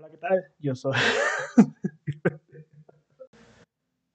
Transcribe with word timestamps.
Hola, 0.00 0.12
¿qué 0.12 0.16
tal? 0.16 0.54
Yo 0.58 0.74
soy. 0.74 0.96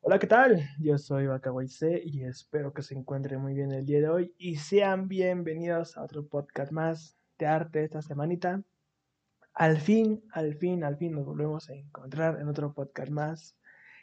Hola, 0.01 0.17
¿qué 0.17 0.25
tal? 0.25 0.67
Yo 0.79 0.97
soy 0.97 1.27
C 1.67 2.01
y 2.03 2.23
espero 2.23 2.73
que 2.73 2.81
se 2.81 2.95
encuentren 2.95 3.39
muy 3.39 3.53
bien 3.53 3.71
el 3.71 3.85
día 3.85 3.99
de 3.99 4.09
hoy 4.09 4.33
y 4.39 4.55
sean 4.55 5.07
bienvenidos 5.07 5.95
a 5.95 6.03
otro 6.03 6.27
podcast 6.27 6.71
más 6.71 7.19
de 7.37 7.45
arte 7.45 7.83
esta 7.83 8.01
semanita. 8.01 8.63
Al 9.53 9.77
fin, 9.77 10.23
al 10.31 10.55
fin, 10.55 10.83
al 10.83 10.97
fin 10.97 11.13
nos 11.13 11.23
volvemos 11.23 11.69
a 11.69 11.75
encontrar 11.75 12.41
en 12.41 12.47
otro 12.47 12.73
podcast 12.73 13.11
más. 13.11 13.55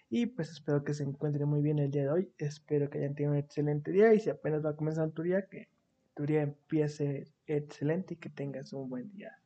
Y 0.09 0.27
pues 0.27 0.53
espero 0.53 0.85
que 0.85 0.95
se 0.95 1.03
encuentren 1.03 1.49
muy 1.49 1.63
bien 1.63 1.81
el 1.81 1.91
día 1.91 2.03
de 2.03 2.11
hoy. 2.11 2.33
Espero 2.39 2.91
que 2.91 2.99
hayan 2.99 3.17
tenido 3.17 3.33
un 3.33 3.39
excelente 3.39 3.91
día 3.91 4.15
y 4.15 4.21
si 4.21 4.31
apenas 4.31 4.65
va 4.65 4.71
a 4.71 4.77
comenzar 4.77 5.11
tu 5.11 5.23
día, 5.23 5.49
que 5.49 5.69
tu 6.15 6.27
día 6.27 6.43
empiece 6.43 7.27
excelente 7.47 8.15
y 8.15 8.19
que 8.19 8.31
tengas 8.31 8.73
un 8.73 8.89
buen 8.89 9.11
día. 9.11 9.37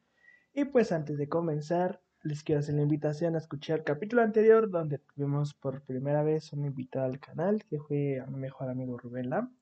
Y 0.53 0.66
pues 0.66 0.93
antes 0.93 1.16
de 1.16 1.30
comenzar, 1.30 2.03
les 2.27 2.43
quiero 2.43 2.59
hacer 2.59 2.75
la 2.75 2.83
invitación 2.83 3.37
a 3.37 3.39
escuchar 3.39 3.79
el 3.79 3.85
capítulo 3.85 4.23
anterior 4.23 4.69
donde 4.69 4.98
tuvimos 4.98 5.55
por 5.55 5.83
primera 5.83 6.25
vez 6.25 6.53
un 6.53 6.65
invitado 6.65 7.07
al 7.07 7.21
canal 7.21 7.65
que 7.65 7.79
fue 7.79 8.19
a 8.19 8.27
mi 8.27 8.39
mejor 8.39 8.69
amigo 8.69 8.98
Rubén 8.98 9.30
Lam. 9.30 9.57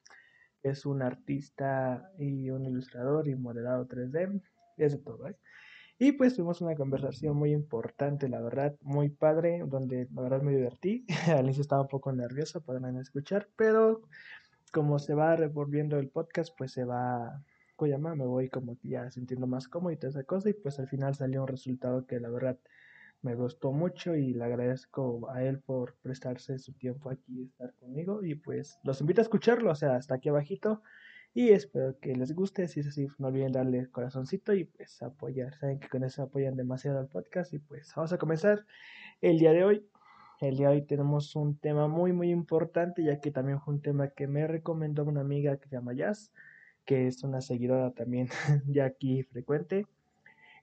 Es 0.63 0.87
un 0.87 1.03
artista 1.03 2.11
y 2.19 2.49
un 2.49 2.65
ilustrador 2.65 3.29
y 3.29 3.35
modelado 3.35 3.87
3D. 3.87 4.41
Es 4.79 4.93
de 4.93 4.99
todo, 4.99 5.29
¿eh? 5.29 5.37
Y 5.99 6.13
pues 6.13 6.35
tuvimos 6.35 6.63
una 6.63 6.75
conversación 6.75 7.37
muy 7.37 7.53
importante, 7.53 8.29
la 8.29 8.41
verdad, 8.41 8.75
muy 8.81 9.11
padre, 9.11 9.63
donde 9.67 10.09
la 10.13 10.23
verdad 10.23 10.41
me 10.41 10.57
divertí. 10.57 11.07
Al 11.29 11.45
inicio 11.45 11.61
estaba 11.61 11.83
un 11.83 11.89
poco 11.89 12.13
nervioso 12.13 12.65
no 12.67 13.01
escuchar, 13.01 13.47
pero 13.57 14.03
como 14.73 14.99
se 14.99 15.15
va 15.15 15.37
revolviendo 15.37 15.99
el 15.99 16.09
podcast, 16.09 16.53
pues 16.57 16.73
se 16.73 16.85
va 16.85 17.45
llama, 17.87 18.15
me 18.15 18.25
voy 18.25 18.49
como 18.49 18.77
ya 18.83 19.11
sintiendo 19.11 19.47
más 19.47 19.69
cómodo 19.69 19.93
y 19.93 19.97
toda 19.97 20.11
esa 20.11 20.25
cosa. 20.25 20.51
Y 20.51 20.55
pues 20.55 20.79
al 20.79 20.89
final 20.89 21.15
salió 21.15 21.43
un 21.43 21.49
resultado 21.49 22.07
que 22.07 22.21
la 22.21 22.31
verdad 22.31 22.59
me 23.23 23.35
gustó 23.35 23.73
mucho 23.73 24.15
y 24.15 24.35
le 24.35 24.45
agradezco 24.45 25.29
a 25.31 25.43
él 25.43 25.59
por 25.59 25.97
prestarse 26.03 26.59
su 26.59 26.73
tiempo 26.75 27.11
aquí 27.11 27.41
y 27.41 27.45
estar 27.45 27.73
conmigo. 27.75 28.23
Y 28.25 28.35
pues 28.35 28.79
los 28.85 29.01
invito 29.01 29.21
a 29.21 29.23
escucharlo, 29.23 29.71
o 29.71 29.75
sea, 29.75 29.97
hasta 29.97 30.15
aquí 30.15 30.29
abajito. 30.29 30.83
Y 31.33 31.51
espero 31.51 31.99
que 31.99 32.15
les 32.15 32.33
guste. 32.33 32.69
Si 32.69 32.81
es 32.81 32.87
así, 32.87 33.09
no 33.19 33.29
olviden 33.29 33.53
darle 33.53 33.91
corazoncito 33.91 34.55
y 34.55 34.65
pues 34.65 35.03
apoyar. 35.03 35.55
Saben 35.57 35.81
que 35.81 35.89
con 35.89 36.05
eso 36.05 36.23
apoyan 36.23 36.57
demasiado 36.57 36.99
al 37.01 37.09
podcast. 37.09 37.53
Y 37.55 37.59
pues 37.59 37.93
vamos 37.97 38.13
a 38.13 38.19
comenzar 38.19 38.67
el 39.21 39.39
día 39.39 39.53
de 39.53 39.65
hoy. 39.65 39.87
El 40.41 40.57
día 40.57 40.69
de 40.69 40.75
hoy 40.75 40.83
tenemos 40.83 41.35
un 41.35 41.57
tema 41.59 41.89
muy 41.89 42.13
muy 42.13 42.31
importante 42.31 43.03
ya 43.03 43.21
que 43.21 43.31
también 43.31 43.61
fue 43.61 43.75
un 43.75 43.81
tema 43.81 44.09
que 44.09 44.27
me 44.27 44.47
recomendó 44.47 45.05
una 45.05 45.23
amiga 45.23 45.57
que 45.57 45.69
se 45.69 45.77
llama 45.77 45.95
Jazz 45.95 46.31
que 46.85 47.07
es 47.07 47.23
una 47.23 47.41
seguidora 47.41 47.91
también 47.93 48.29
ya 48.67 48.85
aquí 48.87 49.23
frecuente. 49.23 49.87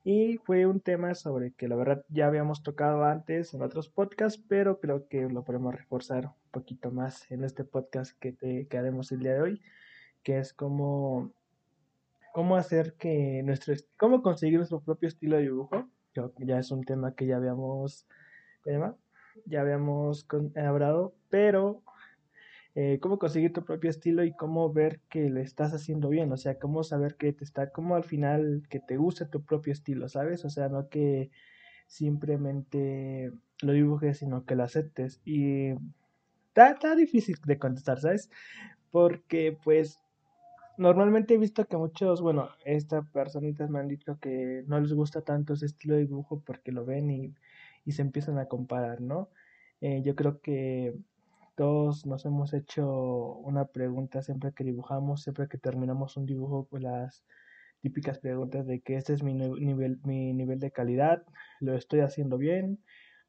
Y 0.03 0.37
fue 0.37 0.65
un 0.65 0.79
tema 0.79 1.13
sobre 1.13 1.51
que 1.51 1.67
la 1.67 1.75
verdad 1.75 2.03
ya 2.09 2.25
habíamos 2.25 2.63
tocado 2.63 3.03
antes 3.03 3.53
en 3.53 3.61
otros 3.61 3.87
podcasts, 3.87 4.43
pero 4.47 4.79
creo 4.79 5.07
que 5.07 5.29
lo 5.29 5.43
podemos 5.43 5.75
reforzar 5.75 6.25
un 6.25 6.51
poquito 6.51 6.89
más 6.89 7.29
en 7.29 7.43
este 7.43 7.63
podcast 7.63 8.17
que, 8.19 8.31
te, 8.31 8.67
que 8.67 8.77
haremos 8.79 9.11
el 9.11 9.19
día 9.19 9.33
de 9.33 9.41
hoy, 9.41 9.61
que 10.23 10.39
es 10.39 10.53
cómo, 10.53 11.31
cómo 12.33 12.55
hacer 12.55 12.95
que 12.95 13.43
nuestro, 13.43 13.75
cómo 13.97 14.23
conseguir 14.23 14.57
nuestro 14.57 14.81
propio 14.81 15.07
estilo 15.07 15.35
de 15.37 15.43
dibujo. 15.43 15.87
Ya 16.39 16.57
es 16.57 16.71
un 16.71 16.83
tema 16.83 17.13
que 17.13 17.27
ya 17.27 17.37
habíamos, 17.37 18.07
Ya 19.45 19.61
habíamos 19.61 20.25
hablado, 20.55 21.13
pero 21.29 21.83
eh, 22.75 22.99
cómo 23.01 23.19
conseguir 23.19 23.51
tu 23.53 23.65
propio 23.65 23.89
estilo 23.89 24.23
y 24.23 24.33
cómo 24.33 24.71
ver 24.71 25.01
que 25.09 25.29
le 25.29 25.41
estás 25.41 25.73
haciendo 25.73 26.09
bien, 26.09 26.31
o 26.31 26.37
sea, 26.37 26.57
cómo 26.57 26.83
saber 26.83 27.15
que 27.15 27.33
te 27.33 27.43
está, 27.43 27.71
cómo 27.71 27.95
al 27.95 28.03
final 28.05 28.63
que 28.69 28.79
te 28.79 28.97
guste 28.97 29.25
tu 29.25 29.43
propio 29.43 29.73
estilo, 29.73 30.07
¿sabes? 30.07 30.45
O 30.45 30.49
sea, 30.49 30.69
no 30.69 30.87
que 30.89 31.31
simplemente 31.87 33.31
lo 33.61 33.73
dibujes, 33.73 34.19
sino 34.19 34.45
que 34.45 34.55
lo 34.55 34.63
aceptes. 34.63 35.21
Y 35.25 35.71
está, 36.49 36.71
está 36.71 36.95
difícil 36.95 37.35
de 37.45 37.59
contestar, 37.59 37.99
¿sabes? 37.99 38.29
Porque 38.91 39.57
pues 39.63 39.99
normalmente 40.77 41.33
he 41.33 41.37
visto 41.37 41.65
que 41.65 41.77
muchos, 41.77 42.21
bueno, 42.21 42.49
estas 42.65 43.05
personitas 43.09 43.69
me 43.69 43.79
han 43.79 43.87
dicho 43.89 44.17
que 44.19 44.63
no 44.67 44.79
les 44.79 44.93
gusta 44.93 45.21
tanto 45.21 45.53
ese 45.53 45.65
estilo 45.65 45.95
de 45.95 46.01
dibujo 46.01 46.41
porque 46.45 46.71
lo 46.71 46.85
ven 46.85 47.11
y, 47.11 47.35
y 47.85 47.91
se 47.91 48.01
empiezan 48.01 48.39
a 48.39 48.47
comparar, 48.47 49.01
¿no? 49.01 49.29
Eh, 49.81 50.01
yo 50.03 50.15
creo 50.15 50.41
que 50.41 50.95
todos 51.61 52.07
nos 52.07 52.25
hemos 52.25 52.55
hecho 52.55 52.89
una 53.43 53.65
pregunta 53.65 54.23
siempre 54.23 54.51
que 54.51 54.63
dibujamos, 54.63 55.21
siempre 55.21 55.47
que 55.47 55.59
terminamos 55.59 56.17
un 56.17 56.25
dibujo, 56.25 56.65
pues 56.67 56.81
las 56.81 57.23
típicas 57.81 58.17
preguntas 58.17 58.65
de 58.65 58.81
que 58.81 58.95
este 58.95 59.13
es 59.13 59.21
mi 59.21 59.35
nivel, 59.35 59.99
mi 60.03 60.33
nivel 60.33 60.57
de 60.57 60.71
calidad, 60.71 61.21
lo 61.59 61.75
estoy 61.75 61.99
haciendo 61.99 62.39
bien, 62.39 62.83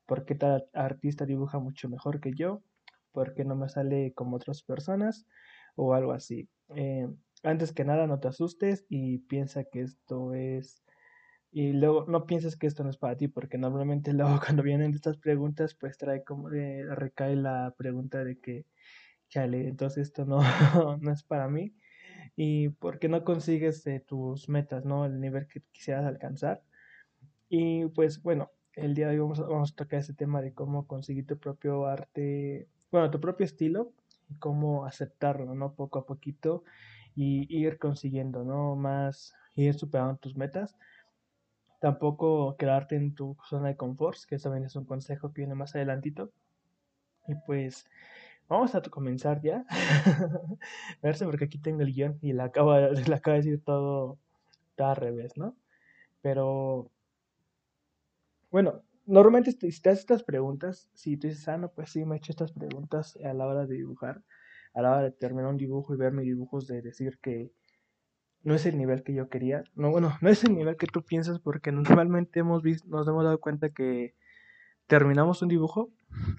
por 0.06 0.24
qué 0.24 0.34
tal 0.34 0.64
artista 0.72 1.26
dibuja 1.26 1.58
mucho 1.58 1.90
mejor 1.90 2.22
que 2.22 2.32
yo, 2.32 2.62
por 3.10 3.34
qué 3.34 3.44
no 3.44 3.54
me 3.54 3.68
sale 3.68 4.14
como 4.14 4.36
otras 4.36 4.62
personas 4.62 5.26
o 5.76 5.92
algo 5.92 6.12
así. 6.12 6.48
Eh, 6.74 7.06
antes 7.42 7.74
que 7.74 7.84
nada, 7.84 8.06
no 8.06 8.18
te 8.18 8.28
asustes 8.28 8.86
y 8.88 9.18
piensa 9.18 9.64
que 9.64 9.82
esto 9.82 10.32
es 10.32 10.82
y 11.52 11.74
luego 11.74 12.06
no 12.08 12.24
pienses 12.24 12.56
que 12.56 12.66
esto 12.66 12.82
no 12.82 12.90
es 12.90 12.96
para 12.96 13.16
ti, 13.16 13.28
porque 13.28 13.58
normalmente 13.58 14.12
luego 14.14 14.40
cuando 14.44 14.62
vienen 14.62 14.94
estas 14.94 15.18
preguntas, 15.18 15.74
pues 15.74 15.98
trae 15.98 16.24
como 16.24 16.48
de, 16.48 16.86
recae 16.94 17.36
la 17.36 17.74
pregunta 17.76 18.24
de 18.24 18.38
que, 18.38 18.66
chale, 19.28 19.68
entonces 19.68 20.08
esto 20.08 20.24
no, 20.24 20.40
no 21.00 21.12
es 21.12 21.22
para 21.22 21.48
mí. 21.48 21.74
Y 22.36 22.70
porque 22.70 23.08
no 23.08 23.24
consigues 23.24 23.86
eh, 23.86 24.00
tus 24.00 24.48
metas, 24.48 24.84
¿no? 24.86 25.04
El 25.04 25.20
nivel 25.20 25.46
que 25.46 25.62
quisieras 25.72 26.06
alcanzar. 26.06 26.62
Y 27.50 27.86
pues 27.88 28.22
bueno, 28.22 28.50
el 28.74 28.94
día 28.94 29.08
de 29.08 29.14
hoy 29.14 29.20
vamos, 29.20 29.40
vamos 29.40 29.72
a 29.72 29.76
tocar 29.76 30.00
ese 30.00 30.14
tema 30.14 30.40
de 30.40 30.54
cómo 30.54 30.86
conseguir 30.86 31.26
tu 31.26 31.38
propio 31.38 31.86
arte, 31.86 32.68
bueno, 32.90 33.10
tu 33.10 33.20
propio 33.20 33.44
estilo, 33.44 33.92
y 34.30 34.36
cómo 34.36 34.86
aceptarlo, 34.86 35.54
¿no? 35.54 35.74
Poco 35.74 35.98
a 35.98 36.06
poquito 36.06 36.64
y 37.14 37.46
ir 37.54 37.78
consiguiendo, 37.78 38.44
¿no? 38.44 38.76
Más, 38.76 39.34
ir 39.54 39.74
superando 39.74 40.16
tus 40.16 40.36
metas 40.36 40.76
Tampoco 41.82 42.54
quedarte 42.56 42.94
en 42.94 43.12
tu 43.12 43.36
zona 43.48 43.66
de 43.66 43.76
confort, 43.76 44.16
que 44.28 44.38
también 44.38 44.64
es 44.64 44.76
un 44.76 44.84
consejo 44.84 45.32
que 45.32 45.40
viene 45.40 45.56
más 45.56 45.74
adelantito. 45.74 46.30
Y 47.26 47.34
pues 47.44 47.86
vamos 48.48 48.72
a 48.76 48.82
comenzar 48.82 49.42
ya. 49.42 49.66
a 51.02 51.02
ver 51.02 51.16
porque 51.24 51.46
aquí 51.46 51.58
tengo 51.58 51.82
el 51.82 51.92
guion 51.92 52.20
y 52.22 52.34
le 52.34 52.42
acabo, 52.42 52.78
le 52.78 52.84
acabo 53.16 53.34
de 53.34 53.42
decir 53.42 53.64
todo, 53.64 54.16
todo 54.76 54.88
al 54.90 54.94
revés, 54.96 55.36
¿no? 55.36 55.56
Pero 56.20 56.88
bueno, 58.52 58.84
normalmente 59.04 59.50
si 59.50 59.82
te 59.82 59.90
haces 59.90 60.02
estas 60.02 60.22
preguntas, 60.22 60.88
si 60.94 61.16
tú 61.16 61.26
dices, 61.26 61.48
ah, 61.48 61.58
no, 61.58 61.72
pues 61.72 61.90
sí, 61.90 62.04
me 62.04 62.14
he 62.14 62.18
hecho 62.18 62.30
estas 62.30 62.52
preguntas 62.52 63.18
a 63.24 63.34
la 63.34 63.44
hora 63.44 63.66
de 63.66 63.74
dibujar, 63.74 64.22
a 64.72 64.82
la 64.82 64.92
hora 64.92 65.02
de 65.02 65.10
terminar 65.10 65.50
un 65.50 65.56
dibujo 65.56 65.94
y 65.94 65.96
ver 65.96 66.12
mis 66.12 66.26
dibujos, 66.26 66.68
de 66.68 66.80
decir 66.80 67.18
que 67.20 67.50
no 68.44 68.54
es 68.54 68.66
el 68.66 68.76
nivel 68.76 69.02
que 69.02 69.14
yo 69.14 69.28
quería. 69.28 69.64
No, 69.74 69.90
bueno, 69.90 70.16
no 70.20 70.28
es 70.28 70.44
el 70.44 70.54
nivel 70.54 70.76
que 70.76 70.86
tú 70.86 71.02
piensas 71.02 71.38
porque 71.38 71.72
normalmente 71.72 72.40
hemos 72.40 72.62
visto, 72.62 72.88
nos 72.88 73.06
hemos 73.06 73.24
dado 73.24 73.40
cuenta 73.40 73.70
que 73.70 74.14
terminamos 74.86 75.42
un 75.42 75.48
dibujo 75.48 75.90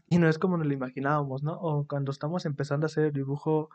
y 0.10 0.18
no 0.18 0.30
es 0.30 0.38
como 0.38 0.58
nos 0.58 0.68
lo 0.68 0.74
imaginábamos, 0.74 1.44
¿no? 1.44 1.54
O 1.54 1.88
cuando 1.88 2.12
estamos 2.12 2.46
empezando 2.46 2.86
a 2.86 2.88
hacer 2.88 3.06
el 3.06 3.14
dibujo, 3.14 3.70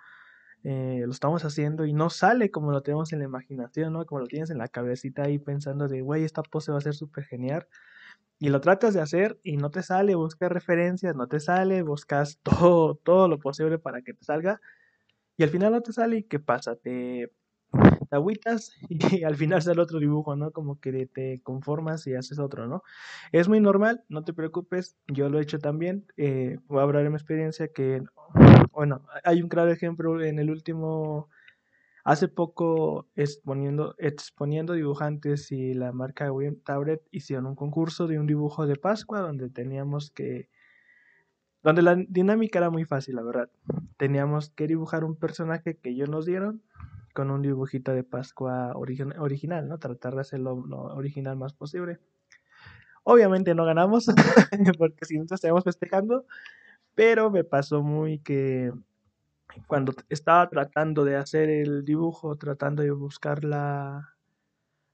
eh, 0.64 1.02
lo 1.04 1.12
estamos 1.12 1.44
haciendo 1.44 1.86
y 1.86 1.92
no 1.92 2.10
sale 2.10 2.50
como 2.50 2.72
lo 2.72 2.82
tenemos 2.82 3.12
en 3.12 3.20
la 3.20 3.24
imaginación, 3.24 3.92
¿no? 3.92 4.04
Como 4.06 4.20
lo 4.20 4.26
tienes 4.26 4.50
en 4.50 4.58
la 4.58 4.68
cabecita 4.68 5.22
ahí 5.24 5.38
pensando 5.38 5.88
de, 5.88 6.02
güey, 6.02 6.24
esta 6.24 6.42
pose 6.42 6.72
va 6.72 6.78
a 6.78 6.82
ser 6.82 6.94
súper 6.94 7.24
genial. 7.24 7.66
Y 8.40 8.50
lo 8.50 8.60
tratas 8.60 8.94
de 8.94 9.00
hacer 9.00 9.38
y 9.42 9.56
no 9.56 9.70
te 9.70 9.82
sale, 9.82 10.14
buscas 10.14 10.50
referencias, 10.52 11.16
no 11.16 11.26
te 11.28 11.40
sale, 11.40 11.82
buscas 11.82 12.38
todo, 12.44 12.96
todo 12.96 13.28
lo 13.28 13.38
posible 13.38 13.78
para 13.78 14.02
que 14.02 14.14
te 14.14 14.24
salga. 14.24 14.60
Y 15.36 15.44
al 15.44 15.50
final 15.50 15.72
no 15.72 15.82
te 15.82 15.92
sale 15.92 16.18
y 16.18 16.24
¿qué 16.24 16.38
pasa? 16.40 16.76
Te 16.76 17.32
te 18.08 18.16
agüitas 18.16 18.72
y 18.88 19.24
al 19.24 19.36
final 19.36 19.62
sale 19.62 19.80
otro 19.80 19.98
dibujo, 19.98 20.36
¿no? 20.36 20.50
Como 20.50 20.80
que 20.80 21.06
te 21.06 21.40
conformas 21.42 22.06
y 22.06 22.14
haces 22.14 22.38
otro, 22.38 22.66
¿no? 22.66 22.82
Es 23.32 23.48
muy 23.48 23.60
normal, 23.60 24.04
no 24.08 24.24
te 24.24 24.32
preocupes, 24.32 24.96
yo 25.06 25.28
lo 25.28 25.38
he 25.38 25.42
hecho 25.42 25.58
también, 25.58 26.06
eh, 26.16 26.58
voy 26.66 26.80
a 26.80 26.82
hablar 26.82 27.04
de 27.04 27.10
mi 27.10 27.16
experiencia 27.16 27.68
que, 27.68 28.02
bueno, 28.72 29.02
hay 29.24 29.42
un 29.42 29.48
claro 29.48 29.70
ejemplo 29.70 30.22
en 30.22 30.38
el 30.38 30.50
último, 30.50 31.28
hace 32.04 32.28
poco 32.28 33.06
exponiendo, 33.16 33.94
exponiendo 33.98 34.72
dibujantes 34.72 35.52
y 35.52 35.74
la 35.74 35.92
marca 35.92 36.32
William 36.32 36.56
Tablet 36.64 37.02
hicieron 37.10 37.46
un 37.46 37.54
concurso 37.54 38.06
de 38.06 38.18
un 38.18 38.26
dibujo 38.26 38.66
de 38.66 38.76
Pascua 38.76 39.20
donde 39.20 39.50
teníamos 39.50 40.10
que 40.10 40.48
donde 41.62 41.82
la 41.82 41.96
dinámica 41.96 42.60
era 42.60 42.70
muy 42.70 42.84
fácil, 42.84 43.16
la 43.16 43.22
verdad. 43.22 43.50
Teníamos 43.96 44.50
que 44.50 44.68
dibujar 44.68 45.04
un 45.04 45.16
personaje 45.16 45.76
que 45.76 45.90
ellos 45.90 46.08
nos 46.08 46.24
dieron 46.24 46.62
con 47.18 47.32
un 47.32 47.42
dibujito 47.42 47.92
de 47.92 48.04
Pascua 48.04 48.74
original, 48.76 49.66
¿no? 49.66 49.78
Tratar 49.78 50.14
de 50.14 50.20
hacerlo 50.20 50.64
lo 50.64 50.82
original 50.94 51.36
más 51.36 51.52
posible. 51.52 51.98
Obviamente 53.02 53.56
no 53.56 53.64
ganamos, 53.64 54.06
porque 54.78 55.04
si 55.04 55.16
nosotros 55.16 55.38
estábamos 55.38 55.64
festejando, 55.64 56.26
pero 56.94 57.28
me 57.28 57.42
pasó 57.42 57.82
muy 57.82 58.20
que 58.20 58.72
cuando 59.66 59.94
estaba 60.08 60.48
tratando 60.48 61.04
de 61.04 61.16
hacer 61.16 61.50
el 61.50 61.84
dibujo, 61.84 62.36
tratando 62.36 62.84
de 62.84 62.92
buscar 62.92 63.42
la, 63.42 64.14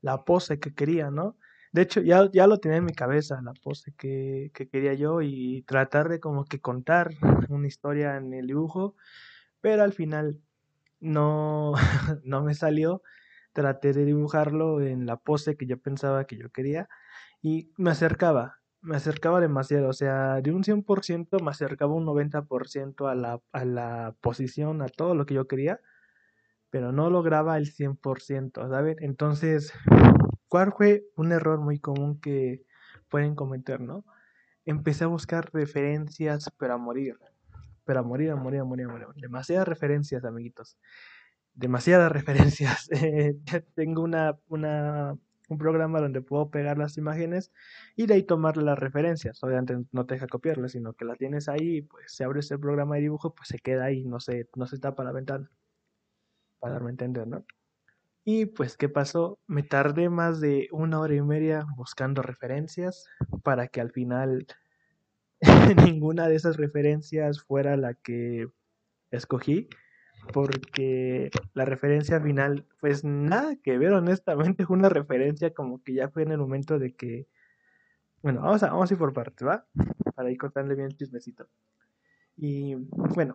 la 0.01 0.25
pose 0.25 0.59
que 0.59 0.73
quería, 0.73 1.11
¿no? 1.11 1.37
De 1.73 1.83
hecho, 1.83 2.01
ya, 2.01 2.31
ya 2.33 2.47
lo 2.47 2.59
tenía 2.59 2.79
en 2.79 2.87
mi 2.87 2.95
cabeza, 2.95 3.43
la 3.43 3.53
pose 3.53 3.93
que, 3.99 4.51
que 4.55 4.67
quería 4.67 4.95
yo 4.95 5.21
y 5.21 5.63
tratar 5.67 6.09
de 6.09 6.21
como 6.21 6.47
que 6.47 6.59
contar 6.59 7.11
una 7.51 7.67
historia 7.67 8.17
en 8.17 8.33
el 8.33 8.47
dibujo, 8.47 8.97
pero 9.61 9.83
al 9.83 9.93
final 9.93 10.41
no, 11.05 11.75
no 12.25 12.43
me 12.43 12.55
salió. 12.55 13.03
Traté 13.53 13.93
de 13.93 14.05
dibujarlo 14.05 14.81
en 14.81 15.07
la 15.07 15.17
pose 15.17 15.57
que 15.57 15.67
yo 15.67 15.79
pensaba 15.79 16.27
que 16.27 16.37
yo 16.37 16.51
quería 16.51 16.89
y 17.43 17.71
me 17.77 17.91
acercaba, 17.91 18.61
me 18.81 18.97
acercaba 18.97 19.41
demasiado, 19.41 19.89
o 19.89 19.93
sea, 19.93 20.41
de 20.41 20.51
un 20.51 20.65
100% 20.65 21.41
me 21.41 21.51
acercaba 21.51 21.95
un 21.95 22.07
90% 22.07 23.07
a 23.09 23.15
la, 23.15 23.41
a 23.53 23.65
la 23.65 24.17
posición, 24.21 24.83
a 24.83 24.89
todo 24.89 25.15
lo 25.15 25.27
que 25.27 25.35
yo 25.35 25.47
quería, 25.47 25.81
pero 26.71 26.91
no 26.91 27.11
lograba 27.11 27.57
el 27.59 27.67
100%, 27.67 28.69
¿saben? 28.69 28.97
Entonces, 29.01 29.73
¿cuál 30.49 30.73
fue 30.73 31.05
un 31.17 31.33
error 31.33 31.61
muy 31.61 31.79
común 31.79 32.21
que 32.21 32.63
pueden 33.09 33.35
cometer, 33.35 33.81
no? 33.81 34.05
Empecé 34.65 35.05
a 35.05 35.09
buscar 35.09 35.51
referencias, 35.53 36.51
pero 36.59 36.75
a 36.75 36.79
morir, 36.79 37.19
pero 37.85 38.01
a 38.01 38.03
morir, 38.03 38.31
a 38.31 38.37
morir, 38.37 38.61
a 38.61 38.65
morir, 38.65 38.87
a 38.87 38.89
morir. 38.89 39.07
Demasiadas 39.17 39.69
referencias, 39.69 40.25
amiguitos. 40.25 40.79
Demasiadas 41.55 42.11
referencias. 42.59 42.89
tengo 43.75 44.03
una, 44.03 44.39
una 44.49 45.17
un 45.49 45.59
programa 45.59 46.01
donde 46.01 46.23
puedo 46.23 46.51
pegar 46.51 46.79
las 46.79 46.97
imágenes 46.97 47.53
y 47.97 48.07
de 48.07 48.15
ahí 48.15 48.23
tomar 48.23 48.57
las 48.57 48.79
referencias. 48.79 49.43
Obviamente 49.43 49.77
no 49.93 50.07
te 50.07 50.15
deja 50.15 50.27
copiarlas, 50.27 50.73
sino 50.73 50.95
que 50.95 51.05
las 51.05 51.19
tienes 51.19 51.49
ahí, 51.49 51.83
pues 51.83 52.13
se 52.13 52.25
abre 52.25 52.41
ese 52.41 52.59
programa 52.59 52.97
de 52.97 53.03
dibujo, 53.03 53.35
pues 53.35 53.49
se 53.49 53.59
queda 53.59 53.85
ahí, 53.85 54.05
no 54.05 54.21
se, 54.21 54.49
no 54.57 54.67
se 54.67 54.79
tapa 54.79 55.05
la 55.05 55.13
ventana. 55.13 55.51
Para 56.59 56.75
darme 56.75 56.91
entender, 56.91 57.27
¿no? 57.27 57.45
Y 58.27 58.47
pues, 58.47 58.79
¿qué 58.79 58.89
pasó? 58.89 59.39
Me 59.47 59.63
tardé 59.63 60.09
más 60.09 60.41
de 60.41 60.69
una 60.73 60.99
hora 60.99 61.15
y 61.15 61.21
media 61.21 61.67
buscando 61.77 62.23
referencias 62.23 63.07
para 63.43 63.69
que 63.69 63.83
al 63.83 63.91
final 63.93 64.47
ninguna 65.85 66.29
de 66.29 66.37
esas 66.37 66.57
referencias 66.57 67.41
fuera 67.41 67.77
la 67.77 67.95
que 67.95 68.49
escogí 69.11 69.69
porque 70.33 71.31
la 71.53 71.65
referencia 71.65 72.21
final, 72.21 72.67
pues 72.81 73.05
nada 73.05 73.57
que 73.57 73.79
ver, 73.79 73.93
honestamente, 73.93 74.67
fue 74.67 74.77
una 74.79 74.89
referencia 74.89 75.53
como 75.53 75.83
que 75.83 75.95
ya 75.95 76.09
fue 76.09 76.23
en 76.23 76.33
el 76.33 76.39
momento 76.39 76.79
de 76.79 76.95
que, 76.95 77.29
bueno, 78.23 78.41
vamos 78.41 78.63
a, 78.63 78.71
vamos 78.71 78.91
a 78.91 78.95
ir 78.95 78.99
por 78.99 79.13
partes, 79.13 79.47
¿va? 79.47 79.67
Para 80.15 80.31
ir 80.31 80.39
cortarle 80.39 80.75
bien 80.75 80.87
el 80.87 80.97
chismecito. 80.97 81.47
Y 82.37 82.75
bueno, 83.15 83.35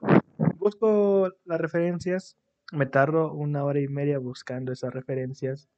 busco 0.57 1.31
las 1.45 1.61
referencias, 1.61 2.38
me 2.71 2.85
tardo 2.85 3.33
una 3.33 3.63
hora 3.63 3.79
y 3.79 3.88
media 3.88 4.19
buscando 4.19 4.71
esas 4.71 4.94
referencias 4.94 5.69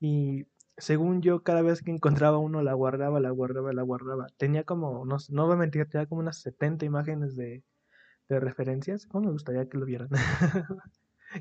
y 0.00 0.46
según 0.80 1.22
yo, 1.22 1.42
cada 1.42 1.62
vez 1.62 1.82
que 1.82 1.90
encontraba 1.90 2.38
uno, 2.38 2.62
la 2.62 2.74
guardaba, 2.74 3.20
la 3.20 3.30
guardaba, 3.30 3.72
la 3.72 3.82
guardaba. 3.82 4.26
Tenía 4.36 4.64
como, 4.64 5.04
no, 5.04 5.16
no 5.28 5.46
voy 5.46 5.54
a 5.54 5.58
mentir, 5.58 5.86
tenía 5.88 6.06
como 6.06 6.20
unas 6.20 6.38
70 6.40 6.84
imágenes 6.84 7.36
de, 7.36 7.62
de 8.28 8.40
referencias. 8.40 9.06
¿Cómo 9.06 9.26
me 9.26 9.32
gustaría 9.32 9.68
que 9.68 9.78
lo 9.78 9.86
vieran? 9.86 10.08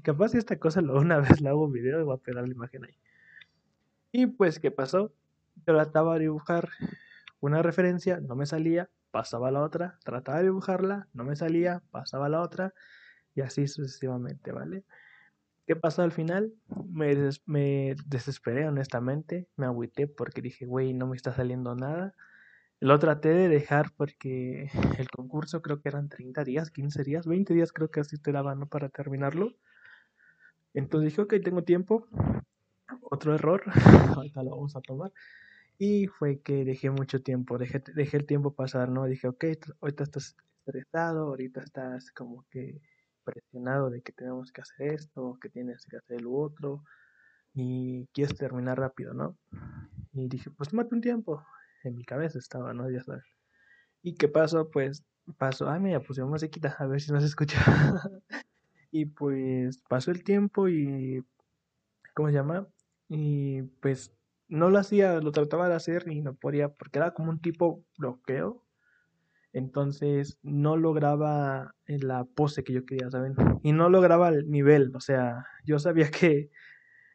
Capaz 0.03 0.29
si 0.29 0.37
esta 0.37 0.59
cosa 0.59 0.81
lo 0.81 0.99
una 0.99 1.19
vez 1.19 1.41
la 1.41 1.51
hago 1.51 1.65
un 1.65 1.71
video 1.71 1.99
y 1.99 2.03
voy 2.03 2.15
a 2.15 2.21
pegar 2.21 2.47
la 2.47 2.53
imagen 2.53 2.85
ahí. 2.85 2.95
Y 4.11 4.27
pues, 4.27 4.59
¿qué 4.59 4.71
pasó? 4.71 5.13
Trataba 5.65 6.15
de 6.15 6.21
dibujar 6.21 6.69
una 7.39 7.61
referencia, 7.61 8.19
no 8.19 8.35
me 8.35 8.45
salía, 8.45 8.89
pasaba 9.11 9.51
la 9.51 9.61
otra, 9.61 9.97
trataba 10.03 10.39
de 10.39 10.45
dibujarla, 10.45 11.07
no 11.13 11.23
me 11.23 11.35
salía, 11.35 11.81
pasaba 11.91 12.29
la 12.29 12.41
otra, 12.41 12.73
y 13.35 13.41
así 13.41 13.67
sucesivamente, 13.67 14.51
¿vale? 14.51 14.83
¿Qué 15.69 15.75
pasó 15.75 16.01
al 16.01 16.11
final? 16.11 16.51
Me, 16.91 17.13
desesperé, 18.07 18.67
honestamente, 18.67 19.47
me 19.55 19.67
agüité 19.67 20.07
porque 20.07 20.41
dije, 20.41 20.65
güey, 20.65 20.95
no 20.95 21.05
me 21.05 21.15
está 21.15 21.31
saliendo 21.31 21.75
nada. 21.75 22.15
Lo 22.79 22.97
traté 22.97 23.29
de 23.29 23.49
dejar 23.49 23.91
porque 23.95 24.71
el 24.97 25.11
concurso 25.11 25.61
creo 25.61 25.79
que 25.79 25.89
eran 25.89 26.09
30 26.09 26.43
días, 26.43 26.71
15 26.71 27.03
días, 27.03 27.27
20 27.27 27.53
días 27.53 27.71
creo 27.71 27.91
que 27.91 27.99
así 27.99 28.17
te 28.17 28.31
daban 28.31 28.67
para 28.67 28.89
terminarlo. 28.89 29.53
Entonces 30.73 31.11
dije, 31.11 31.21
ok, 31.21 31.35
tengo 31.43 31.63
tiempo. 31.63 32.07
Otro 33.01 33.35
error, 33.35 33.61
ahorita 34.15 34.41
lo 34.41 34.49
vamos 34.49 34.75
a 34.75 34.81
tomar. 34.81 35.11
Y 35.77 36.07
fue 36.07 36.39
que 36.39 36.65
dejé 36.65 36.89
mucho 36.89 37.21
tiempo, 37.21 37.59
dejé, 37.59 37.83
dejé 37.93 38.17
el 38.17 38.25
tiempo 38.25 38.55
pasar, 38.55 38.89
¿no? 38.89 39.05
Dije, 39.05 39.27
ok, 39.27 39.45
ahorita 39.81 40.03
estás 40.03 40.35
estresado, 40.65 41.27
ahorita 41.27 41.61
estás 41.61 42.11
como 42.11 42.47
que 42.49 42.81
presionado 43.31 43.89
de 43.89 44.01
que 44.01 44.11
tenemos 44.11 44.51
que 44.51 44.61
hacer 44.61 44.93
esto, 44.93 45.37
que 45.41 45.49
tienes 45.49 45.85
que 45.85 45.97
hacer 45.97 46.21
lo 46.21 46.33
otro, 46.33 46.83
y 47.53 48.07
quieres 48.13 48.37
terminar 48.37 48.79
rápido, 48.79 49.13
¿no? 49.13 49.37
Y 50.13 50.27
dije, 50.27 50.49
pues 50.51 50.69
tómate 50.69 50.95
un 50.95 51.01
tiempo, 51.01 51.45
en 51.83 51.95
mi 51.95 52.03
cabeza 52.03 52.39
estaba, 52.39 52.73
¿no? 52.73 52.89
Ya 52.89 53.03
sabes. 53.03 53.25
¿Y 54.01 54.15
qué 54.15 54.27
pasó? 54.27 54.69
Pues 54.69 55.03
pasó, 55.37 55.69
ay, 55.69 55.79
me 55.79 55.99
puse 55.99 56.23
musiquita, 56.23 56.75
a 56.79 56.87
ver 56.87 57.01
si 57.01 57.11
no 57.11 57.19
se 57.19 57.25
escucha. 57.27 57.59
y 58.91 59.05
pues 59.05 59.81
pasó 59.89 60.11
el 60.11 60.23
tiempo 60.23 60.67
y, 60.67 61.23
¿cómo 62.13 62.29
se 62.29 62.35
llama? 62.35 62.67
Y 63.07 63.63
pues 63.81 64.13
no 64.47 64.69
lo 64.69 64.79
hacía, 64.79 65.19
lo 65.19 65.31
trataba 65.31 65.69
de 65.69 65.75
hacer 65.75 66.07
y 66.07 66.21
no 66.21 66.33
podía, 66.33 66.69
porque 66.69 66.99
era 66.99 67.13
como 67.13 67.29
un 67.29 67.39
tipo 67.39 67.83
bloqueo. 67.97 68.63
Entonces 69.53 70.37
no 70.43 70.77
lograba 70.77 71.73
la 71.87 72.25
pose 72.25 72.63
que 72.63 72.73
yo 72.73 72.85
quería, 72.85 73.09
¿saben? 73.09 73.35
Y 73.63 73.71
no 73.71 73.89
lograba 73.89 74.29
el 74.29 74.49
nivel, 74.49 74.95
o 74.95 74.99
sea, 74.99 75.45
yo 75.65 75.79
sabía 75.79 76.11
que 76.11 76.49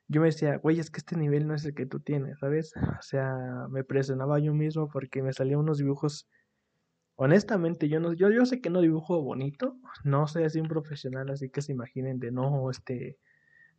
yo 0.08 0.20
me 0.20 0.26
decía, 0.26 0.58
güey, 0.58 0.80
es 0.80 0.90
que 0.90 0.98
este 0.98 1.16
nivel 1.16 1.46
no 1.46 1.54
es 1.54 1.64
el 1.64 1.74
que 1.74 1.86
tú 1.86 2.00
tienes, 2.00 2.38
¿sabes? 2.38 2.72
O 2.76 3.02
sea, 3.02 3.66
me 3.70 3.84
presionaba 3.84 4.38
yo 4.38 4.52
mismo 4.52 4.88
porque 4.88 5.22
me 5.22 5.32
salían 5.32 5.60
unos 5.60 5.78
dibujos. 5.78 6.28
Honestamente, 7.16 7.88
yo 7.88 8.00
no, 8.00 8.12
yo, 8.12 8.30
yo 8.30 8.44
sé 8.44 8.60
que 8.60 8.70
no 8.70 8.80
dibujo 8.80 9.22
bonito, 9.22 9.76
no 10.04 10.26
soy 10.26 10.44
así 10.44 10.60
un 10.60 10.68
profesional, 10.68 11.30
así 11.30 11.48
que 11.48 11.62
se 11.62 11.72
imaginen 11.72 12.18
de 12.18 12.32
no, 12.32 12.70
este, 12.70 13.18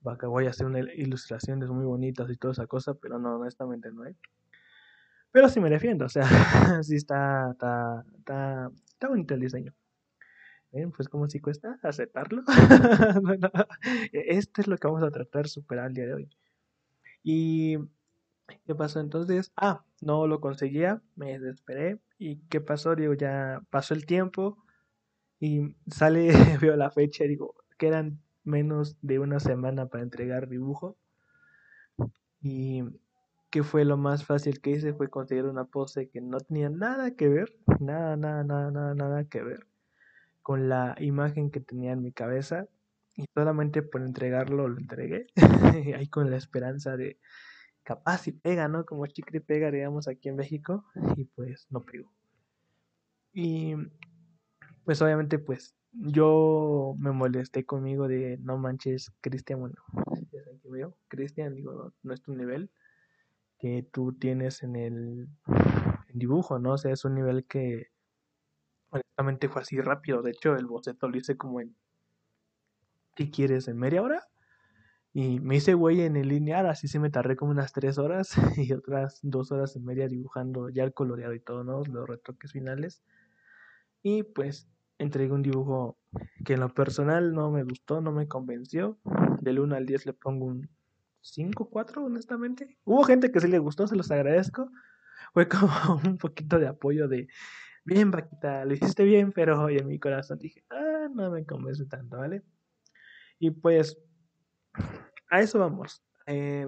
vaca, 0.01 0.27
voy 0.27 0.47
a 0.47 0.51
hacer 0.51 0.65
una 0.67 0.79
ilustraciones 0.79 1.69
muy 1.69 1.85
bonitas 1.85 2.29
y 2.29 2.37
toda 2.37 2.53
esa 2.53 2.67
cosa, 2.67 2.93
pero 2.95 3.19
no, 3.19 3.35
honestamente 3.35 3.91
no 3.91 4.03
hay. 4.03 4.15
Pero 5.35 5.49
sí 5.49 5.59
me 5.59 5.69
defiendo, 5.69 6.05
o 6.05 6.09
sea, 6.09 6.23
sí 6.81 6.95
está, 6.95 7.51
está, 7.51 8.05
está, 8.17 8.71
está 8.87 9.09
bonito 9.09 9.33
el 9.33 9.41
diseño 9.41 9.73
pues 10.95 11.09
como 11.09 11.29
si 11.29 11.39
cuesta 11.39 11.77
aceptarlo. 11.83 12.43
Esto 14.13 14.61
es 14.61 14.67
lo 14.67 14.77
que 14.77 14.87
vamos 14.87 15.03
a 15.03 15.11
tratar 15.11 15.47
superar 15.47 15.87
el 15.87 15.93
día 15.93 16.05
de 16.05 16.13
hoy. 16.13 16.29
¿Y 17.21 17.77
qué 18.65 18.75
pasó 18.75 18.99
entonces? 19.01 19.51
Ah, 19.57 19.83
no 20.01 20.25
lo 20.27 20.39
conseguía, 20.39 21.01
me 21.15 21.37
desesperé. 21.39 21.99
¿Y 22.17 22.37
qué 22.47 22.61
pasó? 22.61 22.95
Digo, 22.95 23.13
ya 23.13 23.61
pasó 23.69 23.93
el 23.93 24.05
tiempo 24.05 24.57
y 25.39 25.75
sale, 25.87 26.29
veo 26.61 26.75
la 26.77 26.91
fecha, 26.91 27.25
digo, 27.25 27.55
quedan 27.77 28.21
menos 28.45 28.97
de 29.01 29.19
una 29.19 29.39
semana 29.39 29.87
para 29.87 30.03
entregar 30.03 30.47
dibujo. 30.47 30.97
Y 32.41 32.83
qué 33.55 33.63
fue 33.63 33.85
lo 33.85 33.95
más 33.95 34.25
fácil 34.25 34.59
que 34.59 34.71
hice 34.71 34.93
fue 34.93 35.09
conseguir 35.09 35.45
una 35.45 35.63
pose 35.63 36.09
que 36.09 36.19
no 36.19 36.41
tenía 36.41 36.69
nada 36.69 37.15
que 37.15 37.29
ver, 37.29 37.55
nada, 37.79 38.17
nada, 38.17 38.43
nada, 38.43 38.69
nada, 38.69 38.93
nada 38.95 39.23
que 39.29 39.41
ver 39.41 39.65
con 40.41 40.67
la 40.67 40.93
imagen 40.99 41.49
que 41.49 41.61
tenía 41.61 41.93
en 41.93 42.01
mi 42.01 42.11
cabeza 42.11 42.67
y 43.15 43.23
solamente 43.33 43.81
por 43.81 44.01
entregarlo 44.01 44.67
lo 44.67 44.77
entregué, 44.77 45.27
ahí 45.97 46.09
con 46.09 46.29
la 46.29 46.35
esperanza 46.35 46.97
de 46.97 47.17
capaz 47.83 48.27
y 48.27 48.33
pega, 48.33 48.67
¿no? 48.67 48.85
Como 48.85 49.07
chicle 49.07 49.39
pega, 49.39 49.71
digamos, 49.71 50.09
aquí 50.09 50.27
en 50.27 50.35
México, 50.35 50.83
y 51.15 51.23
pues 51.23 51.65
no 51.69 51.79
pegó. 51.85 52.11
Y 53.31 53.75
pues 54.83 55.01
obviamente 55.01 55.39
pues 55.39 55.77
yo 55.93 56.93
me 56.99 57.13
molesté 57.13 57.63
conmigo 57.63 58.09
de 58.09 58.37
no 58.41 58.57
manches, 58.57 59.13
Cristian, 59.21 59.61
bueno, 59.61 59.75
Cristian, 61.07 61.55
digo, 61.55 61.93
no 62.03 62.13
es 62.13 62.21
tu 62.21 62.35
nivel 62.35 62.69
que 63.59 63.87
tú 63.91 64.13
tienes 64.13 64.63
en 64.63 64.75
el 64.75 65.27
dibujo, 66.13 66.59
¿no? 66.59 66.73
O 66.73 66.77
sea, 66.77 66.91
es 66.91 67.05
un 67.05 67.15
nivel 67.15 67.45
que 67.45 67.87
honestamente 68.89 69.49
fue 69.49 69.61
así 69.61 69.79
rápido. 69.81 70.21
De 70.21 70.31
hecho, 70.31 70.55
el 70.55 70.65
boceto 70.65 71.07
lo 71.07 71.17
hice 71.17 71.37
como 71.37 71.61
en. 71.61 71.75
¿Qué 73.15 73.29
quieres? 73.31 73.67
¿En 73.67 73.77
media 73.77 74.01
hora? 74.01 74.27
Y 75.13 75.39
me 75.39 75.55
hice 75.55 75.75
güey 75.75 76.01
en 76.01 76.17
el 76.17 76.27
lineal, 76.27 76.67
así 76.67 76.89
se 76.89 76.99
me 76.99 77.09
tardé 77.09 77.37
como 77.37 77.51
unas 77.51 77.71
tres 77.71 77.97
horas 77.97 78.33
y 78.57 78.73
otras 78.73 79.19
dos 79.23 79.49
horas 79.51 79.73
y 79.77 79.79
media 79.79 80.09
dibujando 80.09 80.67
ya 80.69 80.83
el 80.83 80.93
coloreado 80.93 81.33
y 81.33 81.39
todo, 81.39 81.63
¿no? 81.63 81.83
Los 81.85 82.07
retoques 82.07 82.51
finales. 82.51 83.01
Y 84.03 84.23
pues 84.23 84.67
entregué 84.97 85.31
un 85.31 85.41
dibujo 85.41 85.97
que 86.43 86.53
en 86.53 86.59
lo 86.59 86.73
personal 86.73 87.33
no 87.33 87.49
me 87.49 87.63
gustó, 87.63 88.01
no 88.01 88.11
me 88.11 88.27
convenció. 88.27 88.99
Del 89.39 89.59
1 89.59 89.75
al 89.75 89.85
10 89.85 90.05
le 90.05 90.13
pongo 90.13 90.45
un 90.47 90.69
5, 91.31 91.69
4, 91.69 92.05
honestamente. 92.05 92.77
Hubo 92.85 93.03
gente 93.03 93.31
que 93.31 93.39
sí 93.41 93.47
le 93.47 93.59
gustó, 93.59 93.87
se 93.87 93.95
los 93.95 94.11
agradezco. 94.11 94.71
Fue 95.33 95.47
como 95.49 96.01
un 96.05 96.17
poquito 96.17 96.59
de 96.59 96.67
apoyo 96.67 97.07
de 97.07 97.27
bien, 97.85 98.11
Paquita, 98.11 98.65
lo 98.65 98.73
hiciste 98.75 99.03
bien, 99.03 99.31
pero 99.33 99.61
hoy 99.63 99.77
en 99.77 99.87
mi 99.87 99.99
corazón 99.99 100.39
dije, 100.39 100.63
ah, 100.71 101.07
no 101.13 101.31
me 101.31 101.45
convence 101.45 101.85
tanto, 101.87 102.17
¿vale? 102.19 102.43
Y 103.39 103.51
pues, 103.51 103.97
a 105.29 105.41
eso 105.41 105.59
vamos. 105.59 106.03
Eh, 106.27 106.67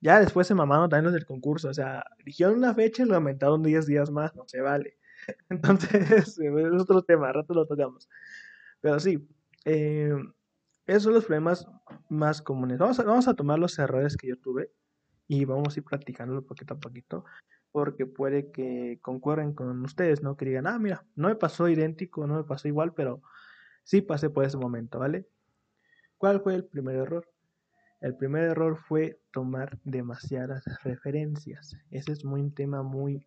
Ya 0.00 0.20
después 0.20 0.46
se 0.46 0.54
mamaron 0.54 0.90
también 0.90 1.06
los 1.06 1.14
del 1.14 1.26
concurso. 1.26 1.68
O 1.70 1.74
sea, 1.74 2.04
dijeron 2.26 2.56
una 2.58 2.74
fecha 2.74 3.02
y 3.04 3.06
lo 3.06 3.16
aumentaron 3.16 3.62
10 3.64 3.86
días 3.86 4.10
más. 4.10 4.34
No 4.36 4.44
se 4.48 4.60
vale. 4.62 4.98
Entonces, 5.50 6.38
es 6.38 6.82
otro 6.82 7.02
tema. 7.04 7.30
A 7.30 7.34
rato 7.34 7.54
lo 7.54 7.66
tocamos. 7.66 8.08
Pero 8.80 9.00
sí, 9.00 9.28
eh, 9.66 10.14
esos 10.86 11.04
son 11.04 11.14
los 11.14 11.24
problemas 11.24 11.66
más 12.08 12.42
comunes. 12.42 12.78
Vamos 12.78 12.98
a, 13.00 13.04
vamos 13.04 13.28
a 13.28 13.34
tomar 13.34 13.58
los 13.58 13.78
errores 13.78 14.16
que 14.16 14.28
yo 14.28 14.38
tuve 14.38 14.70
y 15.26 15.44
vamos 15.44 15.74
a 15.74 15.80
ir 15.80 15.84
practicándolo 15.84 16.42
poquito 16.42 16.74
a 16.74 16.80
poquito 16.80 17.24
porque 17.74 18.06
puede 18.06 18.52
que 18.52 19.00
concuerden 19.02 19.52
con 19.52 19.82
ustedes, 19.84 20.22
¿no? 20.22 20.36
Que 20.36 20.44
digan, 20.44 20.68
ah, 20.68 20.78
mira, 20.78 21.04
no 21.16 21.26
me 21.26 21.34
pasó 21.34 21.68
idéntico, 21.68 22.24
no 22.24 22.36
me 22.36 22.44
pasó 22.44 22.68
igual, 22.68 22.94
pero 22.94 23.20
sí 23.82 24.00
pasé 24.00 24.30
por 24.30 24.44
ese 24.44 24.56
momento, 24.56 25.00
¿vale? 25.00 25.26
¿Cuál 26.16 26.40
fue 26.40 26.54
el 26.54 26.64
primer 26.64 26.94
error? 26.94 27.28
El 28.00 28.16
primer 28.16 28.44
error 28.44 28.76
fue 28.76 29.20
tomar 29.32 29.80
demasiadas 29.82 30.64
referencias. 30.84 31.76
Ese 31.90 32.12
es 32.12 32.24
muy 32.24 32.42
un 32.42 32.54
tema 32.54 32.84
muy... 32.84 33.26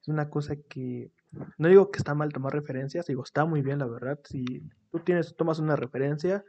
Es 0.00 0.08
una 0.08 0.28
cosa 0.28 0.56
que... 0.56 1.12
No 1.56 1.68
digo 1.68 1.92
que 1.92 1.98
está 1.98 2.14
mal 2.14 2.32
tomar 2.32 2.54
referencias, 2.54 3.06
digo, 3.06 3.22
está 3.22 3.44
muy 3.44 3.62
bien, 3.62 3.78
la 3.78 3.86
verdad. 3.86 4.18
Si 4.24 4.44
tú 4.90 4.98
tienes, 5.00 5.36
tomas 5.36 5.60
una 5.60 5.76
referencia, 5.76 6.44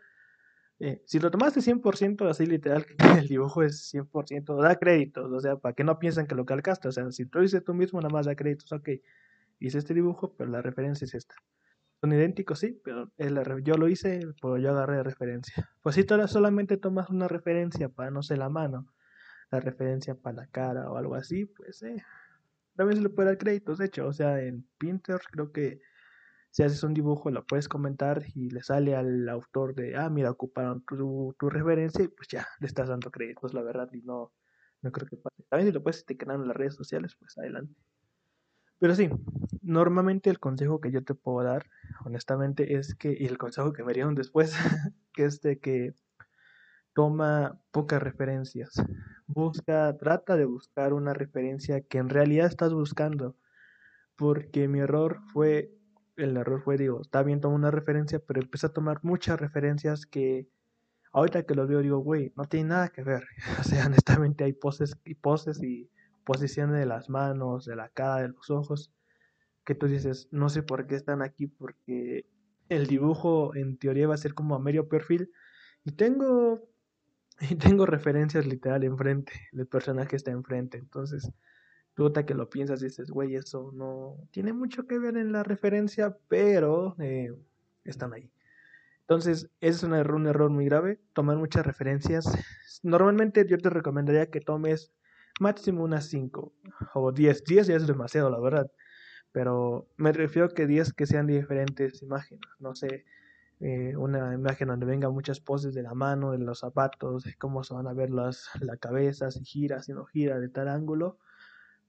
eh, 0.80 1.02
si 1.06 1.20
lo 1.20 1.30
tomaste 1.30 1.60
100% 1.60 2.30
así 2.30 2.46
literal, 2.46 2.86
el 3.26 3.28
dibujo 3.28 3.64
es 3.64 3.94
100%, 3.94 4.62
da 4.62 4.76
créditos, 4.78 5.32
o 5.32 5.40
sea, 5.40 5.58
para 5.58 5.74
que 5.74 5.84
no 5.84 6.00
piensen 6.00 6.26
que 6.26 6.36
lo 6.36 6.46
calcaste, 6.46 6.88
o 6.88 6.92
sea, 6.92 7.12
si 7.12 7.26
tú 7.26 7.40
dices 7.40 7.64
tú 7.64 7.74
mismo, 7.74 8.00
nada 8.00 8.14
más 8.14 8.26
da 8.26 8.36
créditos, 8.36 8.72
ok, 8.72 8.90
hice 9.60 9.78
este 9.78 9.94
dibujo, 9.94 10.34
pero 10.38 10.50
la 10.50 10.62
referencia 10.62 11.06
es 11.06 11.14
esta. 11.14 11.36
Son 12.00 12.14
idénticos, 12.14 12.60
sí, 12.60 12.80
pero 12.82 13.12
yo 13.62 13.76
lo 13.76 13.90
hice, 13.90 14.22
pues 14.42 14.64
yo 14.64 14.72
agarré 14.72 14.98
de 14.98 15.04
referencia. 15.04 15.54
Pues 15.84 15.96
si 15.96 16.06
tú 16.06 16.16
solamente 16.28 16.78
tomas 16.78 17.10
una 17.10 17.28
referencia 17.28 17.90
para, 17.90 18.10
no 18.10 18.24
sé, 18.24 18.38
la 18.38 18.50
mano, 18.50 18.88
la 19.52 19.60
referencia 19.60 20.16
para 20.16 20.38
la 20.38 20.48
cara 20.48 20.90
o 20.90 20.98
algo 20.98 21.16
así, 21.16 21.46
pues 21.46 21.82
eh, 21.84 22.02
también 22.76 22.98
se 22.98 23.04
le 23.04 23.10
puede 23.10 23.30
dar 23.30 23.38
créditos, 23.38 23.80
de 23.80 23.86
hecho, 23.88 24.08
o 24.08 24.14
sea, 24.14 24.42
en 24.42 24.66
Pinterest 24.78 25.26
creo 25.30 25.52
que 25.52 25.82
si 26.52 26.64
haces 26.64 26.84
un 26.84 26.94
dibujo 26.94 27.30
lo 27.30 27.46
puedes 27.46 27.68
comentar 27.68 28.24
y 28.36 28.50
le 28.50 28.64
sale 28.64 28.96
al 28.96 29.28
autor 29.30 29.76
de, 29.76 29.96
ah, 29.96 30.10
mira, 30.10 30.32
ocuparon 30.32 30.84
tu, 30.86 31.36
tu 31.40 31.50
referencia 31.50 32.04
y 32.04 32.08
pues 32.08 32.28
ya, 32.28 32.48
le 32.60 32.68
estás 32.68 32.90
dando 32.90 33.12
créditos, 33.12 33.54
la 33.54 33.62
verdad, 33.62 33.90
y 33.94 34.02
no, 34.02 34.34
no 34.82 34.92
creo 34.92 35.08
que 35.08 35.18
pase. 35.18 35.44
También 35.50 35.68
si 35.68 35.74
lo 35.74 35.84
puedes 35.84 36.02
etiquetar 36.02 36.36
en 36.36 36.48
las 36.48 36.58
redes 36.58 36.76
sociales, 36.76 37.16
pues 37.20 37.38
adelante. 37.38 37.76
Pero 38.80 38.96
sí, 38.96 39.10
normalmente 39.62 40.30
el 40.30 40.40
consejo 40.40 40.80
que 40.80 40.92
yo 40.92 41.04
te 41.04 41.14
puedo 41.14 41.44
dar, 41.46 41.70
honestamente, 42.06 42.76
es 42.76 42.96
que, 42.96 43.16
y 43.18 43.26
el 43.26 43.38
consejo 43.38 43.74
que 43.74 43.84
me 43.84 43.94
dieron 43.94 44.16
después, 44.16 44.54
que 45.14 45.26
es 45.26 45.42
de 45.42 45.60
que 45.60 45.94
toma 46.94 47.62
pocas 47.72 48.02
referencias. 48.02 48.72
Busca, 49.28 49.96
trata 49.98 50.38
de 50.38 50.46
buscar 50.46 50.94
una 50.94 51.14
referencia 51.14 51.82
que 51.82 51.98
en 51.98 52.10
realidad 52.10 52.48
estás 52.48 52.74
buscando. 52.74 53.36
Porque 54.16 54.68
mi 54.68 54.80
error 54.80 55.22
fue, 55.32 55.72
el 56.24 56.38
error 56.38 56.62
fue, 56.64 56.78
digo, 56.78 57.02
está 57.02 57.24
bien, 57.24 57.42
toma 57.42 57.56
una 57.56 57.72
referencia, 57.72 58.20
pero 58.20 58.42
empecé 58.42 58.68
a 58.68 58.74
tomar 58.74 59.00
muchas 59.04 59.40
referencias 59.40 60.06
que 60.06 60.48
ahorita 61.12 61.44
que 61.44 61.56
lo 61.56 61.68
veo 61.68 61.82
digo, 61.82 62.00
güey, 62.00 62.34
no 62.36 62.46
tiene 62.46 62.70
nada 62.70 62.90
que 62.90 63.04
ver. 63.04 63.24
O 63.60 63.64
sea, 63.64 63.86
honestamente 63.88 64.44
hay 64.44 64.54
poses 64.54 64.98
y 65.06 65.16
poses 65.16 65.62
y 65.64 65.90
posiciones 66.26 66.78
de 66.80 66.86
las 66.86 67.10
manos, 67.10 67.66
de 67.66 67.76
la 67.76 67.90
cara, 67.90 68.22
de 68.24 68.30
los 68.30 68.50
ojos, 68.50 68.94
que 69.66 69.76
tú 69.76 69.88
dices, 69.88 70.28
no 70.32 70.50
sé 70.50 70.64
por 70.64 70.88
qué 70.88 70.96
están 70.96 71.22
aquí, 71.22 71.48
porque 71.48 72.26
el 72.70 72.88
dibujo 72.88 73.56
en 73.56 73.78
teoría 73.78 74.08
va 74.08 74.16
a 74.16 74.18
ser 74.18 74.34
como 74.34 74.56
a 74.56 74.60
medio 74.60 74.88
perfil 74.88 75.32
y 75.84 75.92
tengo 75.94 76.70
y 77.50 77.56
tengo 77.56 77.86
referencias 77.86 78.46
literal 78.46 78.84
enfrente, 78.84 79.34
el 79.54 79.68
personaje 79.68 80.16
está 80.16 80.32
enfrente, 80.32 80.78
entonces 80.78 81.32
tú 82.00 82.14
que 82.26 82.34
lo 82.34 82.50
piensas 82.50 82.82
y 82.82 82.86
dices, 82.86 83.12
güey, 83.12 83.36
eso 83.36 83.72
no 83.74 84.16
tiene 84.32 84.54
mucho 84.54 84.88
que 84.88 84.98
ver 84.98 85.18
en 85.18 85.34
la 85.34 85.44
referencia, 85.44 86.18
pero 86.30 86.96
eh, 87.00 87.34
están 87.84 88.14
ahí. 88.14 88.32
Entonces, 89.02 89.50
ese 89.60 89.78
es 89.78 89.84
un 89.84 89.94
error, 89.94 90.16
un 90.16 90.28
error 90.28 90.50
muy 90.50 90.64
grave, 90.64 91.02
tomar 91.12 91.36
muchas 91.36 91.66
referencias. 91.66 92.26
Normalmente 92.84 93.46
yo 93.46 93.58
te 93.58 93.70
recomendaría 93.70 94.30
que 94.30 94.40
tomes 94.40 94.94
máximo 95.42 95.84
unas 95.84 96.06
5 96.06 96.54
o 96.94 97.12
10. 97.12 97.44
10 97.44 97.68
ya 97.68 97.76
es 97.76 97.86
demasiado, 97.86 98.30
la 98.30 98.40
verdad. 98.40 98.72
Pero 99.34 99.90
me 99.98 100.14
refiero 100.14 100.50
que 100.50 100.68
10 100.68 100.94
que 100.94 101.06
sean 101.06 101.28
diferentes 101.28 102.02
imágenes. 102.02 102.48
No 102.60 102.76
sé, 102.76 103.04
eh, 103.60 103.98
una 103.98 104.34
imagen 104.34 104.70
donde 104.70 104.86
vengan 104.86 105.12
muchas 105.12 105.42
poses 105.42 105.74
de 105.74 105.84
la 105.84 105.94
mano, 105.94 106.32
de 106.32 106.38
los 106.38 106.60
zapatos, 106.60 107.24
de 107.24 107.34
cómo 107.36 107.64
se 107.66 107.74
van 107.74 107.88
a 107.88 107.94
ver 107.94 108.10
las, 108.10 108.50
la 108.62 108.78
cabeza, 108.78 109.32
si 109.32 109.44
gira, 109.44 109.82
si 109.82 109.92
no 109.92 110.06
gira, 110.06 110.40
de 110.40 110.48
tal 110.48 110.70
ángulo. 110.70 111.18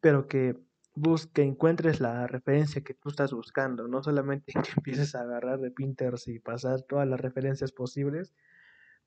Pero 0.01 0.27
que 0.27 0.57
busque, 0.95 1.43
encuentres 1.43 2.01
la 2.01 2.27
referencia 2.27 2.83
que 2.83 2.95
tú 2.95 3.11
estás 3.11 3.33
buscando. 3.33 3.89
No 3.89 4.03
solamente 4.03 4.53
que 4.53 4.73
empieces 4.77 5.15
a 5.15 5.23
agarrar 5.23 5.61
de 5.61 5.71
Pinterest 5.71 6.29
y 6.29 6.39
pasar 6.39 6.83
todas 6.83 7.07
las 7.07 7.21
referencias 7.21 7.73
posibles. 7.73 8.35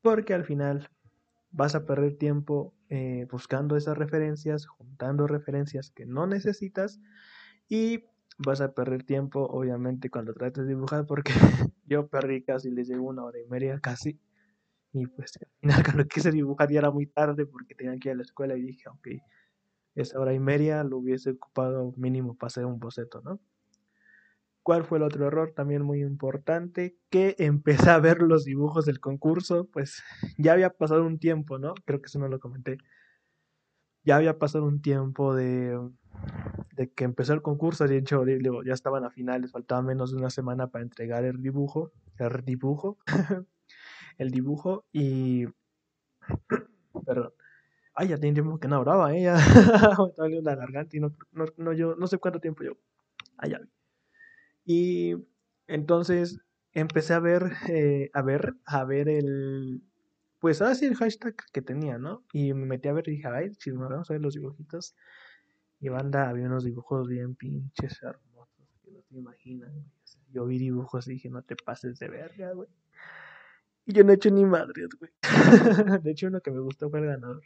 Porque 0.02 0.34
al 0.34 0.46
final 0.46 0.90
vas 1.52 1.76
a 1.76 1.86
perder 1.86 2.18
tiempo 2.18 2.74
eh, 2.90 3.28
buscando 3.32 3.78
esas 3.78 3.98
referencias, 3.98 4.66
juntando 4.66 5.28
referencias 5.28 5.92
que 5.92 6.06
no 6.06 6.28
necesitas 6.28 7.00
y 7.70 8.06
vas 8.38 8.62
a 8.62 8.74
perder 8.74 9.04
tiempo 9.04 9.46
obviamente 9.46 10.10
cuando 10.10 10.34
trates 10.34 10.64
de 10.66 10.74
dibujar 10.74 11.06
porque 11.06 11.32
yo 11.86 12.08
perdí 12.08 12.44
casi, 12.44 12.72
les 12.72 12.88
llevo 12.88 13.08
una 13.10 13.24
hora 13.24 13.40
y 13.40 13.46
media 13.46 13.80
casi 13.80 14.20
y 14.92 15.06
pues 15.08 15.38
al 15.40 15.48
final 15.60 15.84
cuando 15.86 16.08
quise 16.08 16.32
dibujar 16.32 16.72
ya 16.72 16.80
era 16.80 16.92
muy 16.92 17.06
tarde 17.06 17.46
porque 17.46 17.76
tenía 17.76 17.98
que 18.00 18.10
ir 18.10 18.14
a 18.14 18.18
la 18.18 18.24
escuela 18.24 18.56
y 18.56 18.62
dije, 18.62 18.90
ok, 18.90 19.08
esa 19.96 20.20
hora 20.20 20.34
y 20.34 20.40
media 20.40 20.84
lo 20.84 20.98
hubiese 20.98 21.32
ocupado 21.32 21.94
mínimo 21.98 22.36
para 22.36 22.48
hacer 22.48 22.66
un 22.66 22.80
boceto, 22.80 23.22
¿no? 23.22 23.40
¿Cuál 24.64 24.86
fue 24.86 24.98
el 24.98 25.04
otro 25.04 25.28
error 25.28 25.52
también 25.54 25.84
muy 25.84 26.02
importante? 26.02 26.96
Que 27.10 27.36
empecé 27.38 27.90
a 27.90 28.00
ver 28.00 28.22
los 28.22 28.46
dibujos 28.46 28.86
del 28.86 29.02
concurso, 29.02 29.68
pues 29.72 30.02
ya 30.38 30.54
había 30.54 30.70
pasado 30.70 31.06
un 31.06 31.20
tiempo, 31.20 31.60
¿no? 31.60 31.74
Creo 31.86 32.02
que 32.02 32.08
eso 32.08 32.20
no 32.20 32.30
lo 32.30 32.40
comenté. 32.40 32.78
Ya 34.06 34.16
había 34.18 34.38
pasado 34.38 34.66
un 34.66 34.82
tiempo 34.82 35.34
de, 35.36 35.78
de 36.76 36.92
que 36.92 37.04
empezó 37.04 37.34
el 37.34 37.42
concurso, 37.42 37.88
de 37.88 37.98
hecho 37.98 38.24
ya 38.66 38.74
estaban 38.74 39.06
a 39.06 39.10
finales, 39.10 39.52
faltaba 39.52 39.82
menos 39.82 40.12
de 40.12 40.18
una 40.18 40.30
semana 40.30 40.68
para 40.68 40.84
entregar 40.84 41.24
el 41.26 41.42
dibujo, 41.42 41.92
el 42.18 42.44
dibujo, 42.46 42.98
el 44.18 44.32
dibujo 44.32 44.86
y... 44.92 45.46
Perdón. 47.06 47.34
Ay, 47.96 48.08
ya 48.10 48.18
tiene 48.18 48.34
tiempo 48.34 48.60
que 48.60 48.68
no 48.68 48.78
hablaba, 48.78 49.14
¿eh? 49.16 49.24
Ya 49.24 49.36
me 50.18 50.42
la 50.42 50.56
garganta 50.56 50.98
y 50.98 51.00
no, 51.00 51.16
no, 51.32 51.46
no, 51.58 51.74
yo, 51.74 51.96
no 51.96 52.08
sé 52.08 52.18
cuánto 52.18 52.40
tiempo 52.40 52.64
yo. 52.64 52.74
Ah, 53.38 53.48
ya 53.48 53.60
y 54.66 55.16
entonces 55.68 56.40
empecé 56.74 57.14
a 57.14 57.20
ver, 57.20 57.52
eh, 57.70 58.10
a 58.14 58.22
ver, 58.22 58.56
a 58.66 58.84
ver 58.86 59.10
el, 59.10 59.82
pues 60.40 60.62
ahora 60.62 60.76
sí 60.76 60.86
el 60.86 60.96
hashtag 60.96 61.36
que 61.52 61.62
tenía, 61.62 61.98
¿no? 61.98 62.24
Y 62.34 62.54
me 62.54 62.66
metí 62.66 62.88
a 62.90 62.94
ver 62.94 63.08
y 63.08 63.12
dije, 63.12 63.28
ay, 63.28 63.54
si 63.60 63.72
vamos 63.72 64.10
a 64.10 64.14
ver 64.14 64.22
los 64.22 64.36
dibujitos. 64.36 64.96
Y 65.80 65.90
banda, 65.90 66.30
había 66.30 66.48
unos 66.48 66.64
dibujos 66.64 67.08
bien 67.10 67.36
pinches 67.36 68.02
hermosos, 68.04 68.68
te 68.84 69.18
imaginan. 69.18 69.72
yo 70.32 70.46
vi 70.46 70.58
dibujos 70.60 71.08
y 71.08 71.14
dije, 71.14 71.30
no 71.30 71.44
te 71.44 71.56
pases 71.56 72.00
de 72.00 72.10
verga, 72.10 72.54
güey. 72.54 72.70
Y 73.86 73.94
yo 73.94 74.04
no 74.04 74.12
he 74.12 74.16
hecho 74.16 74.30
ni 74.30 74.46
madres, 74.46 74.90
güey. 75.00 75.12
de 76.04 76.12
hecho, 76.12 76.28
uno 76.28 76.42
que 76.42 76.52
me 76.52 76.60
gustó 76.60 76.90
fue 76.90 77.00
el 77.00 77.06
ganador. 77.08 77.42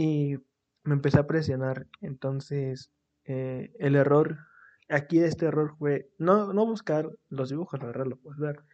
Y 0.00 0.38
me 0.82 0.94
empecé 0.94 1.18
a 1.18 1.26
presionar. 1.26 1.86
Entonces, 2.00 2.90
eh, 3.26 3.70
el 3.78 3.96
error 3.96 4.38
aquí 4.88 5.20
este 5.20 5.44
error 5.44 5.74
fue 5.78 6.10
no, 6.16 6.54
no 6.54 6.64
buscar 6.64 7.10
los 7.28 7.50
dibujos, 7.50 7.80
la 7.80 7.86
verdad 7.86 8.06
lo 8.06 8.16
puedes 8.16 8.40
ver, 8.40 8.64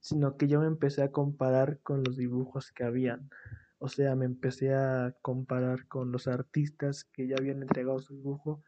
sino 0.00 0.36
que 0.36 0.48
yo 0.48 0.60
me 0.60 0.66
empecé 0.66 1.02
a 1.02 1.10
comparar 1.10 1.80
con 1.80 2.04
los 2.04 2.18
dibujos 2.18 2.72
que 2.72 2.84
habían. 2.84 3.30
O 3.78 3.88
sea, 3.88 4.14
me 4.16 4.26
empecé 4.26 4.74
a 4.74 5.14
comparar 5.22 5.86
con 5.88 6.12
los 6.12 6.28
artistas 6.28 7.04
que 7.04 7.26
ya 7.26 7.36
habían 7.38 7.62
entregado 7.62 8.00
su 8.00 8.14
dibujo, 8.14 8.62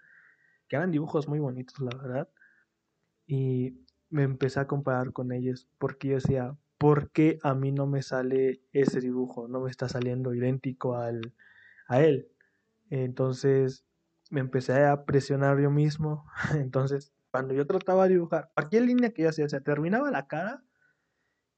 que 0.69 0.77
eran 0.77 0.91
dibujos 0.93 1.29
muy 1.29 1.41
bonitos, 1.41 1.79
la 1.81 1.95
verdad. 1.95 2.29
Y 3.27 3.77
me 4.09 4.23
empecé 4.23 4.61
a 4.61 4.67
comparar 4.67 5.13
con 5.13 5.31
ellos 5.31 5.69
porque 5.79 6.09
yo 6.09 6.15
decía, 6.15 6.57
¿por 6.79 7.11
qué 7.11 7.39
a 7.43 7.55
mí 7.55 7.71
no 7.71 7.87
me 7.87 8.01
sale 8.01 8.63
ese 8.73 9.01
dibujo? 9.01 9.47
No 9.47 9.61
me 9.61 9.71
está 9.71 9.89
saliendo 9.89 10.35
idéntico 10.35 10.97
al, 10.97 11.35
a 11.89 12.01
él. 12.01 12.29
Entonces 12.91 13.85
me 14.31 14.41
empecé 14.41 14.85
a 14.85 15.05
presionar 15.05 15.61
yo 15.61 15.71
mismo. 15.71 16.27
Entonces, 16.55 17.13
cuando 17.31 17.55
yo 17.55 17.67
trataba 17.67 18.05
de 18.05 18.15
dibujar, 18.15 18.51
cualquier 18.55 18.85
línea 18.85 19.11
que 19.11 19.23
yo 19.23 19.29
hacía, 19.29 19.47
terminaba 19.61 20.11
la 20.11 20.27
cara 20.27 20.63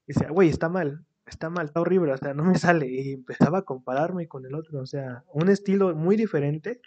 y 0.07 0.13
decía, 0.13 0.29
güey, 0.29 0.49
está 0.49 0.69
mal, 0.69 1.05
está 1.25 1.49
mal, 1.49 1.65
está 1.65 1.81
horrible, 1.81 2.13
o 2.13 2.17
sea, 2.17 2.33
no 2.33 2.43
me 2.43 2.57
sale. 2.57 2.87
Y 2.87 3.13
empezaba 3.13 3.59
a 3.59 3.61
compararme 3.63 4.27
con 4.27 4.45
el 4.45 4.55
otro, 4.55 4.81
o 4.81 4.85
sea, 4.85 5.23
un 5.33 5.49
estilo 5.49 5.95
muy 5.95 6.15
diferente. 6.15 6.81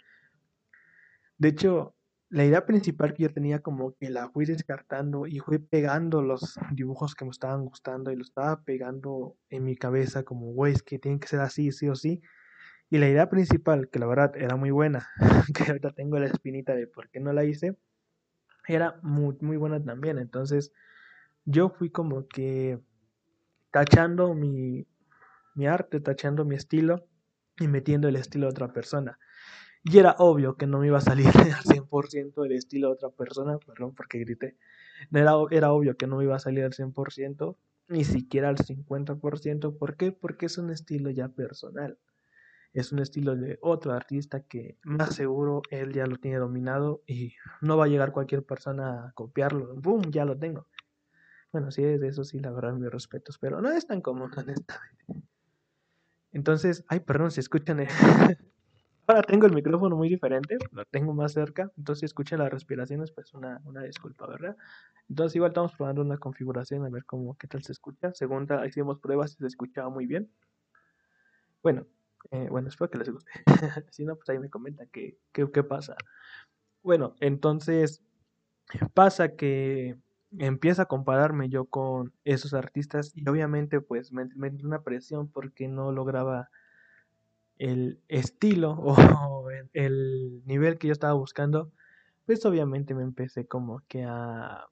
De 1.37 1.49
hecho, 1.49 1.95
la 2.29 2.45
idea 2.45 2.65
principal 2.65 3.13
que 3.13 3.23
yo 3.23 3.33
tenía 3.33 3.59
como 3.59 3.95
que 3.95 4.09
la 4.09 4.29
fui 4.29 4.45
descartando 4.45 5.25
y 5.25 5.39
fui 5.39 5.57
pegando 5.57 6.21
los 6.21 6.59
dibujos 6.71 7.15
que 7.15 7.25
me 7.25 7.31
estaban 7.31 7.65
gustando 7.65 8.11
y 8.11 8.15
lo 8.15 8.21
estaba 8.21 8.63
pegando 8.63 9.35
en 9.49 9.63
mi 9.63 9.75
cabeza 9.75 10.23
como, 10.23 10.53
güey, 10.53 10.73
es 10.73 10.83
que 10.83 10.99
tiene 10.99 11.19
que 11.19 11.27
ser 11.27 11.39
así, 11.39 11.71
sí 11.71 11.89
o 11.89 11.95
sí. 11.95 12.21
Y 12.89 12.97
la 12.97 13.07
idea 13.07 13.29
principal, 13.29 13.89
que 13.89 13.99
la 13.99 14.07
verdad 14.07 14.35
era 14.35 14.55
muy 14.55 14.71
buena, 14.71 15.07
que 15.55 15.63
ahorita 15.63 15.91
tengo 15.91 16.17
la 16.17 16.25
espinita 16.25 16.73
de 16.73 16.87
por 16.87 17.09
qué 17.09 17.19
no 17.19 17.31
la 17.33 17.43
hice, 17.43 17.77
era 18.67 18.99
muy, 19.03 19.37
muy 19.41 19.57
buena 19.57 19.83
también. 19.83 20.17
Entonces, 20.17 20.71
yo 21.45 21.69
fui 21.69 21.89
como 21.89 22.27
que 22.27 22.79
tachando 23.71 24.33
mi, 24.33 24.87
mi 25.55 25.67
arte, 25.67 25.99
tachando 25.99 26.45
mi 26.45 26.55
estilo 26.55 27.07
y 27.59 27.67
metiendo 27.67 28.07
el 28.07 28.15
estilo 28.15 28.47
de 28.47 28.51
otra 28.51 28.73
persona. 28.73 29.19
Y 29.83 29.97
era 29.97 30.15
obvio 30.19 30.55
que 30.55 30.67
no 30.67 30.79
me 30.79 30.87
iba 30.87 30.97
a 30.97 31.01
salir 31.01 31.27
al 31.57 31.63
100% 31.63 32.45
el 32.45 32.51
estilo 32.51 32.87
de 32.87 32.93
otra 32.93 33.09
persona, 33.09 33.57
perdón 33.59 33.93
porque 33.95 34.19
grité. 34.19 34.57
Era, 35.11 35.33
era 35.51 35.71
obvio 35.71 35.95
que 35.95 36.07
no 36.07 36.17
me 36.17 36.25
iba 36.25 36.35
a 36.35 36.39
salir 36.39 36.63
al 36.63 36.73
100%, 36.73 37.55
ni 37.87 38.03
siquiera 38.03 38.49
al 38.49 38.57
50%. 38.57 39.77
¿Por 39.77 39.95
qué? 39.95 40.11
Porque 40.11 40.47
es 40.47 40.57
un 40.57 40.69
estilo 40.69 41.09
ya 41.09 41.29
personal. 41.29 41.97
Es 42.73 42.91
un 42.91 42.99
estilo 42.99 43.35
de 43.35 43.57
otro 43.61 43.93
artista 43.93 44.41
que 44.41 44.77
más 44.83 45.15
seguro 45.15 45.61
él 45.71 45.91
ya 45.93 46.05
lo 46.05 46.17
tiene 46.17 46.37
dominado 46.37 47.01
y 47.07 47.33
no 47.61 47.77
va 47.77 47.85
a 47.85 47.87
llegar 47.87 48.11
cualquier 48.11 48.43
persona 48.43 49.07
a 49.07 49.11
copiarlo. 49.13 49.75
¡Bum! 49.75 50.03
Ya 50.11 50.25
lo 50.25 50.37
tengo. 50.37 50.67
Bueno, 51.51 51.71
sí, 51.71 51.81
de 51.81 52.07
eso 52.07 52.23
sí, 52.23 52.39
la 52.39 52.51
verdad, 52.51 52.73
mis 52.73 52.91
respetos, 52.91 53.39
pero 53.39 53.59
no 53.61 53.71
es 53.71 53.87
tan 53.87 54.01
común, 54.01 54.31
honestamente. 54.37 54.73
Entonces, 56.31 56.85
ay, 56.87 56.99
perdón, 56.99 57.31
si 57.31 57.39
escuchan. 57.39 57.85
Ahora 59.07 59.23
tengo 59.23 59.47
el 59.47 59.53
micrófono 59.53 59.95
muy 59.95 60.07
diferente, 60.07 60.55
lo 60.71 60.85
tengo 60.85 61.15
más 61.15 61.33
cerca, 61.33 61.71
entonces 61.77 62.01
si 62.01 62.05
escuchan 62.05 62.37
las 62.37 62.51
respiraciones, 62.51 63.11
pues 63.11 63.33
una, 63.33 63.59
una 63.65 63.81
disculpa, 63.81 64.27
¿verdad? 64.27 64.55
Entonces 65.09 65.35
igual 65.35 65.49
estamos 65.49 65.73
probando 65.73 66.03
una 66.03 66.19
configuración 66.19 66.85
a 66.85 66.89
ver 66.89 67.05
cómo, 67.05 67.35
qué 67.35 67.47
tal 67.47 67.63
se 67.63 67.71
escucha. 67.71 68.13
Segunda, 68.13 68.67
hicimos 68.67 68.99
pruebas 68.99 69.33
y 69.33 69.37
se 69.37 69.47
escuchaba 69.47 69.89
muy 69.89 70.05
bien. 70.05 70.31
Bueno, 71.63 71.87
eh, 72.31 72.47
bueno, 72.49 72.69
espero 72.69 72.89
que 72.89 72.97
les 72.99 73.09
guste. 73.09 73.31
si 73.91 74.05
no, 74.05 74.15
pues 74.15 74.29
ahí 74.29 74.39
me 74.39 74.49
comenta 74.49 74.85
qué, 74.87 75.17
qué, 75.31 75.49
qué 75.51 75.63
pasa. 75.63 75.95
Bueno, 76.83 77.15
entonces 77.19 78.01
pasa 78.93 79.35
que 79.35 79.97
empieza 80.37 80.83
a 80.83 80.87
compararme 80.87 81.49
yo 81.49 81.65
con 81.65 82.13
esos 82.23 82.53
artistas 82.53 83.11
y 83.15 83.27
obviamente 83.27 83.81
pues 83.81 84.11
me, 84.11 84.25
me 84.35 84.49
una 84.63 84.83
presión 84.83 85.27
porque 85.29 85.67
no 85.67 85.91
lograba 85.91 86.49
el 87.57 87.99
estilo 88.07 88.71
o 88.79 89.49
el 89.73 90.41
nivel 90.45 90.77
que 90.77 90.87
yo 90.87 90.93
estaba 90.93 91.13
buscando, 91.13 91.71
pues 92.25 92.45
obviamente 92.45 92.95
me 92.95 93.03
empecé 93.03 93.47
como 93.47 93.81
que 93.87 94.03
a 94.03 94.65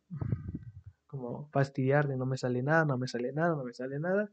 como 1.07 1.47
fastidiar 1.51 2.07
de 2.07 2.17
no 2.17 2.25
me 2.25 2.37
sale 2.37 2.61
nada, 2.61 2.85
no 2.85 2.97
me 2.97 3.07
sale 3.07 3.31
nada, 3.33 3.55
no 3.55 3.63
me 3.63 3.73
sale 3.73 3.99
nada. 3.99 4.29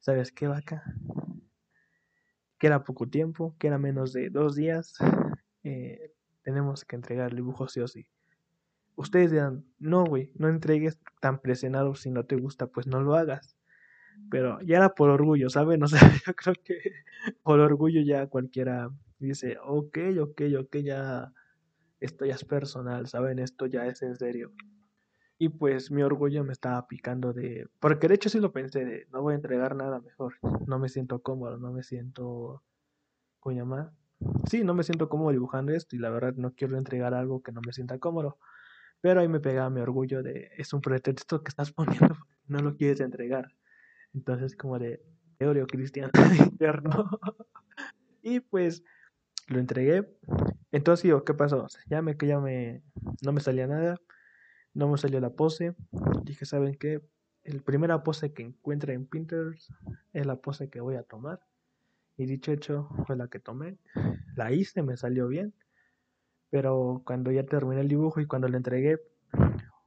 ¿Sabes 0.00 0.32
qué, 0.32 0.48
vaca? 0.48 0.82
Que 2.60 2.68
era 2.68 2.84
poco 2.84 3.08
tiempo, 3.08 3.56
que 3.58 3.66
era 3.66 3.78
menos 3.78 4.12
de 4.12 4.30
dos 4.30 4.54
días. 4.54 4.94
Eh, 5.64 6.12
tenemos 6.42 6.84
que 6.84 6.94
entregar 6.96 7.30
el 7.30 7.36
dibujo 7.36 7.66
sí 7.66 7.80
o 7.80 7.88
sí. 7.88 8.06
Ustedes 8.94 9.30
dirán, 9.30 9.64
no, 9.78 10.04
güey, 10.04 10.30
no 10.36 10.48
entregues 10.48 10.98
tan 11.20 11.40
presionado 11.40 11.94
si 11.96 12.10
no 12.10 12.24
te 12.24 12.36
gusta, 12.36 12.68
pues 12.68 12.86
no 12.86 13.00
lo 13.00 13.14
hagas. 13.14 13.56
Pero 14.30 14.60
ya 14.60 14.76
era 14.76 14.90
por 14.94 15.10
orgullo, 15.10 15.50
¿saben? 15.50 15.82
O 15.82 15.88
sea, 15.88 16.00
yo 16.26 16.34
creo 16.34 16.54
que 16.62 16.92
por 17.42 17.60
orgullo 17.60 18.00
ya 18.02 18.26
cualquiera 18.28 18.90
dice, 19.18 19.58
ok, 19.62 19.98
ok, 20.20 20.42
ok, 20.60 20.76
ya 20.78 21.32
esto 22.00 22.24
ya 22.24 22.34
es 22.34 22.44
personal, 22.44 23.06
¿saben? 23.06 23.38
Esto 23.38 23.66
ya 23.66 23.86
es 23.86 24.02
en 24.02 24.16
serio. 24.16 24.52
Y 25.42 25.48
pues 25.48 25.90
mi 25.90 26.02
orgullo 26.02 26.44
me 26.44 26.52
estaba 26.52 26.86
picando 26.86 27.32
de... 27.32 27.66
Porque 27.80 28.08
de 28.08 28.14
hecho 28.14 28.28
sí 28.28 28.38
lo 28.40 28.52
pensé, 28.52 28.84
de 28.84 29.06
no 29.10 29.22
voy 29.22 29.32
a 29.32 29.36
entregar 29.36 29.74
nada 29.74 29.98
mejor. 29.98 30.34
No 30.66 30.78
me 30.78 30.90
siento 30.90 31.22
cómodo, 31.22 31.56
no 31.56 31.72
me 31.72 31.82
siento... 31.82 32.62
¿Cómo 33.38 33.56
llamar? 33.56 33.90
Sí, 34.50 34.64
no 34.64 34.74
me 34.74 34.82
siento 34.82 35.08
cómodo 35.08 35.30
dibujando 35.30 35.72
esto 35.72 35.96
y 35.96 35.98
la 35.98 36.10
verdad 36.10 36.34
no 36.36 36.52
quiero 36.52 36.76
entregar 36.76 37.14
algo 37.14 37.42
que 37.42 37.52
no 37.52 37.62
me 37.64 37.72
sienta 37.72 37.98
cómodo. 37.98 38.36
Pero 39.00 39.20
ahí 39.20 39.28
me 39.28 39.40
pegaba 39.40 39.70
mi 39.70 39.80
orgullo 39.80 40.22
de... 40.22 40.50
Es 40.58 40.74
un 40.74 40.82
pretexto 40.82 41.42
que 41.42 41.48
estás 41.48 41.72
poniendo, 41.72 42.18
no 42.46 42.58
lo 42.58 42.76
quieres 42.76 43.00
entregar. 43.00 43.48
Entonces, 44.12 44.54
como 44.54 44.78
de 44.78 45.02
teorio 45.38 45.66
cristiano 45.66 46.12
interno. 46.38 47.08
y 48.20 48.40
pues 48.40 48.84
lo 49.48 49.58
entregué. 49.58 50.06
Entonces 50.70 51.04
digo, 51.04 51.24
¿qué 51.24 51.32
pasó? 51.32 51.66
ya 51.86 52.02
me, 52.02 52.18
que 52.18 52.26
ya 52.26 52.40
me, 52.40 52.82
no 53.22 53.32
me 53.32 53.40
salía 53.40 53.66
nada, 53.66 53.96
no 54.74 54.88
me 54.88 54.98
salió 54.98 55.20
la 55.20 55.30
pose. 55.30 55.74
Dije, 56.24 56.44
¿saben 56.44 56.74
qué? 56.74 57.02
El 57.44 57.62
primera 57.62 58.02
pose 58.02 58.32
que 58.32 58.42
encuentre 58.42 58.92
en 58.94 59.06
Pinterest 59.06 59.70
es 60.12 60.26
la 60.26 60.36
pose 60.36 60.68
que 60.68 60.80
voy 60.80 60.96
a 60.96 61.02
tomar. 61.02 61.40
Y 62.16 62.26
dicho 62.26 62.52
hecho, 62.52 62.88
fue 63.06 63.16
la 63.16 63.28
que 63.28 63.40
tomé. 63.40 63.78
La 64.36 64.52
hice, 64.52 64.82
me 64.82 64.96
salió 64.96 65.26
bien. 65.26 65.54
Pero 66.50 67.02
cuando 67.06 67.30
ya 67.30 67.44
terminé 67.44 67.80
el 67.80 67.88
dibujo 67.88 68.20
y 68.20 68.26
cuando 68.26 68.48
lo 68.48 68.56
entregué, 68.56 69.00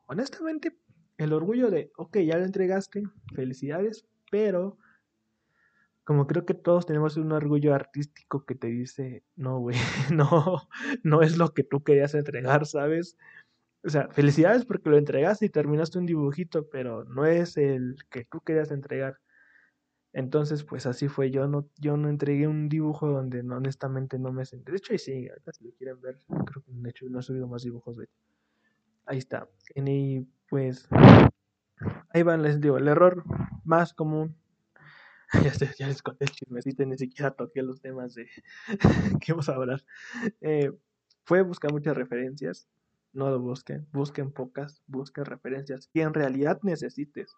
honestamente, 0.08 0.76
el 1.18 1.34
orgullo 1.34 1.70
de, 1.70 1.92
ok, 1.98 2.18
ya 2.20 2.38
lo 2.38 2.46
entregaste, 2.46 3.04
felicidades, 3.36 4.06
pero 4.32 4.78
como 6.04 6.28
creo 6.28 6.46
que 6.46 6.54
todos 6.54 6.86
tenemos 6.86 7.18
un 7.18 7.32
orgullo 7.32 7.74
artístico 7.74 8.46
que 8.46 8.56
te 8.56 8.68
dice, 8.68 9.24
no, 9.36 9.60
güey, 9.60 9.78
no, 10.14 10.68
no 11.04 11.22
es 11.22 11.38
lo 11.38 11.54
que 11.54 11.64
tú 11.64 11.84
querías 11.84 12.14
entregar, 12.14 12.66
¿sabes? 12.66 13.18
O 13.86 13.90
sea, 13.90 14.08
felicidades 14.10 14.66
porque 14.66 14.90
lo 14.90 14.98
entregaste 14.98 15.46
y 15.46 15.50
terminaste 15.50 16.00
un 16.00 16.06
dibujito, 16.06 16.70
pero 16.70 17.04
no 17.06 17.26
es 17.26 17.58
el 17.58 17.96
que 18.10 18.26
tú 18.26 18.40
querías 18.42 18.72
entregar. 18.72 19.18
Entonces, 20.14 20.64
pues 20.64 20.86
así 20.86 21.08
fue. 21.08 21.32
Yo 21.32 21.48
no, 21.48 21.68
yo 21.80 21.98
no 21.98 22.08
entregué 22.08 22.48
un 22.48 22.70
dibujo 22.70 23.10
donde 23.10 23.40
honestamente 23.42 24.20
no 24.20 24.32
me 24.32 24.46
sentí. 24.46 24.72
De 24.72 24.78
hecho, 24.78 24.94
ahí 24.94 25.00
sí, 25.00 25.28
si 25.52 25.64
lo 25.66 25.72
quieren 25.74 26.00
ver, 26.02 26.18
creo 26.46 26.64
que 26.64 26.72
de 26.72 26.90
hecho 26.90 27.06
no 27.10 27.20
he 27.20 27.24
subido 27.24 27.48
más 27.48 27.64
dibujos 27.64 27.98
de 27.98 28.08
Ahí 29.06 29.18
está. 29.18 29.50
Y 29.76 30.22
pues 30.50 30.88
ahí 32.10 32.24
van, 32.24 32.42
les 32.44 32.62
digo, 32.62 32.78
el 32.78 32.88
error 32.88 33.24
más 33.66 33.94
común. 33.94 34.38
ya, 35.80 35.88
les 35.88 36.04
conté 36.04 36.26
el 36.26 36.32
chismecito 36.32 36.84
y 36.84 36.86
ni 36.86 36.98
siquiera 36.98 37.32
toqué 37.32 37.64
los 37.64 37.82
temas 37.82 38.14
de 38.14 38.28
que 39.22 39.34
vamos 39.34 39.50
a 39.50 39.56
hablar. 39.56 39.84
Eh, 40.42 40.72
fue 41.26 41.42
buscar 41.42 41.72
muchas 41.72 41.98
referencias. 41.98 42.68
No 43.14 43.30
lo 43.30 43.40
busquen, 43.40 43.88
busquen 43.94 44.32
pocas, 44.32 44.82
busquen 44.88 45.26
referencias 45.26 45.88
que 45.88 46.02
en 46.02 46.14
realidad 46.14 46.60
necesites. 46.64 47.36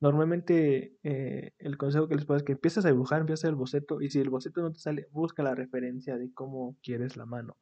Normalmente 0.00 0.96
eh, 1.02 1.52
el 1.58 1.76
consejo 1.76 2.08
que 2.08 2.14
les 2.14 2.24
puedo 2.24 2.38
es 2.38 2.44
que 2.44 2.52
empieces 2.52 2.84
a 2.84 2.88
dibujar, 2.88 3.20
empieces 3.20 3.44
el 3.48 3.54
boceto 3.54 4.00
y 4.00 4.10
si 4.10 4.20
el 4.20 4.30
boceto 4.30 4.60
no 4.62 4.72
te 4.72 4.78
sale, 4.78 5.08
busca 5.10 5.42
la 5.42 5.54
referencia 5.54 6.16
de 6.16 6.32
cómo 6.32 6.76
quieres 6.82 7.16
la 7.16 7.26
mano. 7.26 7.56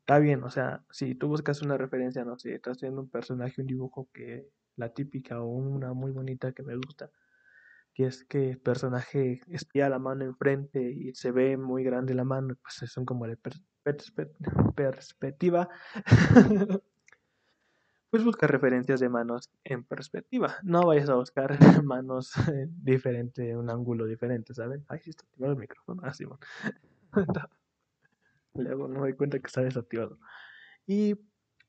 Está 0.00 0.18
bien, 0.20 0.42
o 0.42 0.50
sea, 0.50 0.84
si 0.90 1.14
tú 1.14 1.28
buscas 1.28 1.60
una 1.60 1.76
referencia, 1.76 2.24
no 2.24 2.38
sé, 2.38 2.54
estás 2.54 2.78
haciendo 2.78 3.02
un 3.02 3.10
personaje, 3.10 3.60
un 3.60 3.66
dibujo 3.66 4.08
que 4.14 4.48
la 4.76 4.88
típica 4.94 5.42
o 5.42 5.48
una 5.48 5.92
muy 5.92 6.12
bonita 6.12 6.52
que 6.52 6.62
me 6.62 6.76
gusta, 6.76 7.10
que 7.92 8.06
es 8.06 8.24
que 8.24 8.50
el 8.52 8.58
personaje 8.60 9.42
espía 9.48 9.88
la 9.90 9.98
mano 9.98 10.24
enfrente 10.24 10.80
y 10.80 11.14
se 11.14 11.32
ve 11.32 11.56
muy 11.56 11.84
grande 11.84 12.14
la 12.14 12.24
mano, 12.24 12.54
pues 12.62 12.90
son 12.90 13.04
como 13.04 13.26
de 13.26 13.36
perspectiva. 14.74 15.68
pues 18.10 18.24
busca 18.24 18.46
referencias 18.46 19.00
de 19.00 19.08
manos 19.08 19.50
en 19.64 19.84
perspectiva. 19.84 20.56
No 20.62 20.86
vayas 20.86 21.08
a 21.10 21.14
buscar 21.14 21.58
manos 21.84 22.32
diferente, 22.82 23.56
un 23.56 23.70
ángulo 23.70 24.06
diferente, 24.06 24.54
¿saben? 24.54 24.84
Ay, 24.88 25.00
sí 25.00 25.10
está 25.10 25.24
activado 25.24 25.52
el 25.52 25.58
micrófono. 25.58 26.02
Ah, 26.04 26.14
sí. 26.14 26.24
Luego 28.54 28.88
no 28.88 28.94
me 28.94 29.00
doy 29.00 29.14
cuenta 29.14 29.38
que 29.38 29.46
está 29.46 29.60
desactivado. 29.60 30.18
Y 30.86 31.16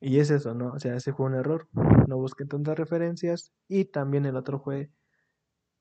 y 0.02 0.20
es 0.20 0.32
eso, 0.32 0.54
¿no? 0.54 0.72
O 0.72 0.80
sea, 0.80 0.96
ese 0.96 1.14
fue 1.14 1.26
un 1.26 1.36
error. 1.36 1.68
No 2.08 2.18
busquen 2.18 2.48
tantas 2.48 2.78
referencias. 2.78 3.52
Y 3.68 3.86
también 3.86 4.26
el 4.26 4.36
otro 4.36 4.60
fue, 4.60 4.92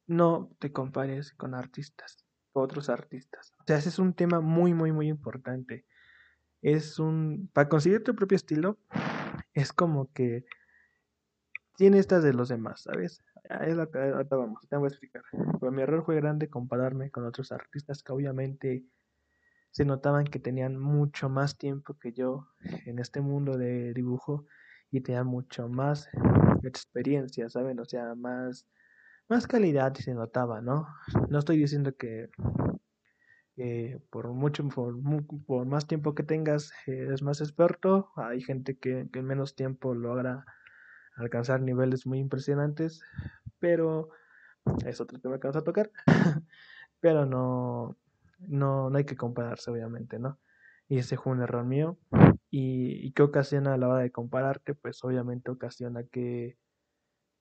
no 0.06 0.50
te 0.58 0.72
compares 0.72 1.32
con 1.32 1.54
artistas, 1.54 2.24
otros 2.52 2.88
artistas. 2.88 3.54
O 3.60 3.64
sea, 3.66 3.78
ese 3.78 3.90
es 3.90 3.98
un 3.98 4.14
tema 4.14 4.40
muy, 4.40 4.74
muy, 4.74 4.90
muy 4.90 5.08
importante. 5.08 5.86
Es 6.62 6.98
un, 6.98 7.50
para 7.52 7.68
conseguir 7.68 8.02
tu 8.02 8.14
propio 8.14 8.36
estilo, 8.36 8.78
es 9.54 9.72
como 9.72 10.12
que 10.12 10.44
tiene 11.76 11.98
estas 11.98 12.24
de 12.24 12.32
los 12.32 12.48
demás, 12.48 12.82
¿sabes? 12.82 13.22
Es 13.60 13.76
la 13.76 13.86
que 13.86 13.98
vamos, 14.30 14.68
te 14.68 14.76
voy 14.76 14.86
a 14.86 14.88
explicar. 14.88 15.22
Pero 15.60 15.72
mi 15.72 15.82
error 15.82 16.04
fue 16.04 16.16
grande 16.16 16.50
compararme 16.50 17.10
con 17.10 17.24
otros 17.24 17.52
artistas 17.52 18.02
que 18.02 18.12
obviamente 18.12 18.84
se 19.70 19.84
notaban 19.84 20.24
que 20.24 20.38
tenían 20.38 20.76
mucho 20.76 21.28
más 21.28 21.56
tiempo 21.56 21.94
que 21.98 22.12
yo 22.12 22.48
en 22.86 22.98
este 22.98 23.20
mundo 23.20 23.56
de 23.56 23.92
dibujo 23.94 24.46
y 24.90 25.00
tenían 25.00 25.26
mucho 25.26 25.68
más 25.68 26.08
experiencia, 26.64 27.48
¿saben? 27.48 27.78
O 27.78 27.84
sea, 27.84 28.14
más, 28.14 28.66
más 29.28 29.46
calidad 29.46 29.94
se 29.94 30.14
notaba, 30.14 30.60
¿no? 30.60 30.88
No 31.28 31.38
estoy 31.38 31.58
diciendo 31.58 31.94
que 31.96 32.30
por 34.10 34.28
mucho, 34.28 34.68
por, 34.68 35.66
más 35.66 35.86
tiempo 35.86 36.14
que 36.14 36.22
tengas, 36.22 36.72
eres 36.86 37.22
más 37.22 37.40
experto. 37.40 38.10
Hay 38.16 38.40
gente 38.40 38.78
que, 38.78 39.08
en 39.12 39.24
menos 39.24 39.54
tiempo 39.54 39.94
logra 39.94 40.44
alcanzar 41.16 41.60
niveles 41.60 42.06
muy 42.06 42.18
impresionantes, 42.20 43.02
pero 43.58 44.10
es 44.86 45.00
otro 45.00 45.18
tema 45.18 45.38
que 45.38 45.48
vamos 45.48 45.62
a 45.62 45.64
tocar. 45.64 45.90
pero 47.00 47.26
no, 47.26 47.96
no, 48.38 48.90
no 48.90 48.98
hay 48.98 49.04
que 49.04 49.16
compararse, 49.16 49.70
obviamente, 49.70 50.18
¿no? 50.18 50.38
Y 50.88 50.98
ese 50.98 51.16
fue 51.16 51.32
un 51.32 51.42
error 51.42 51.64
mío. 51.64 51.98
¿Y, 52.50 53.06
y 53.06 53.12
qué 53.12 53.22
ocasiona 53.22 53.74
a 53.74 53.76
la 53.76 53.88
hora 53.88 53.98
de 54.00 54.12
compararte? 54.12 54.74
Pues 54.74 55.02
obviamente 55.04 55.50
ocasiona 55.50 56.04
que 56.04 56.56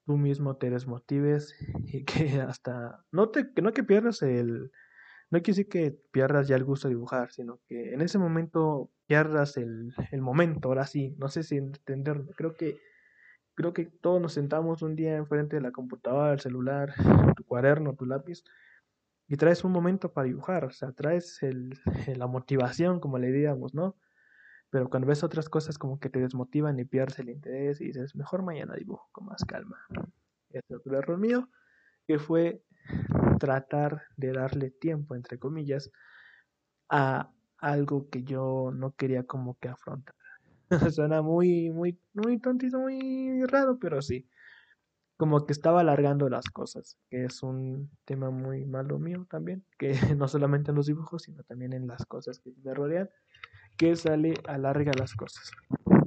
tú 0.06 0.18
mismo 0.18 0.56
te 0.56 0.70
desmotives 0.70 1.54
y 1.86 2.06
que 2.06 2.42
hasta, 2.42 3.04
no, 3.12 3.30
te, 3.30 3.54
que 3.54 3.62
no 3.62 3.74
que 3.74 3.84
pierdas 3.84 4.22
el, 4.22 4.72
no 5.30 5.40
quiere 5.40 5.58
decir 5.58 5.70
que 5.70 5.92
pierdas 6.12 6.48
ya 6.48 6.56
el 6.56 6.64
gusto 6.64 6.88
de 6.88 6.96
dibujar, 6.96 7.32
sino 7.32 7.60
que 7.68 7.94
en 7.94 8.02
ese 8.02 8.18
momento 8.18 8.90
pierdas 9.08 9.58
el, 9.58 9.94
el 10.12 10.22
momento, 10.22 10.70
ahora 10.70 10.86
sí, 10.86 11.16
no 11.18 11.28
sé 11.30 11.44
si 11.44 11.58
entenderlo, 11.58 12.32
creo 12.36 12.56
que 12.56 12.78
creo 13.58 13.74
que 13.74 13.86
todos 13.86 14.22
nos 14.22 14.34
sentamos 14.34 14.84
un 14.84 14.96
día 14.96 15.18
enfrente 15.18 15.56
de 15.56 15.64
la 15.64 15.72
computadora, 15.72 16.32
el 16.32 16.40
celular, 16.40 16.94
tu 17.36 17.44
cuaderno, 17.44 17.96
tu 17.96 18.06
lápiz, 18.06 18.44
y 19.28 19.36
traes 19.36 19.64
un 19.64 19.72
momento 19.72 20.14
para 20.14 20.28
dibujar, 20.28 20.64
o 20.66 20.70
sea, 20.70 20.92
traes 20.92 21.42
el, 21.42 21.74
la 22.16 22.28
motivación, 22.28 23.00
como 23.00 23.18
le 23.18 23.32
diríamos, 23.32 23.74
¿no? 23.74 23.98
Pero 24.70 24.90
cuando 24.90 25.08
ves 25.08 25.24
otras 25.24 25.50
cosas 25.50 25.80
como 25.80 26.00
que 26.00 26.10
te 26.10 26.20
desmotivan 26.20 26.78
y 26.80 26.86
pierdes 26.86 27.18
el 27.18 27.30
interés 27.30 27.82
y 27.82 27.86
dices, 27.86 28.16
mejor 28.16 28.44
mañana 28.44 28.76
dibujo 28.76 29.10
con 29.12 29.26
más 29.26 29.44
calma. 29.44 29.78
Este 30.50 30.74
es 30.74 30.80
otro 30.80 30.98
error 30.98 31.18
mío, 31.18 31.50
que 32.06 32.20
fue 32.20 32.62
tratar 33.40 34.04
de 34.16 34.32
darle 34.34 34.72
tiempo, 34.72 35.16
entre 35.16 35.38
comillas, 35.38 35.92
a 36.90 37.32
algo 37.58 38.10
que 38.10 38.24
yo 38.24 38.72
no 38.74 38.92
quería 38.96 39.24
como 39.24 39.58
que 39.60 39.70
afrontar. 39.70 40.16
Suena 40.96 41.22
muy, 41.22 41.70
muy, 41.70 42.00
muy 42.14 42.40
tontito, 42.40 42.80
muy 42.80 43.46
raro, 43.46 43.78
pero 43.80 44.02
sí. 44.02 44.28
Como 45.18 45.46
que 45.46 45.54
estaba 45.54 45.82
alargando 45.82 46.30
las 46.30 46.46
cosas, 46.50 46.98
que 47.10 47.26
es 47.26 47.42
un 47.42 47.90
tema 48.06 48.30
muy 48.30 48.66
malo 48.66 49.00
mío 49.00 49.26
también, 49.30 49.66
que 49.80 49.92
no 50.18 50.28
solamente 50.28 50.72
en 50.72 50.78
los 50.78 50.86
dibujos, 50.86 51.24
sino 51.24 51.44
también 51.44 51.74
en 51.74 51.88
las 51.88 52.06
cosas 52.06 52.40
que 52.40 52.54
me 52.64 52.74
rodean, 52.74 53.10
que 53.78 53.96
sale 53.96 54.36
alarga 54.48 54.92
las 54.98 55.16
cosas. 55.16 55.52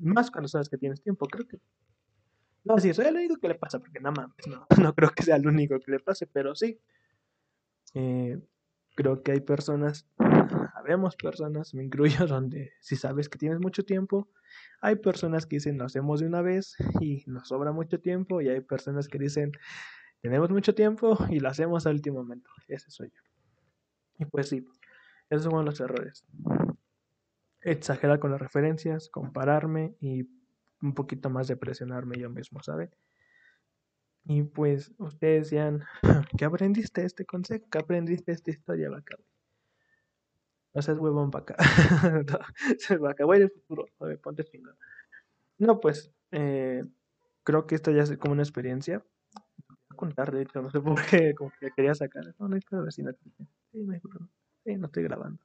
Más 0.01 0.31
cuando 0.31 0.49
sabes 0.49 0.69
que 0.69 0.79
tienes 0.79 1.03
tiempo, 1.03 1.27
creo 1.27 1.47
que... 1.47 1.59
No, 2.65 2.79
sí, 2.79 2.93
soy 2.93 3.07
el 3.07 3.17
único 3.17 3.37
que 3.37 3.49
le 3.49 3.55
pasa, 3.55 3.79
porque 3.79 4.01
nada 4.01 4.13
más, 4.13 4.29
no, 4.47 4.67
no 4.91 4.95
creo 4.95 5.11
que 5.11 5.23
sea 5.23 5.37
el 5.37 5.47
único 5.47 5.79
que 5.81 5.93
le 5.93 6.01
pase, 6.01 6.27
pero 6.27 6.55
sí. 6.55 6.79
Eh, 7.95 8.39
creo 8.95 9.23
que 9.23 9.33
hay 9.33 9.41
personas, 9.41 10.07
habemos 10.75 11.17
personas, 11.17 11.75
me 11.75 11.85
incluyo, 11.85 12.27
donde 12.27 12.73
si 12.81 12.97
sabes 12.97 13.29
que 13.29 13.39
tienes 13.39 13.61
mucho 13.61 13.85
tiempo, 13.85 14.29
hay 14.81 14.97
personas 14.97 15.47
que 15.47 15.57
dicen 15.57 15.79
lo 15.79 15.85
hacemos 15.85 16.21
de 16.21 16.27
una 16.27 16.43
vez 16.43 16.77
y 17.01 17.25
nos 17.27 17.49
sobra 17.49 17.73
mucho 17.73 18.01
tiempo, 18.01 18.41
y 18.41 18.49
hay 18.49 18.61
personas 18.61 19.09
que 19.09 19.19
dicen 19.19 19.53
tenemos 20.21 20.51
mucho 20.51 20.75
tiempo 20.75 21.17
y 21.31 21.41
lo 21.41 21.49
hacemos 21.49 21.87
al 21.87 21.95
último 21.95 22.19
momento. 22.23 22.51
Ese 22.69 22.91
soy 22.91 23.09
yo. 23.09 23.23
Y 24.19 24.27
pues 24.27 24.51
sí, 24.51 24.67
esos 25.31 25.45
son 25.45 25.65
los 25.65 25.81
errores 25.81 26.27
exagerar 27.63 28.19
con 28.19 28.31
las 28.31 28.41
referencias, 28.41 29.09
compararme 29.09 29.95
y 30.01 30.25
un 30.83 30.95
poquito 30.95 31.31
más 31.31 31.49
de 31.49 31.57
presionarme 31.57 32.19
yo 32.19 32.31
mismo, 32.31 32.63
¿saben? 32.63 32.91
Y 34.25 34.43
pues 34.43 34.93
ustedes 34.99 35.45
decían, 35.45 35.85
¿qué 36.39 36.45
aprendiste 36.45 37.05
este 37.05 37.25
consejo? 37.25 37.67
¿Qué 37.71 37.79
aprendiste 37.79 38.33
esta 38.33 38.51
historia, 38.51 38.91
vaca? 38.91 39.17
No 40.75 40.83
seas 40.83 40.99
huevón, 40.99 41.31
vaca. 41.31 41.57
no, 42.91 43.01
vaca, 43.01 43.25
voy 43.25 43.41
del 43.41 43.51
futuro, 43.51 43.87
ver, 43.99 44.21
ponte 44.21 44.45
chingón. 44.45 44.77
No, 45.59 45.81
pues, 45.81 46.13
eh, 46.31 46.85
creo 47.43 47.67
que 47.67 47.75
esto 47.75 47.91
ya 47.91 48.03
es 48.03 48.17
como 48.19 48.33
una 48.33 48.43
experiencia. 48.43 49.05
Voy 49.69 49.79
a 49.91 49.95
contar, 49.97 50.33
de 50.33 50.43
hecho, 50.43 50.63
no 50.63 50.71
sé 50.71 50.81
por 50.81 51.05
qué, 51.07 51.35
como 51.35 51.53
que 51.59 51.71
quería 51.73 51.95
sacar. 51.95 52.25
No, 52.39 52.49
no 52.49 52.55
hay 52.55 52.61
problema, 52.61 52.91
si 52.91 53.03
no, 53.03 53.13
sí, 53.13 53.31
sí, 54.65 54.77
no 54.77 54.87
estoy 54.87 55.03
grabando. 55.03 55.41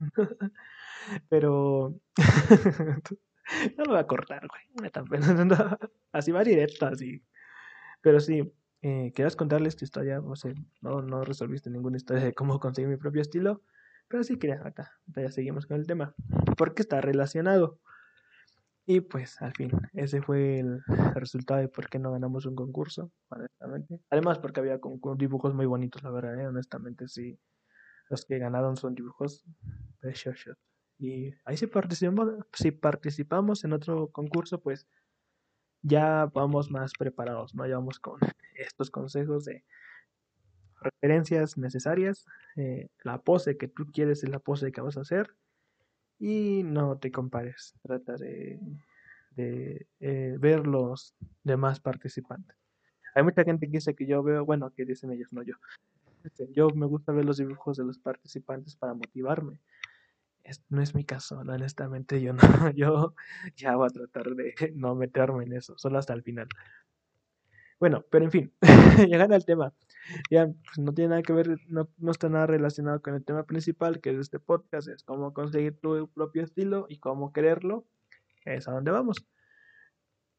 Pero 1.28 2.00
no 3.78 3.84
lo 3.84 3.90
voy 3.92 4.00
a 4.00 4.06
cortar, 4.06 4.46
güey. 4.46 4.90
Así 6.12 6.32
va 6.32 6.44
directo, 6.44 6.86
así. 6.86 7.22
Pero 8.00 8.20
sí, 8.20 8.52
eh, 8.82 9.12
querías 9.14 9.36
contarles 9.36 9.76
tu 9.76 9.84
historia. 9.84 10.20
O 10.20 10.36
sea, 10.36 10.52
no, 10.80 11.02
no 11.02 11.24
resolviste 11.24 11.70
ninguna 11.70 11.96
historia 11.96 12.24
de 12.24 12.34
cómo 12.34 12.58
conseguir 12.60 12.88
mi 12.88 12.96
propio 12.96 13.20
estilo. 13.20 13.62
Pero 14.08 14.22
sí 14.24 14.38
quería 14.38 14.62
acá. 14.64 14.92
Ya 15.06 15.30
seguimos 15.30 15.66
con 15.66 15.76
el 15.76 15.86
tema. 15.86 16.14
Porque 16.56 16.82
está 16.82 17.00
relacionado. 17.00 17.78
Y 18.86 19.00
pues 19.02 19.40
al 19.42 19.52
fin, 19.52 19.70
ese 19.92 20.22
fue 20.22 20.60
el 20.60 20.82
resultado 21.14 21.60
de 21.60 21.68
por 21.68 21.90
qué 21.90 21.98
no 21.98 22.10
ganamos 22.10 22.46
un 22.46 22.54
concurso, 22.54 23.12
honestamente. 23.28 24.00
Además 24.08 24.38
porque 24.38 24.60
había 24.60 24.80
dibujos 25.18 25.52
muy 25.52 25.66
bonitos, 25.66 26.02
la 26.02 26.10
verdad, 26.10 26.40
¿eh? 26.40 26.46
honestamente 26.46 27.06
sí 27.06 27.38
los 28.08 28.24
que 28.24 28.38
ganaron 28.38 28.76
son 28.76 28.94
dibujos 28.94 29.44
preciosos. 30.00 30.56
Y 30.98 31.32
ahí 31.44 31.56
si 31.56 31.66
participamos, 31.66 32.28
si 32.52 32.70
participamos 32.72 33.64
en 33.64 33.72
otro 33.72 34.08
concurso, 34.08 34.60
pues 34.60 34.86
ya 35.82 36.26
vamos 36.26 36.70
más 36.70 36.92
preparados, 36.98 37.54
¿no? 37.54 37.66
Ya 37.66 37.76
vamos 37.76 38.00
con 38.00 38.18
estos 38.56 38.90
consejos 38.90 39.44
de 39.44 39.64
referencias 40.80 41.56
necesarias, 41.58 42.24
eh, 42.56 42.88
la 43.02 43.18
pose 43.18 43.56
que 43.56 43.68
tú 43.68 43.86
quieres 43.92 44.22
es 44.22 44.30
la 44.30 44.38
pose 44.38 44.72
que 44.72 44.80
vas 44.80 44.96
a 44.96 45.02
hacer 45.02 45.34
y 46.18 46.62
no 46.64 46.98
te 46.98 47.10
compares, 47.10 47.74
trata 47.82 48.16
de, 48.16 48.60
eh, 49.36 50.36
ver 50.38 50.66
los 50.66 51.14
demás 51.44 51.80
participantes. 51.80 52.56
Hay 53.14 53.22
mucha 53.22 53.44
gente 53.44 53.66
que 53.66 53.78
dice 53.78 53.94
que 53.94 54.06
yo 54.06 54.22
veo, 54.22 54.44
bueno, 54.44 54.70
que 54.70 54.84
dicen 54.84 55.10
ellos, 55.12 55.32
no 55.32 55.42
yo, 55.42 55.54
este, 56.24 56.48
yo 56.52 56.70
me 56.70 56.86
gusta 56.86 57.12
ver 57.12 57.24
los 57.24 57.38
dibujos 57.38 57.76
de 57.76 57.84
los 57.84 57.98
participantes 57.98 58.76
para 58.76 58.94
motivarme. 58.94 59.60
No 60.68 60.82
es 60.82 60.94
mi 60.94 61.04
caso, 61.04 61.40
honestamente 61.40 62.20
yo 62.20 62.32
no, 62.66 62.70
yo 62.70 63.14
ya 63.56 63.76
voy 63.76 63.86
a 63.86 63.90
tratar 63.90 64.34
de 64.34 64.54
no 64.74 64.94
meterme 64.94 65.44
en 65.44 65.52
eso, 65.54 65.76
solo 65.78 65.98
hasta 65.98 66.14
el 66.14 66.22
final. 66.22 66.48
Bueno, 67.80 68.04
pero 68.10 68.24
en 68.24 68.32
fin, 68.32 68.52
llegando 69.08 69.36
al 69.36 69.44
tema, 69.44 69.72
ya 70.30 70.46
pues, 70.46 70.78
no 70.78 70.92
tiene 70.92 71.10
nada 71.10 71.22
que 71.22 71.32
ver, 71.32 71.58
no, 71.68 71.88
no, 71.98 72.10
está 72.10 72.28
nada 72.28 72.46
relacionado 72.46 73.00
con 73.00 73.14
el 73.14 73.24
tema 73.24 73.44
principal 73.44 74.00
que 74.00 74.10
es 74.10 74.18
este 74.18 74.40
podcast, 74.40 74.88
es 74.88 75.04
cómo 75.04 75.32
conseguir 75.32 75.78
tu 75.78 76.08
propio 76.08 76.42
estilo 76.42 76.86
y 76.88 76.98
cómo 76.98 77.32
quererlo, 77.32 77.86
es 78.44 78.66
a 78.66 78.72
donde 78.72 78.90
vamos. 78.90 79.24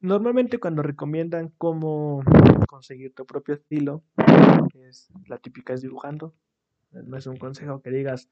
Normalmente 0.02 0.60
cuando 0.60 0.82
recomiendan 0.82 1.50
cómo 1.58 2.22
conseguir 2.68 3.14
tu 3.14 3.26
propio 3.26 3.56
estilo, 3.56 4.04
es 4.74 5.10
la 5.28 5.38
típica 5.38 5.74
es 5.74 5.82
dibujando. 5.82 6.34
No 6.92 7.18
es 7.18 7.28
un 7.28 7.38
consejo 7.38 7.82
que 7.82 7.90
digas, 7.92 8.30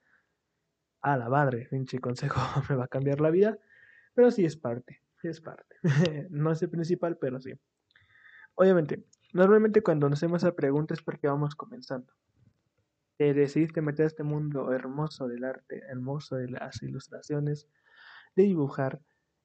a 1.14 1.18
la 1.18 1.30
madre, 1.30 1.68
pinche 1.70 2.00
consejo 2.00 2.40
me 2.70 2.76
va 2.76 2.86
a 2.86 2.88
cambiar 2.88 3.22
la 3.22 3.30
vida, 3.30 3.58
pero 4.14 4.32
sí 4.32 4.46
es 4.46 4.58
parte, 4.58 5.02
es 5.24 5.42
parte. 5.42 5.76
no 6.30 6.52
es 6.52 6.62
el 6.62 6.70
principal, 6.70 7.18
pero 7.18 7.40
sí. 7.40 7.54
Obviamente, 8.56 9.06
normalmente 9.34 9.82
cuando 9.82 10.10
nos 10.10 10.20
hacemos 10.20 10.44
esa 10.44 10.56
pregunta 10.56 10.94
es 10.94 11.02
porque 11.02 11.28
vamos 11.28 11.56
comenzando. 11.56 12.14
Te 13.18 13.34
decidiste 13.34 13.82
meter 13.82 14.06
a 14.06 14.08
este 14.08 14.24
mundo 14.24 14.72
hermoso 14.72 15.28
del 15.28 15.44
arte, 15.44 15.82
hermoso 15.90 16.36
de 16.36 16.50
las 16.50 16.82
ilustraciones, 16.84 17.68
de 18.36 18.44
dibujar 18.44 19.00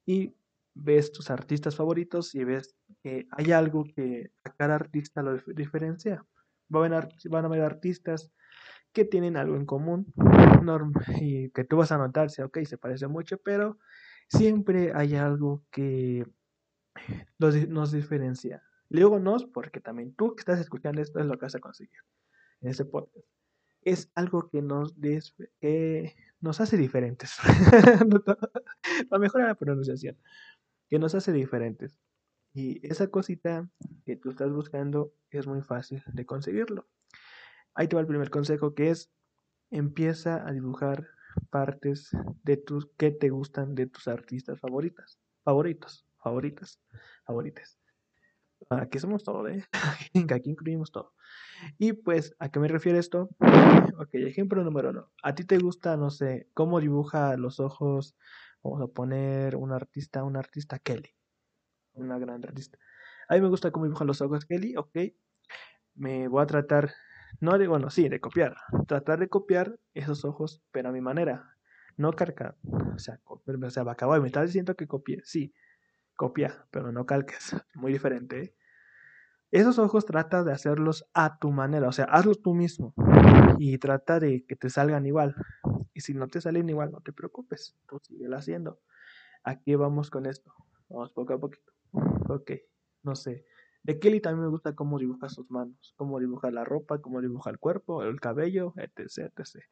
y 0.04 0.34
ves 0.74 1.12
tus 1.12 1.30
artistas 1.30 1.76
favoritos 1.76 2.34
y 2.34 2.44
ves 2.44 2.74
que 3.02 3.26
hay 3.30 3.52
algo 3.52 3.84
que 3.84 4.30
a 4.44 4.52
cada 4.52 4.74
artista 4.74 5.22
lo 5.22 5.38
diferencia. 5.54 6.24
Van 6.68 6.92
a, 6.94 7.08
van 7.30 7.44
a 7.44 7.48
haber 7.48 7.62
artistas 7.62 8.30
que 8.92 9.04
tienen 9.04 9.36
algo 9.36 9.56
en 9.56 9.66
común 9.66 10.12
y 11.20 11.50
que 11.50 11.64
tú 11.64 11.76
vas 11.76 11.92
a 11.92 11.98
notar, 11.98 12.30
si 12.30 12.42
ok, 12.42 12.58
se 12.64 12.78
parece 12.78 13.06
mucho, 13.06 13.38
pero 13.38 13.78
siempre 14.28 14.92
hay 14.94 15.16
algo 15.16 15.64
que 15.70 16.26
nos, 17.38 17.68
nos 17.68 17.92
diferencia. 17.92 18.62
Luego 18.88 19.18
nos, 19.18 19.46
porque 19.46 19.80
también 19.80 20.14
tú 20.14 20.34
que 20.34 20.40
estás 20.40 20.60
escuchando 20.60 21.00
esto 21.00 21.18
es 21.18 21.26
lo 21.26 21.38
que 21.38 21.46
vas 21.46 21.54
a 21.54 21.60
conseguir 21.60 21.98
en 22.60 22.70
ese 22.70 22.84
podcast. 22.84 23.26
Es 23.80 24.10
algo 24.14 24.48
que 24.48 24.62
nos, 24.62 24.94
que 25.60 26.14
nos 26.40 26.60
hace 26.60 26.76
diferentes. 26.76 27.36
Para 29.08 29.20
mejorar 29.20 29.48
la 29.48 29.54
pronunciación 29.54 30.16
que 30.92 30.98
nos 30.98 31.14
hace 31.14 31.32
diferentes. 31.32 31.98
Y 32.52 32.86
esa 32.86 33.06
cosita 33.06 33.66
que 34.04 34.16
tú 34.16 34.28
estás 34.28 34.52
buscando 34.52 35.14
es 35.30 35.46
muy 35.46 35.62
fácil 35.62 36.02
de 36.12 36.26
conseguirlo. 36.26 36.86
Ahí 37.74 37.88
te 37.88 37.96
va 37.96 38.00
el 38.00 38.06
primer 38.06 38.30
consejo 38.30 38.74
que 38.74 38.90
es 38.90 39.10
empieza 39.70 40.46
a 40.46 40.52
dibujar 40.52 41.06
partes 41.50 42.10
de 42.42 42.56
tus 42.56 42.90
que 42.98 43.10
te 43.10 43.30
gustan 43.30 43.74
de 43.74 43.86
tus 43.86 44.08
artistas 44.08 44.60
favoritas, 44.60 45.18
favoritos, 45.44 46.06
favoritas, 46.18 46.80
favoritas. 47.24 47.78
Aquí 48.68 48.98
somos 48.98 49.24
todo, 49.24 49.48
¿eh? 49.48 49.64
Aquí 50.34 50.50
incluimos 50.50 50.92
todo. 50.92 51.14
Y 51.78 51.94
pues, 51.94 52.36
¿a 52.38 52.50
qué 52.50 52.60
me 52.60 52.68
refiere 52.68 52.98
esto? 52.98 53.28
Ok, 53.98 54.14
ejemplo 54.14 54.62
número 54.62 54.90
uno. 54.90 55.10
A 55.22 55.34
ti 55.34 55.44
te 55.44 55.58
gusta, 55.58 55.96
no 55.96 56.10
sé, 56.10 56.48
cómo 56.54 56.80
dibuja 56.80 57.36
los 57.36 57.60
ojos 57.60 58.14
Vamos 58.62 58.80
a 58.80 58.86
poner 58.86 59.56
un 59.56 59.72
artista, 59.72 60.22
un 60.22 60.36
artista 60.36 60.78
Kelly. 60.78 61.10
Una 61.94 62.18
gran 62.18 62.44
artista. 62.44 62.78
A 63.28 63.34
mí 63.34 63.40
me 63.40 63.48
gusta 63.48 63.72
cómo 63.72 63.86
dibujan 63.86 64.06
los 64.06 64.20
ojos 64.20 64.44
Kelly, 64.44 64.76
ok. 64.76 64.96
Me 65.94 66.28
voy 66.28 66.42
a 66.42 66.46
tratar 66.46 66.92
No 67.40 67.58
de, 67.58 67.66
bueno, 67.66 67.90
sí, 67.90 68.08
de 68.08 68.20
copiar. 68.20 68.56
Tratar 68.86 69.18
de 69.18 69.28
copiar 69.28 69.78
esos 69.94 70.24
ojos, 70.24 70.62
pero 70.70 70.88
a 70.88 70.92
mi 70.92 71.00
manera. 71.00 71.56
No 71.96 72.12
cargar. 72.12 72.56
O 72.94 72.98
sea, 72.98 73.20
o 73.24 73.70
sea, 73.70 73.82
acabo 73.90 74.18
me 74.20 74.26
estás 74.28 74.46
diciendo 74.46 74.74
que 74.74 74.86
copie. 74.86 75.20
Sí, 75.24 75.52
copia, 76.16 76.66
pero 76.70 76.92
no 76.92 77.06
calques. 77.06 77.54
Muy 77.74 77.92
diferente. 77.92 78.54
Esos 79.50 79.78
ojos 79.78 80.06
trata 80.06 80.44
de 80.44 80.52
hacerlos 80.52 81.06
a 81.12 81.38
tu 81.38 81.50
manera, 81.50 81.86
o 81.86 81.92
sea, 81.92 82.06
hazlos 82.06 82.40
tú 82.40 82.54
mismo 82.54 82.94
y 83.58 83.76
trata 83.76 84.18
de 84.18 84.46
que 84.46 84.56
te 84.56 84.70
salgan 84.70 85.04
igual. 85.04 85.36
Y 85.92 86.00
si 86.00 86.14
no 86.14 86.26
te 86.28 86.40
salen 86.40 86.70
igual, 86.70 86.90
no 86.90 87.02
te 87.02 87.12
preocupes, 87.12 87.76
tú 87.86 88.00
sigue 88.02 88.26
haciendo. 88.34 88.80
Aquí 89.44 89.74
vamos 89.74 90.08
con 90.08 90.24
esto. 90.24 90.54
Vamos 90.88 91.12
poco 91.12 91.34
a 91.34 91.38
poquito. 91.38 91.70
Ok, 92.30 92.52
no 93.02 93.14
sé. 93.14 93.44
De 93.82 93.98
Kelly 93.98 94.20
también 94.20 94.44
me 94.44 94.50
gusta 94.50 94.74
cómo 94.74 94.98
dibuja 94.98 95.28
sus 95.28 95.50
manos, 95.50 95.94
cómo 95.96 96.20
dibuja 96.20 96.50
la 96.50 96.64
ropa, 96.64 97.00
cómo 97.00 97.20
dibuja 97.20 97.50
el 97.50 97.58
cuerpo, 97.58 98.04
el 98.04 98.20
cabello, 98.20 98.74
etc, 98.76 99.32
etc. 99.36 99.64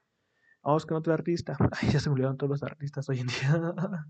Vamos 0.62 0.84
con 0.84 0.96
otro 0.96 1.14
artista. 1.14 1.56
Ay, 1.80 1.90
ya 1.90 2.00
se 2.00 2.10
me 2.10 2.20
todos 2.20 2.50
los 2.50 2.62
artistas 2.62 3.08
hoy 3.08 3.20
en 3.20 3.28
día. 3.28 3.74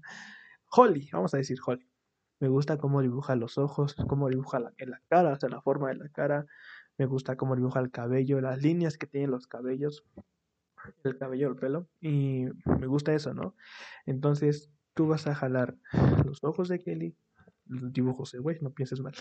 Holly, 0.71 1.09
vamos 1.13 1.35
a 1.35 1.37
decir 1.37 1.59
Holly. 1.65 1.87
Me 2.41 2.49
gusta 2.49 2.79
cómo 2.79 3.03
dibuja 3.03 3.37
los 3.37 3.59
ojos, 3.59 3.95
cómo 4.09 4.31
dibuja 4.31 4.59
la, 4.59 4.73
la 4.79 5.03
cara, 5.09 5.33
o 5.35 5.37
sea, 5.37 5.51
la 5.51 5.61
forma 5.61 5.89
de 5.89 5.97
la 5.97 6.09
cara. 6.09 6.47
Me 6.97 7.05
gusta 7.05 7.37
cómo 7.37 7.55
dibuja 7.55 7.81
el 7.81 7.91
cabello, 7.91 8.41
las 8.41 8.63
líneas 8.63 8.97
que 8.97 9.07
tienen 9.07 9.31
los 9.31 9.47
cabellos, 9.47 10.05
el 11.05 11.19
cabello, 11.19 11.49
el 11.49 11.57
pelo. 11.57 11.89
Y 12.01 12.47
me 12.65 12.87
gusta 12.87 13.13
eso, 13.13 13.35
¿no? 13.35 13.55
Entonces, 14.07 14.71
tú 14.95 15.09
vas 15.09 15.27
a 15.27 15.35
jalar 15.35 15.77
los 16.25 16.43
ojos 16.43 16.69
de 16.69 16.79
Kelly, 16.79 17.15
los 17.67 17.93
dibujos 17.93 18.33
de 18.33 18.39
güey, 18.39 18.59
no 18.63 18.71
pienses 18.71 19.01
mal. 19.01 19.15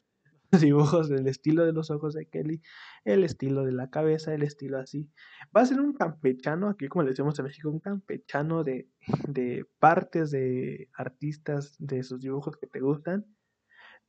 Dibujos 0.73 1.09
del 1.09 1.27
estilo 1.27 1.65
de 1.65 1.73
los 1.73 1.91
ojos 1.91 2.13
de 2.13 2.25
Kelly, 2.25 2.61
el 3.05 3.23
estilo 3.23 3.63
de 3.63 3.71
la 3.71 3.89
cabeza, 3.89 4.33
el 4.33 4.43
estilo 4.43 4.79
así. 4.79 5.09
Va 5.55 5.61
a 5.61 5.65
ser 5.65 5.79
un 5.79 5.93
campechano, 5.93 6.69
aquí 6.69 6.87
como 6.87 7.03
le 7.03 7.11
decimos 7.11 7.37
en 7.37 7.45
México, 7.45 7.69
un 7.69 7.79
campechano 7.79 8.63
de, 8.63 8.89
de 9.27 9.65
partes 9.79 10.31
de 10.31 10.89
artistas 10.93 11.75
de 11.77 11.99
esos 11.99 12.21
dibujos 12.21 12.57
que 12.57 12.67
te 12.67 12.79
gustan. 12.79 13.25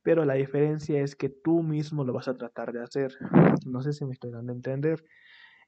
Pero 0.03 0.25
la 0.25 0.33
diferencia 0.33 0.99
es 1.01 1.15
que 1.15 1.29
tú 1.29 1.61
mismo 1.61 2.03
lo 2.03 2.13
vas 2.13 2.27
a 2.27 2.35
tratar 2.35 2.73
de 2.73 2.81
hacer. 2.81 3.15
No 3.65 3.83
sé 3.83 3.93
si 3.93 4.03
me 4.05 4.13
estoy 4.13 4.31
dando 4.31 4.51
a 4.51 4.55
entender. 4.55 5.03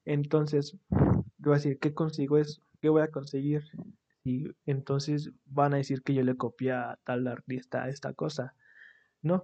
Entonces, 0.05 0.77
voy 0.89 1.53
a 1.53 1.55
decir, 1.55 1.77
¿qué 1.79 1.93
consigo 1.93 2.37
eso? 2.37 2.63
¿Qué 2.81 2.89
voy 2.89 3.03
a 3.03 3.11
conseguir? 3.11 3.63
Y 4.23 4.47
entonces 4.65 5.31
van 5.45 5.73
a 5.73 5.77
decir 5.77 6.01
que 6.01 6.13
yo 6.13 6.23
le 6.23 6.35
copié 6.35 6.71
a 6.71 6.99
tal 7.03 7.27
artista 7.27 7.89
esta 7.89 8.13
cosa. 8.13 8.55
No. 9.21 9.43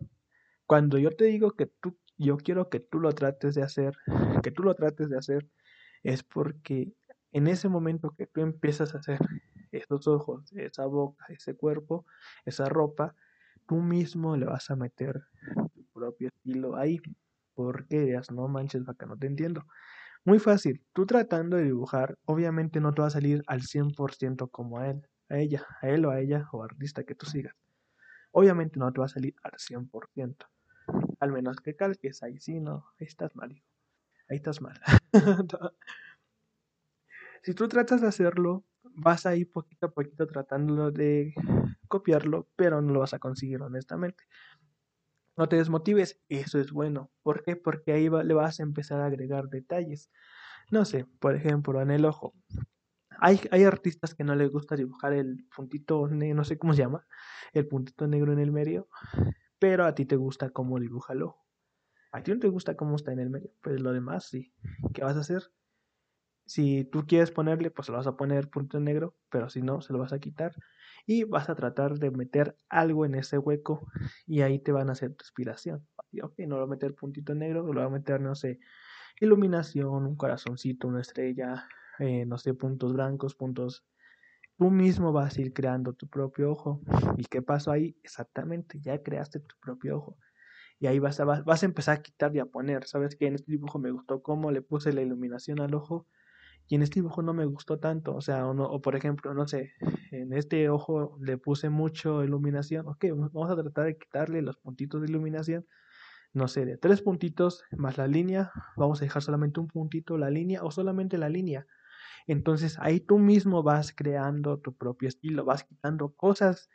Cuando 0.69 0.99
yo 0.99 1.09
te 1.15 1.25
digo 1.25 1.53
que 1.53 1.65
tú, 1.65 1.97
yo 2.19 2.37
quiero 2.37 2.69
que 2.69 2.79
tú 2.79 2.99
lo 2.99 3.11
trates 3.13 3.55
de 3.55 3.63
hacer, 3.63 3.97
que 4.43 4.51
tú 4.51 4.61
lo 4.61 4.75
trates 4.75 5.09
de 5.09 5.17
hacer, 5.17 5.47
es 6.03 6.21
porque 6.21 6.93
en 7.31 7.47
ese 7.47 7.69
momento 7.69 8.13
que 8.15 8.27
tú 8.27 8.41
empiezas 8.41 8.93
a 8.93 8.99
hacer 8.99 9.17
esos 9.71 10.07
ojos, 10.07 10.53
esa 10.53 10.85
boca, 10.85 11.25
ese 11.29 11.55
cuerpo, 11.55 12.05
esa 12.45 12.69
ropa, 12.69 13.15
tú 13.65 13.77
mismo 13.77 14.37
le 14.37 14.45
vas 14.45 14.69
a 14.69 14.75
meter 14.75 15.23
tu 15.73 15.83
propio 15.91 16.27
estilo 16.27 16.75
ahí. 16.75 16.99
Porque 17.55 18.01
digas, 18.01 18.29
no 18.29 18.47
manches, 18.47 18.85
vaca, 18.85 19.07
no 19.07 19.17
te 19.17 19.25
entiendo. 19.25 19.65
Muy 20.23 20.37
fácil, 20.37 20.85
tú 20.93 21.07
tratando 21.07 21.57
de 21.57 21.63
dibujar, 21.63 22.15
obviamente 22.25 22.79
no 22.79 22.93
te 22.93 23.01
va 23.01 23.07
a 23.07 23.09
salir 23.09 23.41
al 23.47 23.63
100% 23.63 24.49
como 24.49 24.77
a 24.77 24.91
él, 24.91 25.01
a 25.29 25.39
ella, 25.39 25.65
a 25.81 25.89
él 25.89 26.05
o 26.05 26.11
a 26.11 26.19
ella 26.19 26.47
o 26.51 26.63
artista 26.63 27.03
que 27.05 27.15
tú 27.15 27.25
sigas. 27.25 27.55
Obviamente 28.33 28.77
no 28.77 28.93
te 28.93 28.99
va 28.99 29.07
a 29.07 29.09
salir 29.09 29.33
al 29.41 29.53
100%. 29.57 30.45
Al 31.19 31.31
menos 31.31 31.57
que 31.57 31.75
calques, 31.75 32.23
ahí 32.23 32.39
sí, 32.39 32.59
no, 32.59 32.85
ahí 32.99 33.07
estás 33.07 33.35
mal, 33.35 33.61
Ahí 34.29 34.37
estás 34.37 34.61
mal. 34.61 34.79
si 37.43 37.53
tú 37.53 37.67
tratas 37.67 38.01
de 38.01 38.07
hacerlo, 38.07 38.63
vas 38.83 39.25
a 39.25 39.35
ir 39.35 39.51
poquito 39.51 39.87
a 39.87 39.91
poquito 39.91 40.27
tratando 40.27 40.91
de 40.91 41.33
copiarlo, 41.87 42.47
pero 42.55 42.81
no 42.81 42.93
lo 42.93 42.99
vas 42.99 43.13
a 43.13 43.19
conseguir 43.19 43.61
honestamente. 43.61 44.23
No 45.35 45.47
te 45.47 45.55
desmotives, 45.55 46.19
eso 46.29 46.59
es 46.59 46.71
bueno. 46.71 47.11
¿Por 47.23 47.43
qué? 47.43 47.55
Porque 47.55 47.93
ahí 47.93 48.09
le 48.09 48.33
vas 48.33 48.59
a 48.59 48.63
empezar 48.63 49.01
a 49.01 49.05
agregar 49.05 49.47
detalles. 49.47 50.11
No 50.69 50.85
sé, 50.85 51.05
por 51.19 51.35
ejemplo, 51.35 51.81
en 51.81 51.91
el 51.91 52.05
ojo. 52.05 52.35
Hay, 53.21 53.39
hay 53.51 53.63
artistas 53.63 54.13
que 54.13 54.23
no 54.23 54.35
les 54.35 54.51
gusta 54.51 54.75
dibujar 54.75 55.13
el 55.13 55.45
puntito 55.55 56.07
no 56.07 56.43
sé 56.43 56.57
cómo 56.57 56.73
se 56.73 56.83
llama, 56.83 57.05
el 57.53 57.67
puntito 57.67 58.07
negro 58.07 58.31
en 58.31 58.39
el 58.39 58.51
medio, 58.51 58.87
pero 59.59 59.85
a 59.85 59.93
ti 59.93 60.05
te 60.05 60.15
gusta 60.15 60.49
cómo 60.49 60.77
ojo. 60.77 61.45
A 62.11 62.23
ti 62.23 62.31
no 62.31 62.39
te 62.39 62.47
gusta 62.47 62.75
cómo 62.75 62.95
está 62.95 63.11
en 63.11 63.19
el 63.19 63.29
medio, 63.29 63.51
pues 63.61 63.79
lo 63.79 63.93
demás 63.93 64.25
sí. 64.25 64.53
¿Qué 64.93 65.03
vas 65.03 65.15
a 65.15 65.19
hacer? 65.19 65.43
Si 66.45 66.85
tú 66.85 67.05
quieres 67.05 67.29
ponerle, 67.29 67.69
pues 67.69 67.89
lo 67.89 67.97
vas 67.97 68.07
a 68.07 68.17
poner 68.17 68.49
punto 68.49 68.79
negro, 68.79 69.15
pero 69.29 69.49
si 69.49 69.61
no, 69.61 69.81
se 69.81 69.93
lo 69.93 69.99
vas 69.99 70.13
a 70.13 70.19
quitar 70.19 70.53
y 71.05 71.23
vas 71.23 71.49
a 71.49 71.55
tratar 71.55 71.99
de 71.99 72.09
meter 72.09 72.55
algo 72.69 73.05
en 73.05 73.15
ese 73.15 73.37
hueco 73.37 73.87
y 74.25 74.41
ahí 74.41 74.57
te 74.59 74.71
van 74.71 74.89
a 74.89 74.93
hacer 74.93 75.13
tu 75.13 75.23
inspiración. 75.23 75.87
Ok, 76.23 76.39
no 76.39 76.55
lo 76.57 76.65
voy 76.65 76.73
a 76.73 76.75
meter 76.75 76.95
puntito 76.95 77.35
negro, 77.35 77.61
lo 77.61 77.73
voy 77.73 77.83
a 77.83 77.89
meter, 77.89 78.19
no 78.21 78.33
sé, 78.33 78.59
iluminación, 79.19 80.05
un 80.05 80.15
corazoncito, 80.15 80.87
una 80.87 81.01
estrella, 81.01 81.67
eh, 81.99 82.25
no 82.25 82.37
sé, 82.37 82.53
puntos 82.53 82.93
blancos, 82.93 83.35
puntos... 83.35 83.85
Tú 84.59 84.69
mismo 84.69 85.11
vas 85.13 85.37
a 85.37 85.41
ir 85.41 85.53
creando 85.53 85.93
tu 85.93 86.07
propio 86.07 86.51
ojo. 86.51 86.81
¿Y 87.17 87.23
qué 87.25 87.41
pasó 87.41 87.71
ahí? 87.71 87.95
Exactamente, 88.03 88.79
ya 88.81 89.01
creaste 89.01 89.39
tu 89.39 89.55
propio 89.61 89.97
ojo. 89.97 90.17
Y 90.79 90.87
ahí 90.87 90.99
vas 90.99 91.19
a, 91.19 91.25
vas 91.25 91.63
a 91.63 91.65
empezar 91.65 91.97
a 91.97 92.01
quitar 92.03 92.35
y 92.35 92.39
a 92.39 92.45
poner. 92.45 92.85
¿Sabes 92.87 93.15
que 93.15 93.27
En 93.27 93.35
este 93.35 93.51
dibujo 93.51 93.79
me 93.79 93.91
gustó 93.91 94.21
cómo 94.23 94.51
le 94.51 94.61
puse 94.61 94.93
la 94.93 95.01
iluminación 95.01 95.61
al 95.61 95.75
ojo 95.75 96.07
y 96.67 96.75
en 96.75 96.83
este 96.83 96.95
dibujo 96.95 97.21
no 97.23 97.33
me 97.33 97.45
gustó 97.45 97.79
tanto, 97.79 98.15
o 98.15 98.21
sea, 98.21 98.47
o, 98.47 98.51
o 98.51 98.81
por 98.81 98.95
ejemplo, 98.95 99.33
no 99.33 99.47
sé, 99.47 99.73
en 100.11 100.33
este 100.33 100.69
ojo 100.69 101.17
le 101.21 101.37
puse 101.37 101.69
mucho 101.69 102.23
iluminación, 102.23 102.87
ok, 102.87 103.05
vamos 103.33 103.51
a 103.51 103.55
tratar 103.55 103.85
de 103.85 103.97
quitarle 103.97 104.41
los 104.41 104.57
puntitos 104.57 105.01
de 105.01 105.07
iluminación, 105.09 105.67
no 106.33 106.47
sé, 106.47 106.65
de 106.65 106.77
tres 106.77 107.01
puntitos 107.01 107.63
más 107.77 107.97
la 107.97 108.07
línea, 108.07 108.51
vamos 108.77 109.01
a 109.01 109.05
dejar 109.05 109.21
solamente 109.23 109.59
un 109.59 109.67
puntito 109.67 110.17
la 110.17 110.29
línea 110.29 110.63
o 110.63 110.71
solamente 110.71 111.17
la 111.17 111.29
línea. 111.29 111.67
Entonces 112.29 112.77
ahí 112.79 112.99
tú 112.99 113.17
mismo 113.17 113.63
vas 113.63 113.91
creando 113.91 114.59
tu 114.59 114.75
propio 114.75 115.09
estilo, 115.09 115.45
vas 115.45 115.63
quitando 115.63 116.13
cosas 116.13 116.69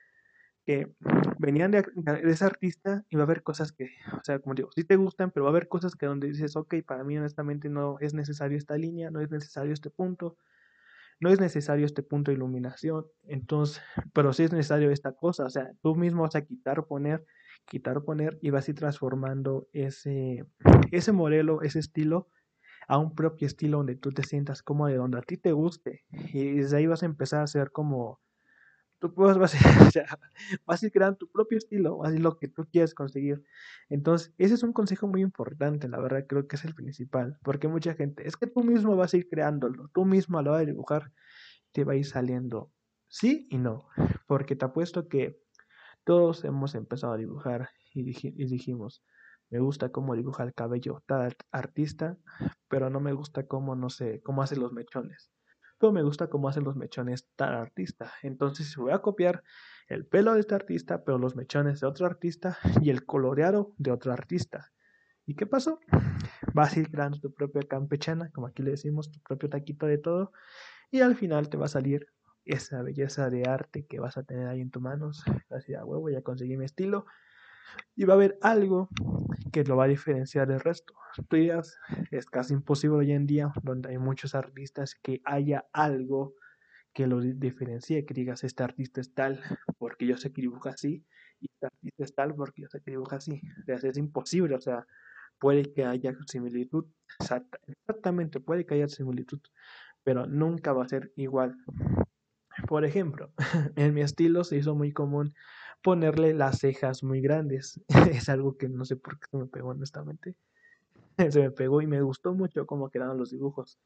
que 0.66 0.92
venían 1.38 1.70
de, 1.70 1.84
ese 2.24 2.44
artista 2.44 3.04
y 3.08 3.14
va 3.14 3.22
a 3.22 3.26
haber 3.26 3.44
cosas 3.44 3.70
que, 3.70 3.90
o 4.12 4.24
sea, 4.24 4.40
como 4.40 4.56
digo, 4.56 4.70
sí 4.74 4.82
te 4.82 4.96
gustan, 4.96 5.30
pero 5.30 5.44
va 5.44 5.50
a 5.50 5.52
haber 5.52 5.68
cosas 5.68 5.94
que 5.94 6.06
donde 6.06 6.26
dices, 6.26 6.56
ok, 6.56 6.74
para 6.84 7.04
mí 7.04 7.16
honestamente 7.16 7.68
no 7.68 7.98
es 8.00 8.14
necesario 8.14 8.58
esta 8.58 8.76
línea, 8.76 9.12
no 9.12 9.20
es 9.20 9.30
necesario 9.30 9.72
este 9.72 9.90
punto, 9.90 10.36
no 11.20 11.30
es 11.30 11.38
necesario 11.38 11.86
este 11.86 12.02
punto 12.02 12.32
de 12.32 12.36
iluminación, 12.36 13.06
entonces, 13.28 13.80
pero 14.12 14.32
sí 14.32 14.42
es 14.42 14.52
necesario 14.52 14.90
esta 14.90 15.12
cosa, 15.12 15.44
o 15.44 15.50
sea, 15.50 15.70
tú 15.82 15.94
mismo 15.94 16.22
vas 16.22 16.34
a 16.34 16.42
quitar, 16.42 16.84
poner, 16.86 17.24
quitar, 17.64 18.02
poner 18.02 18.40
y 18.42 18.50
vas 18.50 18.66
a 18.66 18.72
ir 18.72 18.76
transformando 18.76 19.68
ese, 19.72 20.46
ese 20.92 21.12
modelo, 21.12 21.62
ese 21.62 21.78
estilo 21.78 22.28
a 22.88 22.98
un 22.98 23.14
propio 23.14 23.46
estilo 23.46 23.78
donde 23.78 23.96
tú 23.96 24.12
te 24.12 24.22
sientas 24.22 24.62
cómodo, 24.62 24.94
donde 24.96 25.18
a 25.18 25.22
ti 25.22 25.36
te 25.36 25.52
guste 25.52 26.04
y 26.10 26.56
desde 26.56 26.78
ahí 26.78 26.86
vas 26.86 27.02
a 27.02 27.06
empezar 27.06 27.40
a 27.40 27.44
hacer 27.44 27.70
como 27.70 28.20
tú 28.98 29.12
vas, 29.16 29.38
vas, 29.38 29.54
vas 30.66 30.82
a 30.82 30.86
ir 30.86 30.92
creando 30.92 31.18
tu 31.18 31.28
propio 31.30 31.58
estilo, 31.58 32.04
así 32.04 32.18
lo 32.18 32.36
que 32.36 32.48
tú 32.48 32.66
quieres 32.70 32.94
conseguir. 32.94 33.42
Entonces, 33.88 34.32
ese 34.38 34.54
es 34.54 34.62
un 34.62 34.72
consejo 34.72 35.06
muy 35.06 35.20
importante, 35.22 35.88
la 35.88 36.00
verdad, 36.00 36.26
creo 36.26 36.46
que 36.46 36.56
es 36.56 36.64
el 36.64 36.74
principal, 36.74 37.38
porque 37.42 37.68
mucha 37.68 37.94
gente, 37.94 38.26
es 38.26 38.36
que 38.36 38.46
tú 38.46 38.62
mismo 38.64 38.96
vas 38.96 39.14
a 39.14 39.16
ir 39.18 39.28
creándolo, 39.28 39.88
tú 39.92 40.04
mismo 40.04 40.38
a 40.38 40.42
la 40.42 40.50
hora 40.52 40.60
de 40.60 40.66
dibujar 40.66 41.12
te 41.72 41.84
va 41.84 41.94
a 41.94 41.96
ir 41.96 42.06
saliendo 42.06 42.70
sí 43.14 43.46
y 43.48 43.58
no, 43.58 43.86
porque 44.26 44.56
te 44.56 44.64
apuesto 44.64 45.08
que 45.08 45.40
todos 46.04 46.44
hemos 46.44 46.74
empezado 46.74 47.12
a 47.12 47.16
dibujar 47.16 47.70
y 47.92 48.02
dijimos, 48.02 49.04
me 49.54 49.60
gusta 49.60 49.90
cómo 49.90 50.14
dibuja 50.14 50.42
el 50.42 50.52
cabello 50.52 51.02
tal 51.06 51.36
artista, 51.52 52.18
pero 52.68 52.90
no 52.90 53.00
me 53.00 53.12
gusta 53.12 53.46
cómo, 53.46 53.76
no 53.76 53.88
sé, 53.88 54.20
cómo 54.22 54.42
hace 54.42 54.56
los 54.56 54.72
mechones 54.72 55.30
me 55.92 56.02
gusta 56.02 56.28
cómo 56.28 56.48
hacen 56.48 56.64
los 56.64 56.76
mechones 56.76 57.28
tal 57.36 57.54
artista. 57.54 58.12
Entonces 58.22 58.74
voy 58.76 58.92
a 58.92 59.00
copiar 59.00 59.42
el 59.88 60.06
pelo 60.06 60.34
de 60.34 60.40
este 60.40 60.54
artista, 60.54 61.04
pero 61.04 61.18
los 61.18 61.36
mechones 61.36 61.80
de 61.80 61.86
otro 61.86 62.06
artista 62.06 62.58
y 62.82 62.90
el 62.90 63.04
coloreado 63.04 63.74
de 63.78 63.90
otro 63.90 64.12
artista. 64.12 64.72
¿Y 65.26 65.34
qué 65.34 65.46
pasó? 65.46 65.80
Vas 66.54 66.76
a 66.76 66.80
ir 66.80 66.90
creando 66.90 67.18
tu 67.18 67.32
propia 67.32 67.62
campechana, 67.62 68.30
como 68.30 68.46
aquí 68.46 68.62
le 68.62 68.72
decimos, 68.72 69.10
tu 69.10 69.20
propio 69.20 69.48
taquito 69.48 69.86
de 69.86 69.98
todo, 69.98 70.32
y 70.90 71.00
al 71.00 71.16
final 71.16 71.48
te 71.48 71.56
va 71.56 71.66
a 71.66 71.68
salir 71.68 72.06
esa 72.44 72.82
belleza 72.82 73.30
de 73.30 73.48
arte 73.48 73.86
que 73.86 74.00
vas 74.00 74.16
a 74.18 74.22
tener 74.22 74.48
ahí 74.48 74.60
en 74.60 74.70
tus 74.70 74.82
manos. 74.82 75.24
Así 75.50 75.74
a 75.74 75.84
huevo, 75.84 76.10
ya 76.10 76.22
conseguí 76.22 76.56
mi 76.56 76.66
estilo. 76.66 77.06
Y 77.96 78.04
va 78.04 78.14
a 78.14 78.16
haber 78.16 78.38
algo 78.42 78.88
que 79.52 79.64
lo 79.64 79.76
va 79.76 79.84
a 79.84 79.88
diferenciar 79.88 80.48
del 80.48 80.60
resto. 80.60 80.94
Tú 81.28 81.36
es 81.36 82.26
casi 82.26 82.54
imposible 82.54 82.98
hoy 82.98 83.12
en 83.12 83.26
día, 83.26 83.52
donde 83.62 83.90
hay 83.90 83.98
muchos 83.98 84.34
artistas, 84.34 84.94
que 84.94 85.20
haya 85.24 85.64
algo 85.72 86.34
que 86.92 87.06
lo 87.06 87.20
diferencie, 87.20 88.04
que 88.06 88.14
digas, 88.14 88.44
este 88.44 88.62
artista 88.62 89.00
es 89.00 89.14
tal 89.14 89.40
porque 89.78 90.06
yo 90.06 90.16
sé 90.16 90.32
que 90.32 90.42
dibuja 90.42 90.70
así, 90.70 91.04
y 91.40 91.46
este 91.52 91.66
artista 91.66 92.04
es 92.04 92.14
tal 92.14 92.34
porque 92.34 92.62
yo 92.62 92.68
sé 92.68 92.80
que 92.82 92.92
dibuja 92.92 93.16
así. 93.16 93.40
O 93.62 93.64
sea, 93.78 93.90
es 93.90 93.98
imposible, 93.98 94.54
o 94.54 94.60
sea, 94.60 94.86
puede 95.38 95.72
que 95.72 95.84
haya 95.84 96.14
similitud, 96.26 96.86
exactamente, 97.18 98.40
puede 98.40 98.64
que 98.64 98.74
haya 98.74 98.88
similitud, 98.88 99.40
pero 100.04 100.26
nunca 100.26 100.72
va 100.72 100.84
a 100.84 100.88
ser 100.88 101.12
igual. 101.16 101.56
Por 102.74 102.84
ejemplo, 102.84 103.30
en 103.76 103.94
mi 103.94 104.00
estilo 104.00 104.42
se 104.42 104.56
hizo 104.56 104.74
muy 104.74 104.92
común 104.92 105.32
ponerle 105.80 106.34
las 106.34 106.58
cejas 106.58 107.04
muy 107.04 107.20
grandes. 107.20 107.80
es 108.10 108.28
algo 108.28 108.56
que 108.56 108.68
no 108.68 108.84
sé 108.84 108.96
por 108.96 109.16
qué 109.20 109.28
se 109.30 109.36
me 109.36 109.46
pegó 109.46 109.68
honestamente. 109.68 110.34
se 111.30 111.40
me 111.40 111.52
pegó 111.52 111.82
y 111.82 111.86
me 111.86 112.02
gustó 112.02 112.34
mucho 112.34 112.66
cómo 112.66 112.90
quedaron 112.90 113.16
los 113.16 113.30
dibujos. 113.30 113.78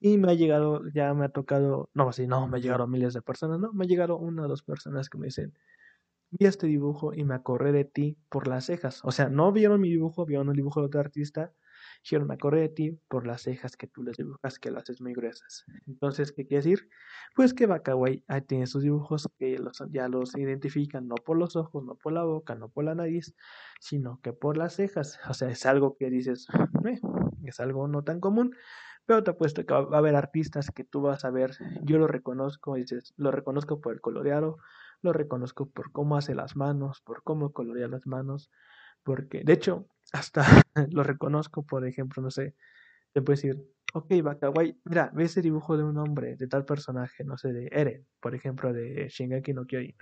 Y 0.00 0.18
me 0.18 0.32
ha 0.32 0.34
llegado, 0.34 0.86
ya 0.92 1.14
me 1.14 1.24
ha 1.24 1.28
tocado, 1.30 1.88
no, 1.94 2.10
así 2.10 2.26
no, 2.26 2.46
me 2.46 2.60
llegaron 2.60 2.90
miles 2.90 3.14
de 3.14 3.22
personas, 3.22 3.58
no, 3.58 3.72
me 3.72 3.86
ha 3.86 3.88
llegado 3.88 4.18
una 4.18 4.42
o 4.42 4.48
dos 4.48 4.62
personas 4.62 5.08
que 5.08 5.16
me 5.16 5.28
dicen, 5.28 5.54
vi 6.30 6.44
este 6.44 6.66
dibujo 6.66 7.14
y 7.14 7.24
me 7.24 7.34
acordé 7.34 7.72
de 7.72 7.86
ti 7.86 8.18
por 8.28 8.48
las 8.48 8.66
cejas. 8.66 9.00
O 9.02 9.12
sea, 9.12 9.30
no 9.30 9.50
vieron 9.50 9.80
mi 9.80 9.88
dibujo, 9.88 10.26
vieron 10.26 10.50
el 10.50 10.56
dibujo 10.56 10.80
de 10.80 10.88
otro 10.88 11.00
artista, 11.00 11.54
dijeron, 12.02 12.28
me 12.28 12.34
acordé 12.34 12.60
de 12.62 12.68
ti 12.68 13.00
por 13.08 13.26
las 13.26 13.42
cejas 13.42 13.76
que 13.76 13.86
tú 13.86 14.02
les 14.02 14.16
dibujas, 14.16 14.58
que 14.58 14.70
las 14.70 14.84
haces 14.84 15.00
muy 15.00 15.14
gruesas. 15.14 15.64
Entonces, 15.86 16.32
¿qué 16.32 16.46
quiere 16.46 16.64
decir? 16.64 16.88
Pues 17.34 17.54
que 17.54 17.66
Bakawai 17.66 18.24
tiene 18.46 18.66
sus 18.66 18.82
dibujos 18.82 19.28
que 19.38 19.58
los, 19.58 19.82
ya 19.90 20.08
los 20.08 20.36
identifican 20.36 21.08
no 21.08 21.16
por 21.16 21.36
los 21.36 21.56
ojos, 21.56 21.84
no 21.84 21.96
por 21.96 22.12
la 22.12 22.24
boca, 22.24 22.54
no 22.54 22.68
por 22.68 22.84
la 22.84 22.94
nariz, 22.94 23.34
sino 23.80 24.20
que 24.22 24.32
por 24.32 24.56
las 24.56 24.74
cejas. 24.74 25.18
O 25.28 25.34
sea, 25.34 25.50
es 25.50 25.66
algo 25.66 25.96
que 25.96 26.10
dices, 26.10 26.46
eh, 26.84 27.00
es 27.44 27.60
algo 27.60 27.88
no 27.88 28.02
tan 28.04 28.20
común, 28.20 28.54
pero 29.06 29.22
te 29.22 29.30
apuesto 29.30 29.64
que 29.64 29.72
va 29.72 29.96
a 29.96 29.98
haber 29.98 30.16
artistas 30.16 30.70
que 30.70 30.84
tú 30.84 31.00
vas 31.00 31.24
a 31.24 31.30
ver, 31.30 31.52
yo 31.82 31.98
lo 31.98 32.08
reconozco, 32.08 32.74
dices, 32.74 33.14
lo 33.16 33.30
reconozco 33.30 33.80
por 33.80 33.94
el 33.94 34.00
coloreado, 34.00 34.58
lo 35.00 35.12
reconozco 35.12 35.70
por 35.70 35.92
cómo 35.92 36.16
hace 36.16 36.34
las 36.34 36.56
manos, 36.56 37.00
por 37.02 37.22
cómo 37.22 37.52
colorea 37.52 37.86
las 37.86 38.06
manos, 38.06 38.50
porque 39.04 39.42
de 39.44 39.52
hecho 39.52 39.86
hasta 40.12 40.44
lo 40.90 41.02
reconozco, 41.02 41.64
por 41.64 41.86
ejemplo, 41.86 42.22
no 42.22 42.30
sé, 42.30 42.54
te 43.12 43.22
puedo 43.22 43.36
decir, 43.36 43.62
ok, 43.94 44.12
Bakawai, 44.22 44.78
mira, 44.84 45.10
ve 45.14 45.24
ese 45.24 45.42
dibujo 45.42 45.76
de 45.76 45.84
un 45.84 45.98
hombre, 45.98 46.36
de 46.36 46.48
tal 46.48 46.64
personaje, 46.64 47.24
no 47.24 47.38
sé, 47.38 47.52
de 47.52 47.68
Eren, 47.72 48.06
por 48.20 48.34
ejemplo, 48.34 48.72
de 48.72 49.08
Shingeki 49.08 49.54
no 49.54 49.66
Kyojin. 49.66 49.96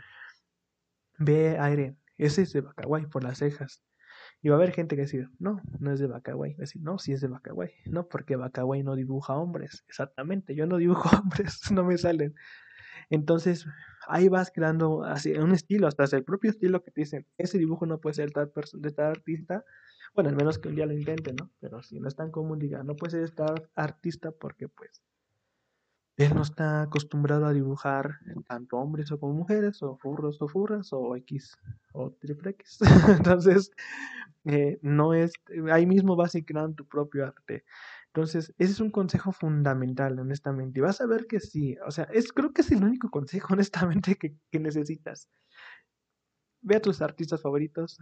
Ve 1.19 1.59
a 1.59 1.71
Eren, 1.71 1.99
ese 2.19 2.43
es 2.43 2.53
de 2.53 2.61
Bakawai 2.61 3.07
por 3.09 3.25
las 3.25 3.39
cejas. 3.39 3.83
Y 4.43 4.49
va 4.49 4.57
a 4.57 4.59
haber 4.59 4.73
gente 4.73 4.97
que 4.97 5.03
decir, 5.03 5.31
no, 5.39 5.61
no 5.81 5.93
es 5.93 6.01
de 6.01 6.07
Bakawai. 6.07 6.55
Decir, 6.55 6.83
no, 6.83 6.99
sí 6.99 7.13
es 7.13 7.21
de 7.21 7.29
Bakawai. 7.29 7.73
No, 7.87 8.09
porque 8.09 8.37
Bakawai 8.37 8.83
no 8.83 8.95
dibuja 8.95 9.35
hombres. 9.35 9.85
Exactamente, 9.89 10.55
yo 10.55 10.67
no 10.67 10.77
dibujo 10.77 11.09
hombres, 11.17 11.71
no 11.73 11.85
me 11.85 11.97
salen. 11.99 12.35
Entonces, 13.11 13.67
ahí 14.09 14.29
vas 14.29 14.51
creando 14.53 15.03
un 15.41 15.53
estilo, 15.53 15.87
hasta 15.87 16.05
el 16.17 16.25
propio 16.25 16.51
estilo 16.51 16.83
que 16.83 16.91
te 16.91 17.03
dicen, 17.03 17.27
ese 17.39 17.59
dibujo 17.59 17.87
no 17.87 18.01
puede 18.01 18.15
ser 18.15 18.33
tal 18.33 18.53
de 18.75 18.91
tal 18.93 19.07
artista. 19.07 19.65
Bueno, 20.15 20.31
al 20.31 20.37
menos 20.37 20.59
que 20.59 20.69
un 20.69 20.77
día 20.77 20.87
lo 20.87 20.93
intente, 20.93 21.33
¿no? 21.33 21.51
Pero 21.61 21.83
si 21.83 21.99
no 21.99 22.09
es 22.09 22.15
tan 22.15 22.31
común, 22.31 22.59
diga, 22.59 22.83
no 22.85 22.95
puede 22.97 23.13
ser 23.13 23.31
tal 23.31 23.69
artista 23.75 24.31
porque 24.31 24.69
pues 24.69 25.03
él 26.17 26.33
no 26.35 26.43
está 26.43 26.83
acostumbrado 26.83 27.47
a 27.47 27.53
dibujar 27.53 28.19
tanto 28.47 28.77
hombres 28.77 29.11
o 29.11 29.19
como 29.19 29.35
mujeres, 29.35 29.83
o 29.83 29.97
furros 29.97 30.41
o 30.41 30.49
furras, 30.49 30.93
o 30.93 31.17
X 31.17 31.57
o 31.93 32.13
triple 32.13 32.51
X. 32.51 32.79
Entonces, 33.19 33.73
eh, 34.45 34.79
no 34.83 35.15
es, 35.15 35.33
ahí 35.73 35.87
mismo 35.87 36.15
vas 36.15 36.37
a 36.37 36.43
creando 36.43 36.77
tu 36.77 36.87
propio 36.87 37.27
arte. 37.27 37.65
Entonces, 38.15 38.55
ese 38.59 38.73
es 38.73 38.81
un 38.81 38.93
consejo 38.93 39.33
fundamental, 39.33 40.21
honestamente. 40.21 40.79
Y 40.79 40.83
vas 40.83 41.01
a 41.01 41.07
ver 41.07 41.27
que 41.27 41.41
sí, 41.41 41.77
o 41.85 41.91
sea, 41.91 42.05
es, 42.13 42.33
creo 42.33 42.53
que 42.53 42.63
es 42.63 42.71
el 42.71 42.85
único 42.85 43.11
consejo, 43.11 43.49
honestamente, 43.55 44.15
que, 44.15 44.37
que 44.53 44.61
necesitas. 44.61 45.29
Ve 46.63 46.77
a 46.77 46.81
tus 46.81 47.03
artistas 47.03 47.43
favoritos, 47.43 47.99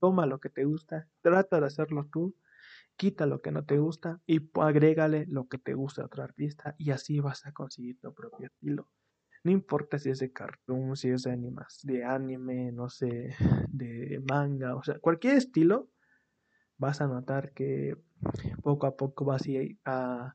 toma 0.00 0.26
lo 0.26 0.40
que 0.40 0.50
te 0.50 0.64
gusta, 0.64 1.08
trata 1.22 1.60
de 1.60 1.66
hacerlo 1.66 2.08
tú 2.12 2.34
quita 2.96 3.26
lo 3.26 3.40
que 3.40 3.52
no 3.52 3.64
te 3.64 3.78
gusta 3.78 4.20
y 4.26 4.50
agrégale 4.60 5.26
lo 5.28 5.48
que 5.48 5.58
te 5.58 5.74
gusta 5.74 6.02
a 6.02 6.06
otro 6.06 6.22
artista 6.22 6.74
y 6.78 6.90
así 6.90 7.20
vas 7.20 7.46
a 7.46 7.52
conseguir 7.52 7.98
tu 8.00 8.12
propio 8.12 8.46
estilo. 8.48 8.88
No 9.44 9.50
importa 9.50 9.98
si 9.98 10.10
es 10.10 10.18
de 10.18 10.32
cartoon, 10.32 10.96
si 10.96 11.08
es 11.08 11.22
de 11.22 11.32
animas, 11.32 11.80
de 11.82 12.04
anime, 12.04 12.70
no 12.72 12.88
sé, 12.88 13.34
de 13.68 14.22
manga, 14.28 14.76
o 14.76 14.82
sea, 14.82 14.98
cualquier 14.98 15.36
estilo, 15.36 15.88
vas 16.78 17.00
a 17.00 17.06
notar 17.06 17.52
que 17.52 17.96
poco 18.62 18.86
a 18.86 18.96
poco 18.96 19.24
vas 19.24 19.42
a 19.42 19.50
ir, 19.50 19.78
a, 19.84 20.34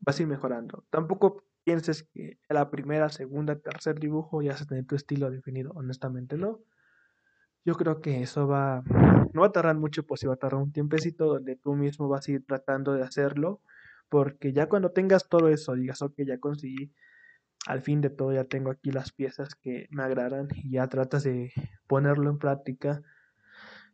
vas 0.00 0.18
a 0.18 0.22
ir 0.22 0.28
mejorando. 0.28 0.84
Tampoco 0.90 1.44
pienses 1.64 2.04
que 2.04 2.38
la 2.48 2.70
primera, 2.70 3.08
segunda, 3.08 3.56
tercer 3.56 3.98
dibujo 3.98 4.42
ya 4.42 4.52
vas 4.52 4.62
a 4.62 4.66
tener 4.66 4.86
tu 4.86 4.96
estilo 4.96 5.30
definido, 5.30 5.72
honestamente 5.74 6.36
no. 6.36 6.60
Yo 7.64 7.74
creo 7.74 8.00
que 8.00 8.22
eso 8.22 8.46
va, 8.46 8.82
no 9.34 9.42
va 9.42 9.48
a 9.48 9.52
tardar 9.52 9.76
mucho, 9.76 10.04
pues 10.04 10.20
sí 10.20 10.26
va 10.26 10.34
a 10.34 10.36
tardar 10.38 10.62
un 10.62 10.72
tiempecito 10.72 11.26
donde 11.26 11.56
tú 11.56 11.74
mismo 11.74 12.08
vas 12.08 12.26
a 12.26 12.32
ir 12.32 12.46
tratando 12.46 12.94
de 12.94 13.02
hacerlo, 13.02 13.60
porque 14.08 14.52
ya 14.52 14.68
cuando 14.68 14.92
tengas 14.92 15.28
todo 15.28 15.48
eso, 15.48 15.74
digas, 15.74 16.00
ok, 16.00 16.14
ya 16.26 16.38
conseguí, 16.38 16.90
al 17.66 17.82
fin 17.82 18.00
de 18.00 18.08
todo 18.08 18.32
ya 18.32 18.44
tengo 18.44 18.70
aquí 18.70 18.90
las 18.90 19.12
piezas 19.12 19.54
que 19.54 19.88
me 19.90 20.02
agradan 20.02 20.48
y 20.54 20.70
ya 20.70 20.86
tratas 20.86 21.24
de 21.24 21.52
ponerlo 21.86 22.30
en 22.30 22.38
práctica, 22.38 23.02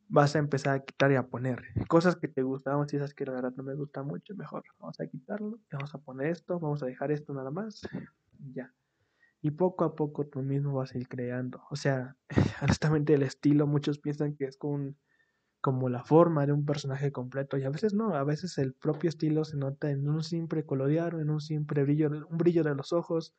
vas 0.09 0.37
a 0.37 0.39
empezar 0.39 0.75
a 0.75 0.85
quitar 0.85 1.13
y 1.13 1.17
a 1.17 1.27
poner 1.27 1.63
cosas 1.89 2.17
que 2.17 2.29
te 2.29 2.43
gustaban, 2.43 2.89
si 2.89 2.97
esas 2.97 3.15
que 3.15 3.25
la 3.25 3.33
verdad 3.33 3.53
no 3.57 3.63
me 3.63 3.75
gusta 3.75 4.03
mucho, 4.03 4.35
mejor 4.35 4.63
vamos 4.79 5.01
a 5.01 5.07
quitarlo, 5.07 5.59
vamos 5.73 5.95
a 5.95 5.99
poner 5.99 6.29
esto, 6.29 6.59
vamos 6.61 6.83
a 6.83 6.87
dejar 6.87 7.11
esto 7.11 7.33
nada 7.35 7.51
más, 7.51 7.83
ya. 8.55 8.73
Y 9.43 9.51
poco 9.51 9.85
a 9.85 9.95
poco 9.95 10.27
tú 10.27 10.41
mismo 10.43 10.75
vas 10.75 10.95
a 10.95 10.99
ir 10.99 11.07
creando. 11.09 11.63
O 11.71 11.77
sea, 11.77 12.17
honestamente 12.63 13.15
el 13.15 13.23
estilo, 13.23 13.67
muchos 13.67 13.99
piensan 13.99 14.37
que 14.37 14.45
es 14.47 14.57
con, 14.57 14.97
como 15.61 15.89
la 15.89 16.05
forma 16.05 16.47
de 16.47 16.53
un 16.53 16.67
personaje 16.67 17.13
completo 17.13 17.57
y 17.59 17.65
a 17.65 17.71
veces 17.71 17.95
no, 17.95 18.15
a 18.15 18.25
veces 18.25 18.59
el 18.59 18.75
propio 18.75 19.09
estilo 19.11 19.45
se 19.45 19.57
nota 19.57 19.91
en 19.91 20.09
un 20.09 20.23
simple 20.23 20.65
colorear, 20.67 21.15
en 21.15 21.31
un 21.31 21.41
simple 21.41 21.83
brillo, 21.85 22.11
un 22.29 22.39
brillo 22.39 22.63
de 22.65 22.75
los 22.75 22.93
ojos, 22.93 23.35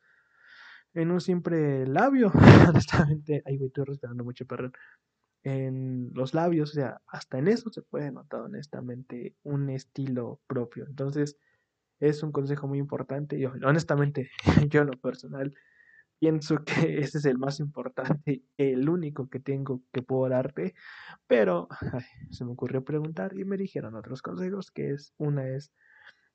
en 0.94 1.10
un 1.10 1.20
simple 1.20 1.86
labio. 1.86 2.32
honestamente, 2.68 3.42
ahí 3.46 3.56
voy, 3.58 3.68
estoy 3.68 3.84
respirando 3.84 4.24
mucho, 4.24 4.46
perdón. 4.46 4.72
En 5.48 6.10
los 6.12 6.34
labios, 6.34 6.70
o 6.70 6.74
sea, 6.74 7.00
hasta 7.06 7.38
en 7.38 7.46
eso 7.46 7.70
se 7.70 7.80
puede 7.80 8.10
notar 8.10 8.40
honestamente 8.40 9.36
un 9.44 9.70
estilo 9.70 10.40
propio. 10.48 10.86
Entonces, 10.88 11.36
es 12.00 12.24
un 12.24 12.32
consejo 12.32 12.66
muy 12.66 12.80
importante. 12.80 13.38
Yo, 13.38 13.52
honestamente, 13.64 14.28
yo 14.68 14.80
en 14.80 14.88
lo 14.88 14.98
personal, 14.98 15.54
pienso 16.18 16.64
que 16.64 16.98
ese 16.98 17.18
es 17.18 17.24
el 17.26 17.38
más 17.38 17.60
importante, 17.60 18.42
el 18.56 18.88
único 18.88 19.28
que 19.28 19.38
tengo 19.38 19.82
que 19.92 20.02
puedo 20.02 20.28
darte, 20.28 20.74
pero 21.28 21.68
se 22.30 22.44
me 22.44 22.50
ocurrió 22.52 22.84
preguntar 22.84 23.38
y 23.38 23.44
me 23.44 23.56
dijeron 23.56 23.94
otros 23.94 24.22
consejos, 24.22 24.72
que 24.72 24.90
es, 24.92 25.12
una 25.16 25.48
es, 25.48 25.72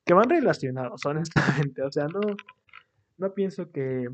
que 0.06 0.14
van 0.14 0.30
relacionados, 0.30 1.06
honestamente, 1.66 1.82
o 1.84 1.92
sea, 1.92 2.08
no, 2.08 2.22
no 3.18 3.34
pienso 3.34 3.72
que, 3.72 4.08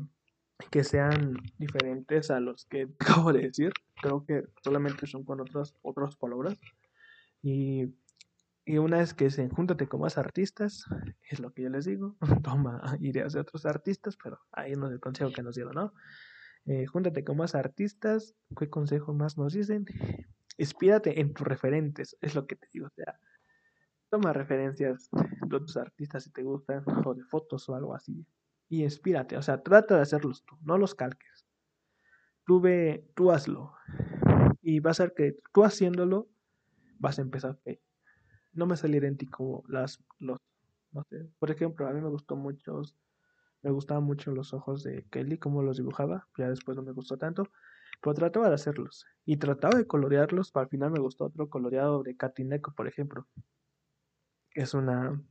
que 0.70 0.84
sean 0.84 1.36
diferentes 1.58 2.30
a 2.30 2.40
los 2.40 2.64
que 2.66 2.88
acabo 2.98 3.32
de 3.32 3.42
decir, 3.42 3.72
creo 4.00 4.24
que 4.24 4.44
solamente 4.62 5.06
son 5.06 5.24
con 5.24 5.40
otras, 5.40 5.74
otras 5.82 6.16
palabras, 6.16 6.58
y 7.42 7.94
y 8.68 8.76
una 8.76 9.00
es 9.00 9.14
que 9.14 9.30
se 9.30 9.48
júntate 9.48 9.88
con 9.88 10.02
más 10.02 10.18
artistas, 10.18 10.84
es 11.30 11.40
lo 11.40 11.54
que 11.54 11.62
yo 11.62 11.70
les 11.70 11.86
digo. 11.86 12.16
Toma 12.44 12.82
ideas 13.00 13.32
de 13.32 13.40
otros 13.40 13.64
artistas, 13.64 14.18
pero 14.22 14.40
ahí 14.52 14.74
no 14.74 14.88
es 14.88 14.92
el 14.92 15.00
consejo 15.00 15.32
que 15.32 15.42
nos 15.42 15.54
dieron, 15.54 15.74
¿no? 15.74 15.94
Eh, 16.66 16.84
júntate 16.84 17.24
con 17.24 17.38
más 17.38 17.54
artistas. 17.54 18.34
¿Qué 18.58 18.68
consejo 18.68 19.14
más 19.14 19.38
nos 19.38 19.54
dicen? 19.54 19.86
Inspírate 20.58 21.18
en 21.18 21.32
tus 21.32 21.46
referentes, 21.46 22.18
es 22.20 22.34
lo 22.34 22.46
que 22.46 22.56
te 22.56 22.68
digo. 22.70 22.88
O 22.88 22.90
sea, 22.90 23.18
toma 24.10 24.34
referencias 24.34 25.08
de 25.12 25.56
otros 25.56 25.78
artistas 25.78 26.24
si 26.24 26.30
te 26.30 26.42
gustan, 26.42 26.84
o 27.06 27.14
de 27.14 27.24
fotos 27.24 27.66
o 27.70 27.74
algo 27.74 27.94
así. 27.94 28.26
Y 28.68 28.82
inspírate, 28.82 29.36
o 29.36 29.42
sea, 29.42 29.62
trata 29.62 29.96
de 29.96 30.02
hacerlos 30.02 30.44
tú, 30.44 30.56
no 30.62 30.76
los 30.78 30.94
calques. 30.94 31.46
Tú 32.44 32.60
ve, 32.60 33.06
tú 33.14 33.30
hazlo. 33.30 33.74
Y 34.62 34.80
va 34.80 34.90
a 34.90 34.94
ser 34.94 35.14
que 35.14 35.38
tú 35.52 35.64
haciéndolo 35.64 36.28
vas 36.98 37.18
a 37.18 37.22
empezar 37.22 37.58
no 38.52 38.66
me 38.66 38.76
sale 38.76 38.96
idéntico 38.96 39.62
las, 39.68 40.02
los, 40.18 40.38
no 40.92 41.04
sé, 41.04 41.28
por 41.38 41.50
ejemplo, 41.50 41.86
a 41.86 41.92
mí 41.92 42.00
me 42.00 42.08
gustó 42.08 42.34
mucho, 42.34 42.82
me 43.62 43.70
gustaban 43.70 44.04
mucho 44.04 44.32
los 44.32 44.52
ojos 44.52 44.82
de 44.82 45.06
Kelly, 45.10 45.38
como 45.38 45.62
los 45.62 45.76
dibujaba, 45.76 46.26
ya 46.36 46.48
después 46.48 46.76
no 46.76 46.82
me 46.82 46.92
gustó 46.92 47.16
tanto, 47.16 47.44
pero 48.02 48.14
trataba 48.14 48.48
de 48.48 48.54
hacerlos, 48.54 49.06
y 49.24 49.36
trataba 49.36 49.78
de 49.78 49.86
colorearlos, 49.86 50.50
para 50.50 50.64
al 50.64 50.70
final 50.70 50.90
me 50.90 50.98
gustó 50.98 51.26
otro 51.26 51.48
coloreado 51.48 52.02
de 52.02 52.16
Katineko, 52.16 52.72
por 52.72 52.88
ejemplo, 52.88 53.26
es 54.54 54.74
una, 54.74 55.22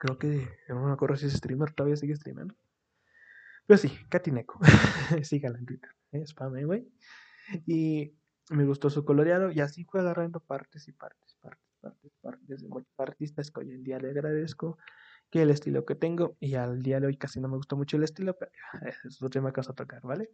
creo 0.00 0.18
que, 0.18 0.48
no 0.68 0.86
me 0.86 0.92
acuerdo 0.92 1.14
si 1.16 1.26
es 1.26 1.34
streamer, 1.34 1.72
todavía 1.72 1.96
sigue 1.96 2.16
streamando, 2.16 2.56
pero 3.66 3.78
sí, 3.78 3.92
Katineko, 4.08 4.58
síganla 5.22 5.58
en 5.58 5.66
Twitter, 5.66 5.90
¿eh? 6.10 6.26
spam, 6.26 6.60
güey, 6.64 6.88
y 7.66 8.16
me 8.50 8.64
gustó 8.64 8.90
su 8.90 9.04
coloreado, 9.04 9.52
y 9.52 9.60
así 9.60 9.84
fue 9.84 10.00
agarrando 10.00 10.40
partes 10.40 10.88
y 10.88 10.92
partes, 10.92 11.36
partes 11.40 11.70
partes, 11.80 12.12
partes 12.20 12.62
de 12.62 12.68
muchos 12.68 12.92
artistas 12.98 13.50
que 13.50 13.60
hoy 13.60 13.72
en 13.72 13.82
día 13.82 13.98
le 13.98 14.10
agradezco 14.10 14.78
que 15.30 15.42
el 15.42 15.50
estilo 15.50 15.84
que 15.84 15.94
tengo, 15.94 16.36
y 16.40 16.54
al 16.54 16.82
día 16.82 17.00
de 17.00 17.06
hoy 17.06 17.16
casi 17.16 17.40
no 17.40 17.48
me 17.48 17.56
gustó 17.56 17.76
mucho 17.76 17.96
el 17.96 18.04
estilo, 18.04 18.36
pero 18.38 18.50
es 19.04 19.16
otro 19.16 19.30
tema 19.30 19.52
que 19.52 19.60
vamos 19.60 19.70
a 19.70 19.74
tocar, 19.74 20.02
¿vale? 20.02 20.30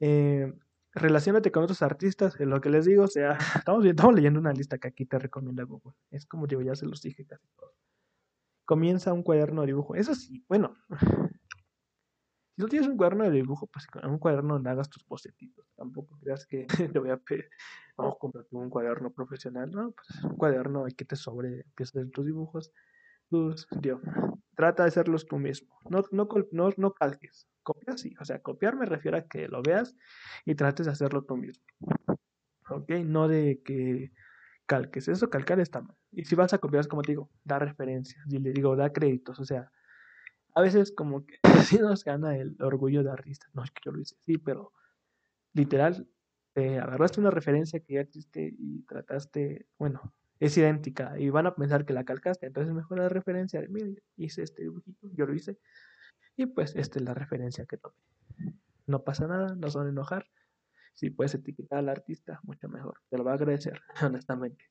Eh, 0.00 0.52
relacionate 0.92 1.50
con 1.50 1.64
otros 1.64 1.82
artistas, 1.82 2.38
lo 2.38 2.60
que 2.60 2.70
les 2.70 2.84
digo, 2.84 3.04
o 3.04 3.08
sea, 3.08 3.38
estamos, 3.56 3.84
estamos 3.84 4.14
leyendo 4.14 4.40
una 4.40 4.52
lista 4.52 4.78
que 4.78 4.88
aquí 4.88 5.06
te 5.06 5.18
recomienda 5.18 5.64
Google. 5.64 5.94
Es 6.10 6.26
como 6.26 6.46
digo, 6.46 6.62
ya 6.62 6.74
se 6.74 6.86
los 6.86 7.00
dije 7.00 7.24
casi 7.24 7.46
todos. 7.56 7.74
Comienza 8.66 9.12
un 9.12 9.22
cuaderno 9.22 9.62
de 9.62 9.68
dibujo. 9.68 9.94
Eso 9.94 10.14
sí, 10.14 10.44
bueno, 10.48 10.76
si 12.56 12.62
no 12.62 12.68
tienes 12.68 12.88
un 12.88 12.96
cuaderno 12.96 13.24
de 13.24 13.30
dibujo, 13.30 13.66
pues 13.68 13.86
en 14.02 14.10
un 14.10 14.18
cuaderno 14.18 14.54
donde 14.54 14.70
hagas 14.70 14.90
tus 14.90 15.06
bocetitos. 15.06 15.66
Tampoco 15.76 16.18
creas 16.20 16.46
que 16.46 16.66
te 16.92 16.98
voy 16.98 17.10
a 17.10 17.16
pedir, 17.16 17.48
vamos 17.96 18.16
a 18.16 18.18
comprar 18.18 18.44
un 18.50 18.68
cuaderno 18.68 19.10
profesional, 19.12 19.70
¿no? 19.70 19.92
Pues 19.92 20.24
un 20.24 20.36
cuaderno 20.36 20.84
que 20.96 21.04
te 21.04 21.16
sobre, 21.16 21.60
empiezas 21.60 21.96
a 21.96 22.00
hacer 22.00 22.10
tus 22.10 22.26
dibujos. 22.26 22.72
Tus, 23.30 23.66
Dios, 23.80 24.00
trata 24.56 24.84
de 24.84 24.88
hacerlos 24.88 25.26
tú 25.26 25.38
mismo. 25.38 25.78
No, 25.88 26.04
no, 26.10 26.28
no, 26.52 26.70
no 26.76 26.92
calques. 26.92 27.48
Copiar 27.62 27.98
sí. 27.98 28.14
O 28.20 28.24
sea, 28.24 28.40
copiar 28.40 28.76
me 28.76 28.86
refiero 28.86 29.16
a 29.16 29.26
que 29.28 29.48
lo 29.48 29.62
veas 29.62 29.96
y 30.44 30.54
trates 30.54 30.86
de 30.86 30.92
hacerlo 30.92 31.22
tú 31.22 31.36
mismo. 31.36 31.64
¿Ok? 32.68 32.90
No 33.04 33.28
de 33.28 33.60
que 33.64 34.12
calques. 34.66 35.08
Eso 35.08 35.30
calcar 35.30 35.60
está 35.60 35.80
mal. 35.80 35.96
Y 36.12 36.24
si 36.24 36.34
vas 36.34 36.52
a 36.52 36.58
copiar, 36.58 36.86
como 36.88 37.02
te 37.02 37.12
digo, 37.12 37.30
da 37.44 37.58
referencias. 37.58 38.24
Y 38.28 38.38
le 38.38 38.52
digo, 38.52 38.76
da 38.76 38.92
créditos. 38.92 39.38
O 39.40 39.44
sea, 39.44 39.70
a 40.54 40.60
veces 40.60 40.92
como 40.92 41.24
que 41.26 41.38
sí 41.64 41.78
nos 41.78 42.04
gana 42.04 42.36
el 42.36 42.56
orgullo 42.60 43.02
de 43.02 43.10
artista. 43.10 43.46
No 43.52 43.64
es 43.64 43.70
que 43.70 43.82
yo 43.84 43.92
lo 43.92 44.00
hice, 44.00 44.16
sí, 44.26 44.38
pero 44.38 44.72
literal, 45.52 46.08
te 46.52 46.78
agarraste 46.78 47.20
una 47.20 47.30
referencia 47.30 47.80
que 47.80 47.94
ya 47.94 48.00
existe 48.00 48.54
y 48.58 48.82
trataste, 48.82 49.66
bueno, 49.78 50.14
es 50.40 50.56
idéntica 50.56 51.18
y 51.18 51.30
van 51.30 51.46
a 51.46 51.54
pensar 51.54 51.84
que 51.84 51.92
la 51.92 52.04
calcaste, 52.04 52.46
entonces 52.46 52.72
mejor 52.74 52.98
la 52.98 53.08
referencia 53.08 53.60
de, 53.60 53.68
mira, 53.68 53.88
hice 54.16 54.42
este 54.42 54.62
dibujito, 54.62 55.08
yo 55.12 55.26
lo 55.26 55.34
hice 55.34 55.58
y 56.36 56.46
pues 56.46 56.74
esta 56.76 56.98
es 56.98 57.04
la 57.04 57.14
referencia 57.14 57.66
que 57.66 57.76
tomé. 57.76 57.94
No 58.86 59.02
pasa 59.02 59.26
nada, 59.26 59.54
no 59.54 59.70
son 59.70 59.88
enojar. 59.88 60.26
Si 60.96 61.10
puedes 61.10 61.34
etiquetar 61.34 61.78
al 61.80 61.90
artista, 61.90 62.40
mucho 62.42 62.68
mejor. 62.70 62.98
Te 63.10 63.18
lo 63.18 63.24
va 63.24 63.32
a 63.32 63.34
agradecer, 63.34 63.80
honestamente. 64.02 64.64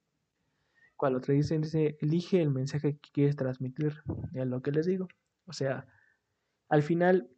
Cuando 0.98 1.22
te 1.22 1.34
dicen, 1.34 1.62
dice, 1.62 1.98
elige 2.02 2.42
el 2.42 2.50
mensaje 2.50 2.98
que 2.98 3.10
quieres 3.14 3.36
transmitir, 3.36 4.02
es 4.34 4.48
lo 4.48 4.62
que 4.62 4.72
les 4.72 4.88
digo. 4.88 5.08
O 5.46 5.54
sea, 5.54 5.86
al 6.68 6.82
final 6.82 7.30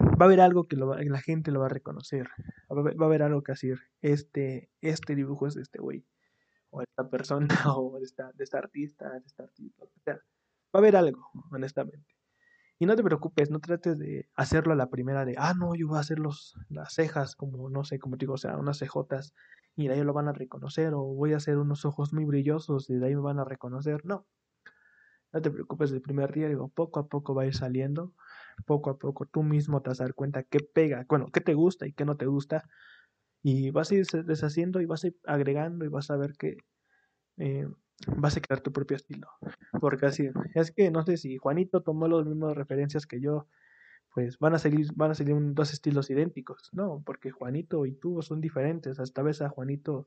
va 0.00 0.16
a 0.20 0.24
haber 0.24 0.40
algo 0.40 0.66
que 0.66 0.76
la 0.76 1.20
gente 1.20 1.52
lo 1.52 1.60
va 1.60 1.66
a 1.66 1.70
reconocer. 1.70 2.28
Va 2.68 3.04
a 3.04 3.06
haber, 3.06 3.22
algo 3.22 3.42
que 3.42 3.52
decir, 3.52 3.78
este, 4.02 4.70
este 4.80 5.14
dibujo 5.14 5.46
es 5.46 5.54
de 5.54 5.62
este 5.62 5.78
güey, 5.78 6.04
o 6.70 6.82
esta 6.82 7.08
persona, 7.08 7.46
o 7.76 7.96
de 7.98 8.06
esta, 8.06 8.32
de 8.32 8.42
esta 8.42 8.58
artista, 8.58 9.08
de 9.08 9.26
esta 9.26 9.44
artista. 9.44 9.84
O 9.84 10.00
sea, 10.02 10.14
va 10.14 10.20
a 10.74 10.78
haber 10.78 10.96
algo, 10.96 11.30
honestamente. 11.52 12.16
Y 12.78 12.86
no 12.86 12.96
te 12.96 13.02
preocupes, 13.02 13.50
no 13.50 13.60
trates 13.60 13.98
de 13.98 14.28
hacerlo 14.34 14.72
a 14.72 14.76
la 14.76 14.90
primera 14.90 15.24
de, 15.24 15.34
ah, 15.38 15.54
no, 15.58 15.74
yo 15.74 15.88
voy 15.88 15.96
a 15.98 16.00
hacer 16.00 16.18
los, 16.18 16.56
las 16.68 16.92
cejas, 16.94 17.34
como, 17.36 17.70
no 17.70 17.84
sé, 17.84 17.98
como 17.98 18.16
digo, 18.16 18.34
o 18.34 18.38
sea, 18.38 18.58
unas 18.58 18.78
cejotas, 18.78 19.34
y 19.76 19.88
de 19.88 19.94
ahí 19.94 20.02
lo 20.04 20.12
van 20.12 20.28
a 20.28 20.32
reconocer, 20.32 20.92
o 20.94 21.02
voy 21.02 21.32
a 21.32 21.38
hacer 21.38 21.58
unos 21.58 21.84
ojos 21.86 22.12
muy 22.12 22.24
brillosos, 22.24 22.90
y 22.90 22.96
de 22.96 23.06
ahí 23.06 23.14
me 23.14 23.22
van 23.22 23.38
a 23.40 23.44
reconocer. 23.44 24.04
No, 24.04 24.26
no 25.32 25.42
te 25.42 25.50
preocupes 25.50 25.90
del 25.90 26.00
primer 26.00 26.32
día, 26.32 26.48
digo, 26.48 26.68
poco 26.68 27.00
a 27.00 27.08
poco 27.08 27.34
va 27.34 27.42
a 27.42 27.46
ir 27.46 27.54
saliendo, 27.54 28.14
poco 28.64 28.90
a 28.90 28.98
poco 28.98 29.26
tú 29.26 29.42
mismo 29.42 29.82
te 29.82 29.90
vas 29.90 30.00
a 30.00 30.04
dar 30.04 30.14
cuenta 30.14 30.42
qué 30.44 30.60
pega, 30.60 31.04
bueno, 31.08 31.26
qué 31.32 31.40
te 31.40 31.54
gusta 31.54 31.86
y 31.86 31.92
qué 31.92 32.04
no 32.04 32.16
te 32.16 32.26
gusta, 32.26 32.68
y 33.42 33.70
vas 33.70 33.90
a 33.90 33.96
ir 33.96 34.06
deshaciendo 34.26 34.80
y 34.80 34.86
vas 34.86 35.04
a 35.04 35.08
ir 35.08 35.16
agregando 35.26 35.84
y 35.84 35.88
vas 35.88 36.10
a 36.10 36.16
ver 36.16 36.34
que 36.38 36.58
eh, 37.38 37.68
vas 38.16 38.36
a 38.36 38.40
crear 38.40 38.60
tu 38.60 38.72
propio 38.72 38.96
estilo. 38.96 39.28
Porque 39.80 40.06
así, 40.06 40.30
es 40.54 40.70
que 40.70 40.90
no 40.90 41.04
sé 41.04 41.16
si 41.16 41.36
Juanito 41.38 41.82
tomó 41.82 42.08
las 42.08 42.26
mismas 42.26 42.54
referencias 42.56 43.06
que 43.06 43.20
yo, 43.20 43.46
pues 44.14 44.38
van 44.38 44.54
a 44.54 44.58
seguir, 44.58 44.88
van 44.94 45.12
a 45.12 45.14
dos 45.54 45.72
estilos 45.72 46.10
idénticos, 46.10 46.70
¿no? 46.72 47.02
Porque 47.04 47.30
Juanito 47.30 47.86
y 47.86 47.92
tú 47.92 48.22
son 48.22 48.40
diferentes, 48.40 48.98
hasta 48.98 49.22
vez 49.22 49.42
a 49.42 49.48
Juanito 49.48 50.06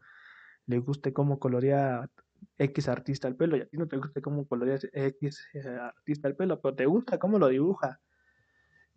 le 0.66 0.80
guste 0.80 1.14
cómo 1.14 1.40
colorea 1.40 2.10
X 2.58 2.88
artista 2.88 3.28
el 3.28 3.36
pelo 3.36 3.58
y 3.58 3.62
a 3.62 3.66
ti 3.66 3.78
no 3.78 3.88
te 3.88 3.98
gusta 3.98 4.22
cómo 4.22 4.48
colorea 4.48 4.78
X 4.94 5.48
eh, 5.54 5.68
artista 5.68 6.28
el 6.28 6.36
pelo, 6.36 6.62
pero 6.62 6.76
te 6.76 6.86
gusta 6.86 7.18
cómo 7.18 7.40
lo 7.40 7.48
dibuja. 7.48 8.00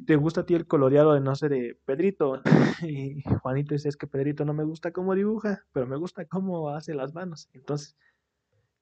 Te 0.05 0.17
gusta 0.17 0.41
a 0.41 0.47
ti 0.47 0.55
el 0.55 0.67
coloreado 0.67 1.15
de, 1.15 1.21
no 1.21 1.35
sé, 1.37 1.49
de 1.49 1.79
Pedrito. 1.85 2.43
Y 2.83 3.23
Juanito 3.43 3.75
dice, 3.75 3.89
es 3.89 3.97
que 3.97 4.09
Pedrito 4.09 4.45
no 4.45 4.55
me 4.55 4.65
gusta 4.65 4.91
cómo 4.91 5.15
dibuja, 5.15 5.65
pero 5.73 5.87
me 5.87 5.97
gusta 5.97 6.25
cómo 6.25 6.71
hace 6.71 6.95
las 6.95 7.15
manos. 7.15 7.49
Entonces, 7.53 7.97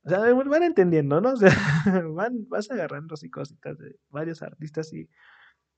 o 0.05 0.09
sea, 0.09 0.19
van 0.33 0.63
entendiendo, 0.63 1.21
¿no? 1.21 1.33
O 1.35 1.37
sea, 1.37 1.55
van, 2.15 2.49
vas 2.49 2.71
agarrando 2.71 3.15
así 3.15 3.31
cositas 3.31 3.79
de 3.79 3.99
varios 4.09 4.43
artistas 4.43 4.93
y, 4.93 5.09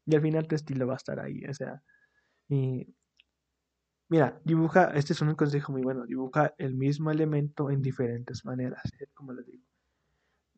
y 0.07 0.15
al 0.15 0.23
final 0.23 0.47
tu 0.47 0.55
estilo 0.55 0.87
va 0.87 0.95
a 0.95 0.97
estar 0.97 1.21
ahí. 1.21 1.45
O 1.49 1.55
sea, 1.55 1.83
Mira, 4.09 4.39
dibuja, 4.45 4.91
este 4.95 5.15
es 5.15 5.23
un 5.23 5.35
consejo 5.35 5.73
muy 5.73 5.81
bueno, 5.81 6.05
dibuja 6.05 6.55
el 6.59 6.75
mismo 6.75 7.11
elemento 7.11 7.71
en 7.71 7.81
diferentes 7.81 8.45
maneras, 8.45 8.83
como 9.15 9.33
les 9.33 9.47
digo. 9.47 9.65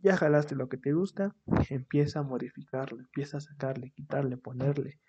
Ya 0.03 0.17
jalaste 0.17 0.57
lo 0.57 0.69
que 0.69 0.77
te 0.77 0.93
gusta, 0.93 1.37
empieza 1.71 2.19
a 2.19 2.23
modificarlo, 2.25 2.99
empieza 2.99 3.37
a 3.37 3.41
sacarle, 3.41 3.93
quitarle, 3.93 4.37
ponerle. 4.37 5.01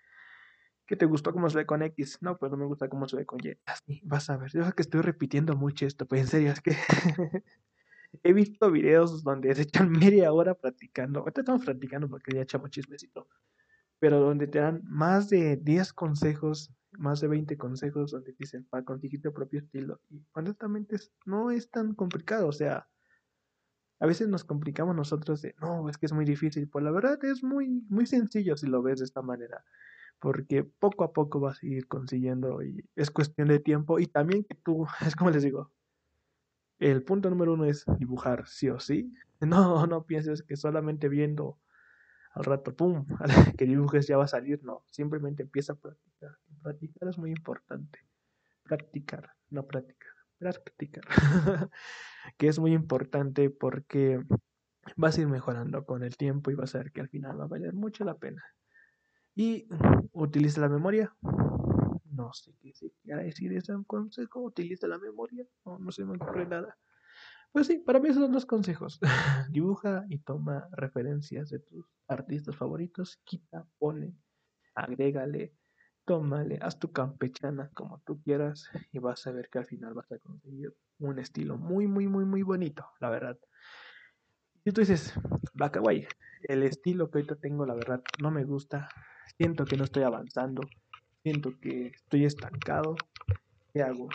¿Qué 0.85 0.95
te 0.95 1.05
gustó 1.05 1.33
cómo 1.33 1.49
se 1.49 1.57
ve 1.57 1.65
con 1.65 1.81
X? 1.81 2.19
No, 2.21 2.37
pues 2.37 2.51
no 2.51 2.57
me 2.57 2.65
gusta 2.65 2.87
cómo 2.87 3.07
se 3.07 3.17
ve 3.17 3.25
con 3.25 3.39
Y. 3.43 3.57
Así, 3.65 4.01
vas 4.05 4.29
a 4.29 4.37
ver. 4.37 4.51
Yo 4.51 4.63
sé 4.63 4.73
que 4.73 4.83
estoy 4.83 5.01
repitiendo 5.01 5.55
mucho 5.55 5.87
esto, 5.87 6.05
pero 6.05 6.21
en 6.21 6.27
serio, 6.27 6.51
es 6.51 6.61
que 6.61 6.75
he 8.23 8.33
visto 8.33 8.71
videos 8.71 9.23
donde 9.23 9.53
se 9.55 9.63
echan 9.63 9.91
media 10.19 10.31
hora 10.33 10.53
practicando. 10.53 11.19
Ahorita 11.19 11.41
estamos 11.41 11.65
practicando 11.65 12.09
porque 12.09 12.35
ya 12.35 12.41
echamos 12.41 12.69
chismecito. 12.71 13.27
Pero 13.99 14.19
donde 14.19 14.47
te 14.47 14.59
dan 14.59 14.81
más 14.85 15.29
de 15.29 15.57
10 15.57 15.93
consejos 15.93 16.71
más 16.99 17.19
de 17.21 17.27
20 17.27 17.57
consejos 17.57 18.11
donde 18.11 18.33
dicen 18.37 18.65
para 18.65 18.83
conseguir 18.83 19.21
tu 19.21 19.33
propio 19.33 19.59
estilo. 19.59 19.99
Y 20.09 20.23
honestamente 20.33 20.97
no 21.25 21.51
es 21.51 21.69
tan 21.69 21.93
complicado, 21.93 22.47
o 22.47 22.51
sea, 22.51 22.87
a 23.99 24.05
veces 24.05 24.27
nos 24.27 24.43
complicamos 24.43 24.95
nosotros 24.95 25.41
de, 25.41 25.55
no, 25.61 25.89
es 25.89 25.97
que 25.97 26.05
es 26.05 26.13
muy 26.13 26.25
difícil. 26.25 26.67
Pues 26.69 26.83
la 26.83 26.91
verdad 26.91 27.23
es 27.23 27.43
muy, 27.43 27.85
muy 27.89 28.05
sencillo 28.05 28.57
si 28.57 28.67
lo 28.67 28.81
ves 28.81 28.99
de 28.99 29.05
esta 29.05 29.21
manera, 29.21 29.63
porque 30.19 30.63
poco 30.63 31.03
a 31.03 31.13
poco 31.13 31.39
vas 31.39 31.61
a 31.63 31.65
ir 31.65 31.87
consiguiendo 31.87 32.61
y 32.63 32.87
es 32.95 33.11
cuestión 33.11 33.47
de 33.47 33.59
tiempo 33.59 33.99
y 33.99 34.07
también 34.07 34.43
que 34.43 34.55
tú, 34.55 34.85
es 35.05 35.15
como 35.15 35.31
les 35.31 35.43
digo, 35.43 35.71
el 36.79 37.03
punto 37.03 37.29
número 37.29 37.53
uno 37.53 37.65
es 37.65 37.85
dibujar 37.97 38.47
sí 38.47 38.69
o 38.69 38.79
sí. 38.79 39.13
No, 39.41 39.85
no 39.85 40.05
pienses 40.05 40.43
que 40.43 40.55
solamente 40.55 41.09
viendo 41.09 41.59
al 42.31 42.45
rato, 42.45 42.75
pum, 42.75 43.05
que 43.57 43.65
dibujes 43.65 44.07
ya 44.07 44.17
va 44.17 44.23
a 44.23 44.27
salir, 44.27 44.63
no, 44.63 44.83
simplemente 44.89 45.43
empieza 45.43 45.73
a 45.73 45.75
practicar. 45.75 46.37
Practicar 46.63 47.09
es 47.09 47.17
muy 47.17 47.31
importante. 47.31 47.99
Practicar, 48.63 49.31
no 49.49 49.67
practicar, 49.67 50.11
practicar. 50.39 51.03
que 52.37 52.47
es 52.47 52.59
muy 52.59 52.73
importante 52.73 53.49
porque 53.49 54.23
vas 54.95 55.17
a 55.17 55.21
ir 55.21 55.27
mejorando 55.27 55.85
con 55.85 56.03
el 56.03 56.17
tiempo 56.17 56.51
y 56.51 56.55
vas 56.55 56.75
a 56.75 56.79
ver 56.79 56.91
que 56.91 57.01
al 57.01 57.09
final 57.09 57.39
va 57.39 57.45
a 57.45 57.47
valer 57.47 57.73
mucho 57.73 58.03
la 58.03 58.17
pena. 58.17 58.43
Y 59.35 59.67
utiliza 60.13 60.61
la 60.61 60.69
memoria. 60.69 61.13
No 62.15 62.33
sé 62.33 62.53
qué 62.61 62.73
se 62.73 62.91
quiere 63.03 63.23
decir 63.23 63.53
ese 63.53 63.73
consejo. 63.85 64.41
Utiliza 64.41 64.87
la 64.87 64.97
memoria. 64.97 65.45
No, 65.65 65.77
no 65.79 65.91
se 65.91 66.05
me 66.05 66.15
ocurre 66.15 66.45
nada. 66.45 66.77
Pues 67.51 67.67
sí, 67.67 67.79
para 67.79 67.99
mí 67.99 68.09
esos 68.09 68.23
son 68.23 68.33
los 68.33 68.45
consejos. 68.45 68.99
Dibuja 69.49 70.05
y 70.09 70.17
toma 70.19 70.67
referencias 70.73 71.49
de 71.49 71.59
tus 71.59 71.85
artistas 72.07 72.55
favoritos, 72.55 73.21
quita, 73.23 73.65
pone, 73.79 74.13
agrégale, 74.75 75.53
tómale, 76.05 76.59
haz 76.61 76.77
tu 76.79 76.91
campechana 76.91 77.71
como 77.73 78.01
tú 78.05 78.21
quieras 78.21 78.69
y 78.91 78.99
vas 78.99 79.25
a 79.25 79.31
ver 79.31 79.49
que 79.49 79.59
al 79.59 79.65
final 79.65 79.93
vas 79.93 80.11
a 80.11 80.19
conseguir 80.19 80.75
un 80.99 81.17
estilo 81.17 81.57
muy, 81.57 81.87
muy, 81.87 82.07
muy, 82.07 82.25
muy 82.25 82.43
bonito, 82.43 82.85
la 82.99 83.09
verdad. 83.09 83.39
Y 84.63 84.71
tú 84.71 84.81
dices, 84.81 85.13
vaca 85.53 85.79
guay, 85.79 86.07
el 86.43 86.63
estilo 86.63 87.09
que 87.09 87.19
ahorita 87.19 87.35
tengo, 87.35 87.65
la 87.65 87.75
verdad, 87.75 88.03
no 88.21 88.31
me 88.31 88.43
gusta, 88.43 88.89
siento 89.37 89.65
que 89.65 89.77
no 89.77 89.83
estoy 89.83 90.03
avanzando, 90.03 90.61
siento 91.25 91.59
que 91.59 91.87
estoy 91.87 92.23
estancado, 92.25 92.95
¿qué 93.73 93.81
hago? 93.81 94.09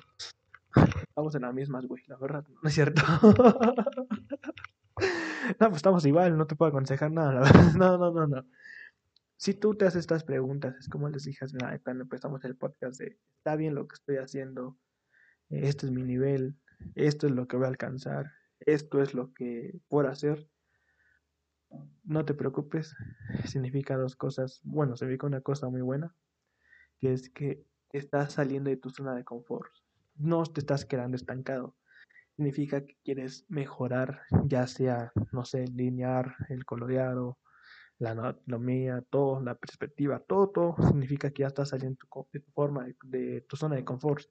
Estamos 1.09 1.35
en 1.35 1.43
las 1.43 1.53
mismas, 1.53 1.85
güey, 1.87 2.05
la 2.07 2.17
verdad, 2.19 2.47
no 2.63 2.69
es 2.69 2.73
cierto. 2.73 3.03
no, 5.59 5.67
pues 5.67 5.75
estamos 5.75 6.07
igual, 6.07 6.39
no 6.39 6.47
te 6.47 6.55
puedo 6.55 6.69
aconsejar 6.69 7.11
nada, 7.11 7.33
la 7.33 7.41
verdad. 7.41 7.73
No, 7.77 7.99
no, 7.99 8.13
no, 8.13 8.29
no. 8.29 8.47
Si 9.37 9.55
tú 9.55 9.75
te 9.75 9.87
haces 9.87 10.03
estas 10.03 10.23
preguntas, 10.23 10.77
es 10.79 10.89
como 10.89 11.09
les 11.09 11.25
dije 11.25 11.45
cuando 11.83 12.05
empezamos 12.05 12.45
el 12.45 12.55
podcast 12.55 13.01
de, 13.01 13.19
está 13.39 13.57
bien 13.57 13.75
lo 13.75 13.89
que 13.89 13.95
estoy 13.95 14.19
haciendo, 14.19 14.79
este 15.49 15.87
es 15.87 15.93
mi 15.93 16.05
nivel, 16.05 16.55
esto 16.95 17.27
es 17.27 17.33
lo 17.33 17.49
que 17.49 17.57
voy 17.57 17.67
a 17.67 17.71
alcanzar, 17.71 18.31
esto 18.61 19.03
es 19.03 19.15
lo 19.15 19.35
que 19.35 19.81
puedo 19.89 20.09
hacer. 20.09 20.49
No 22.05 22.25
te 22.25 22.35
preocupes, 22.35 22.95
significa 23.47 23.97
dos 23.97 24.15
cosas. 24.15 24.61
Bueno, 24.63 24.97
significa 24.97 25.27
una 25.27 25.41
cosa 25.41 25.69
muy 25.69 25.81
buena, 25.81 26.15
que 27.01 27.13
es 27.13 27.31
que 27.31 27.65
estás 27.93 28.35
saliendo 28.35 28.71
de 28.71 28.77
tu 28.77 28.91
zona 28.91 29.15
de 29.15 29.25
confort 29.25 29.73
no 30.21 30.45
te 30.45 30.61
estás 30.61 30.85
quedando 30.85 31.17
estancado. 31.17 31.75
Significa 32.37 32.85
que 32.85 32.97
quieres 33.05 33.45
mejorar, 33.49 34.23
ya 34.45 34.67
sea, 34.67 35.13
no 35.33 35.45
sé, 35.45 35.67
linear, 35.69 36.37
el 36.49 36.65
coloreado, 36.65 37.39
la 37.99 38.13
anatomía, 38.13 39.03
todo, 39.11 39.43
la 39.43 39.55
perspectiva, 39.55 40.21
todo, 40.21 40.49
todo 40.51 40.77
significa 40.87 41.31
que 41.31 41.43
ya 41.43 41.49
estás 41.49 41.71
saliendo 41.71 41.99
de 42.33 42.41
tu 42.41 42.51
forma, 42.53 42.87
de, 43.05 43.43
tu 43.43 43.57
zona 43.57 43.77
de 43.77 43.85
confort. 43.85 44.25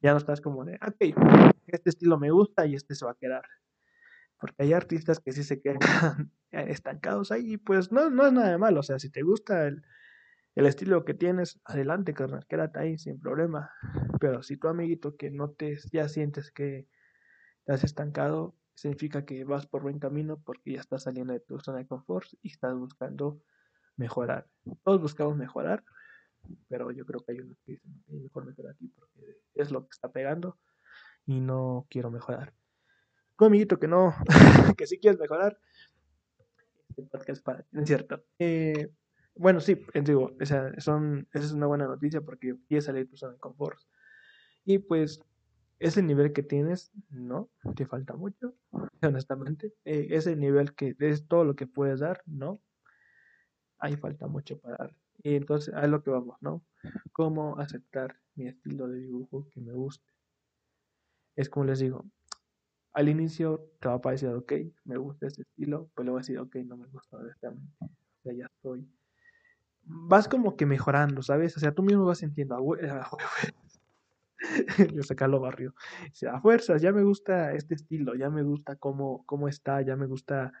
Ya 0.00 0.12
no 0.12 0.18
estás 0.18 0.40
como 0.40 0.64
de, 0.64 0.74
ok, 0.76 1.16
este 1.66 1.90
estilo 1.90 2.18
me 2.18 2.30
gusta 2.30 2.66
y 2.66 2.74
este 2.74 2.94
se 2.94 3.04
va 3.04 3.12
a 3.12 3.16
quedar. 3.16 3.44
Porque 4.38 4.62
hay 4.64 4.72
artistas 4.72 5.20
que 5.20 5.32
sí 5.32 5.44
se 5.44 5.60
quedan 5.60 5.78
estancados 6.50 7.30
ahí 7.30 7.56
pues 7.58 7.92
no, 7.92 8.10
no 8.10 8.26
es 8.26 8.32
nada 8.32 8.50
de 8.50 8.58
malo. 8.58 8.80
O 8.80 8.82
sea, 8.82 8.98
si 8.98 9.10
te 9.10 9.22
gusta 9.22 9.66
el, 9.66 9.82
el 10.54 10.66
estilo 10.66 11.04
que 11.04 11.14
tienes, 11.14 11.60
adelante, 11.64 12.12
carnal, 12.12 12.46
quédate 12.46 12.78
ahí 12.78 12.98
sin 12.98 13.18
problema. 13.20 13.70
Pero 14.20 14.42
si 14.42 14.56
tu 14.56 14.68
amiguito 14.68 15.16
que 15.16 15.30
no 15.30 15.50
te, 15.50 15.78
ya 15.92 16.08
sientes 16.08 16.50
que 16.50 16.86
te 17.64 17.72
has 17.72 17.84
estancado, 17.84 18.54
significa 18.74 19.24
que 19.24 19.44
vas 19.44 19.66
por 19.66 19.82
buen 19.82 19.98
camino 19.98 20.40
porque 20.44 20.72
ya 20.72 20.80
estás 20.80 21.04
saliendo 21.04 21.32
de 21.32 21.40
tu 21.40 21.58
zona 21.60 21.78
de 21.78 21.86
confort 21.86 22.28
y 22.42 22.50
estás 22.50 22.74
buscando 22.74 23.40
mejorar. 23.96 24.46
Todos 24.84 25.00
buscamos 25.00 25.36
mejorar, 25.36 25.84
pero 26.68 26.90
yo 26.90 27.06
creo 27.06 27.24
que 27.24 27.32
hay 27.32 27.40
unos 27.40 27.58
que 27.64 27.72
dicen, 27.72 28.04
mejor 28.08 28.44
mejorar 28.44 28.72
aquí 28.74 28.88
porque 28.88 29.40
es 29.54 29.70
lo 29.70 29.82
que 29.82 29.92
está 29.92 30.10
pegando 30.10 30.58
y 31.26 31.40
no 31.40 31.86
quiero 31.88 32.10
mejorar. 32.10 32.52
Tu 33.38 33.44
amiguito 33.46 33.78
que 33.78 33.88
no, 33.88 34.14
que 34.76 34.86
sí 34.86 34.98
quieres 34.98 35.18
mejorar, 35.18 35.58
este 36.90 37.02
podcast 37.04 37.42
para 37.42 37.62
ti, 37.62 37.78
es 37.78 37.86
cierto. 37.86 38.24
Eh, 38.38 38.90
bueno, 39.34 39.60
sí, 39.60 39.84
digo, 40.04 40.32
esa, 40.40 40.78
son, 40.80 41.28
esa 41.32 41.46
es 41.46 41.52
una 41.52 41.66
buena 41.66 41.86
noticia 41.86 42.20
porque 42.20 42.56
quieres 42.68 42.84
salir 42.84 43.04
de 43.04 43.10
tu 43.10 43.16
zona 43.16 43.32
de 43.32 43.38
confort. 43.38 43.78
Y 44.64 44.78
pues 44.78 45.20
ese 45.78 46.02
nivel 46.02 46.32
que 46.32 46.42
tienes, 46.42 46.92
no, 47.10 47.50
te 47.74 47.86
falta 47.86 48.14
mucho, 48.14 48.54
honestamente. 49.02 49.74
Eh, 49.84 50.08
ese 50.10 50.36
nivel 50.36 50.74
que 50.74 50.94
es 50.98 51.26
todo 51.26 51.44
lo 51.44 51.56
que 51.56 51.66
puedes 51.66 52.00
dar, 52.00 52.22
no, 52.26 52.60
ahí 53.78 53.96
falta 53.96 54.28
mucho 54.28 54.58
para 54.60 54.76
dar. 54.76 54.96
Y 55.22 55.34
entonces, 55.34 55.74
a 55.74 55.86
lo 55.86 56.02
que 56.02 56.10
vamos, 56.10 56.36
¿no? 56.40 56.64
¿Cómo 57.12 57.58
aceptar 57.58 58.16
mi 58.34 58.48
estilo 58.48 58.88
de 58.88 59.00
dibujo 59.00 59.48
que 59.50 59.60
me 59.60 59.72
guste? 59.72 60.06
Es 61.36 61.48
como 61.48 61.66
les 61.66 61.78
digo, 61.78 62.04
al 62.92 63.08
inicio 63.08 63.70
te 63.80 63.88
va 63.88 63.94
a 63.94 64.00
parecer, 64.00 64.34
ok, 64.34 64.52
me 64.84 64.98
gusta 64.98 65.26
este 65.26 65.42
estilo, 65.42 65.90
pues 65.94 66.04
luego 66.04 66.16
vas 66.16 66.28
a 66.28 66.32
decir, 66.32 66.38
ok, 66.38 66.56
no 66.66 66.76
me 66.76 66.86
gusta 66.88 67.16
honestamente. 67.16 67.74
O 67.80 68.22
sea, 68.22 68.32
ya 68.34 68.46
estoy. 68.46 68.88
Vas 69.84 70.28
como 70.28 70.56
que 70.56 70.66
mejorando, 70.66 71.22
¿sabes? 71.22 71.56
O 71.56 71.60
sea, 71.60 71.72
tú 71.74 71.82
mismo 71.82 72.04
vas 72.04 72.18
sintiendo, 72.18 72.56
ah, 72.56 73.10
yo 74.92 75.02
sacarlo 75.02 75.40
barrio. 75.40 75.74
a 76.30 76.40
fuerzas, 76.40 76.82
ya 76.82 76.92
me 76.92 77.02
gusta 77.02 77.52
este 77.52 77.74
estilo, 77.74 78.14
ya 78.14 78.30
me 78.30 78.42
gusta 78.42 78.76
cómo, 78.76 79.24
cómo 79.26 79.48
está, 79.48 79.82
ya 79.82 79.96
me 79.96 80.06
gusta 80.06 80.52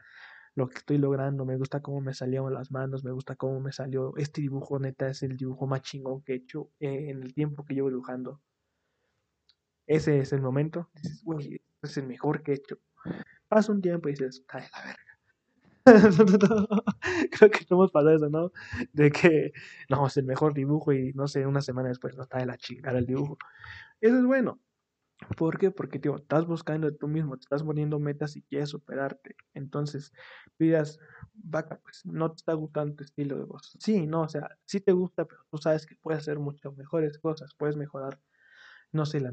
lo 0.54 0.68
que 0.68 0.78
estoy 0.78 0.98
logrando, 0.98 1.44
me 1.44 1.56
gusta 1.56 1.80
cómo 1.80 2.00
me 2.00 2.14
salieron 2.14 2.52
las 2.52 2.70
manos, 2.70 3.04
me 3.04 3.12
gusta 3.12 3.36
cómo 3.36 3.60
me 3.60 3.72
salió. 3.72 4.12
Este 4.16 4.42
dibujo, 4.42 4.78
neta, 4.78 5.08
es 5.08 5.22
el 5.22 5.36
dibujo 5.36 5.66
más 5.66 5.82
chingón 5.82 6.22
que 6.22 6.32
he 6.32 6.36
hecho 6.36 6.70
en 6.78 7.22
el 7.22 7.34
tiempo 7.34 7.64
que 7.64 7.74
llevo 7.74 7.88
dibujando. 7.88 8.40
Ese 9.86 10.18
es 10.18 10.32
el 10.32 10.42
momento. 10.42 10.90
Dices, 10.94 11.22
güey, 11.24 11.54
este 11.54 11.86
es 11.86 11.96
el 11.96 12.06
mejor 12.06 12.42
que 12.42 12.52
he 12.52 12.54
hecho. 12.56 12.78
Pasa 13.48 13.72
un 13.72 13.80
tiempo 13.80 14.08
y 14.08 14.12
dices, 14.12 14.44
cae 14.46 14.68
la 14.72 14.84
verga. 14.84 15.11
Creo 17.32 17.50
que 17.50 17.66
hemos 17.70 17.90
pasado 17.90 18.10
eso, 18.14 18.28
¿no? 18.28 18.52
De 18.92 19.10
que 19.10 19.52
no, 19.88 20.06
es 20.06 20.16
el 20.16 20.24
mejor 20.24 20.54
dibujo 20.54 20.92
y 20.92 21.12
no 21.14 21.26
sé, 21.28 21.46
una 21.46 21.60
semana 21.62 21.88
después 21.88 22.16
no 22.16 22.22
está 22.22 22.38
de 22.38 22.46
la 22.46 22.56
chingada 22.56 22.98
el 22.98 23.06
dibujo. 23.06 23.38
Eso 24.00 24.18
es 24.18 24.24
bueno. 24.26 24.60
¿Por 25.38 25.58
qué? 25.58 25.70
Porque, 25.70 25.98
tío, 26.00 26.16
estás 26.16 26.46
buscando 26.46 26.92
tú 26.94 27.08
mismo, 27.08 27.36
te 27.36 27.42
estás 27.42 27.62
poniendo 27.64 27.98
metas 28.00 28.36
y 28.36 28.42
quieres 28.42 28.70
superarte. 28.70 29.36
Entonces, 29.54 30.12
pidas, 30.58 30.98
vaca, 31.34 31.80
pues, 31.82 32.06
no 32.06 32.30
te 32.32 32.36
está 32.38 32.54
gustando 32.54 32.96
tu 32.96 33.04
estilo 33.04 33.38
de 33.38 33.44
voz. 33.44 33.76
Sí, 33.80 34.06
no, 34.06 34.22
o 34.22 34.28
sea, 34.28 34.48
sí 34.66 34.80
te 34.80 34.92
gusta, 34.92 35.24
pero 35.26 35.42
tú 35.50 35.58
sabes 35.58 35.86
que 35.86 35.96
puedes 35.96 36.20
hacer 36.22 36.38
muchas 36.40 36.76
mejores 36.76 37.18
cosas, 37.18 37.54
puedes 37.58 37.76
mejorar, 37.76 38.20
no 38.92 39.06
sé, 39.06 39.20
la 39.20 39.32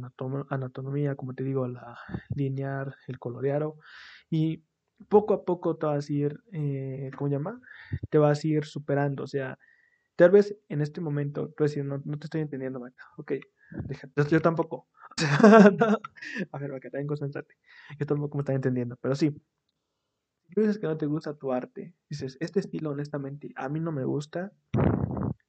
anatomía, 0.49 1.15
como 1.15 1.33
te 1.35 1.43
digo, 1.43 1.67
la 1.67 1.97
linear, 2.35 2.95
el 3.07 3.19
coloreado, 3.19 3.77
y 4.29 4.63
poco 5.07 5.33
a 5.33 5.45
poco 5.45 5.77
te 5.77 5.85
vas 5.85 6.09
a 6.09 6.13
ir, 6.13 6.39
eh, 6.51 7.11
¿cómo 7.17 7.29
se 7.29 7.35
llama? 7.35 7.61
Te 8.09 8.17
vas 8.17 8.43
a 8.43 8.47
ir 8.47 8.65
superando, 8.65 9.23
o 9.23 9.27
sea, 9.27 9.57
tal 10.15 10.31
vez 10.31 10.57
en 10.69 10.81
este 10.81 11.01
momento, 11.01 11.49
tú 11.57 11.63
decir, 11.63 11.85
no, 11.85 12.01
no 12.05 12.19
te 12.19 12.25
estoy 12.27 12.41
entendiendo, 12.41 12.79
vaca, 12.79 13.05
ok, 13.17 13.33
yo 14.29 14.41
tampoco 14.41 14.87
a 16.51 16.57
ver, 16.59 16.73
acá 16.73 16.89
también 16.89 17.07
concentrate. 17.07 17.55
Yo 17.99 18.05
tampoco 18.05 18.37
me 18.37 18.41
está 18.41 18.53
entendiendo, 18.53 18.95
pero 19.01 19.15
sí. 19.15 19.31
Si 20.47 20.53
tú 20.53 20.61
dices 20.61 20.79
que 20.79 20.87
no 20.87 20.97
te 20.97 21.05
gusta 21.05 21.35
tu 21.35 21.51
arte, 21.51 21.93
dices, 22.09 22.37
este 22.39 22.59
estilo 22.59 22.91
honestamente 22.91 23.51
a 23.55 23.69
mí 23.69 23.79
no 23.79 23.91
me 23.91 24.03
gusta, 24.03 24.51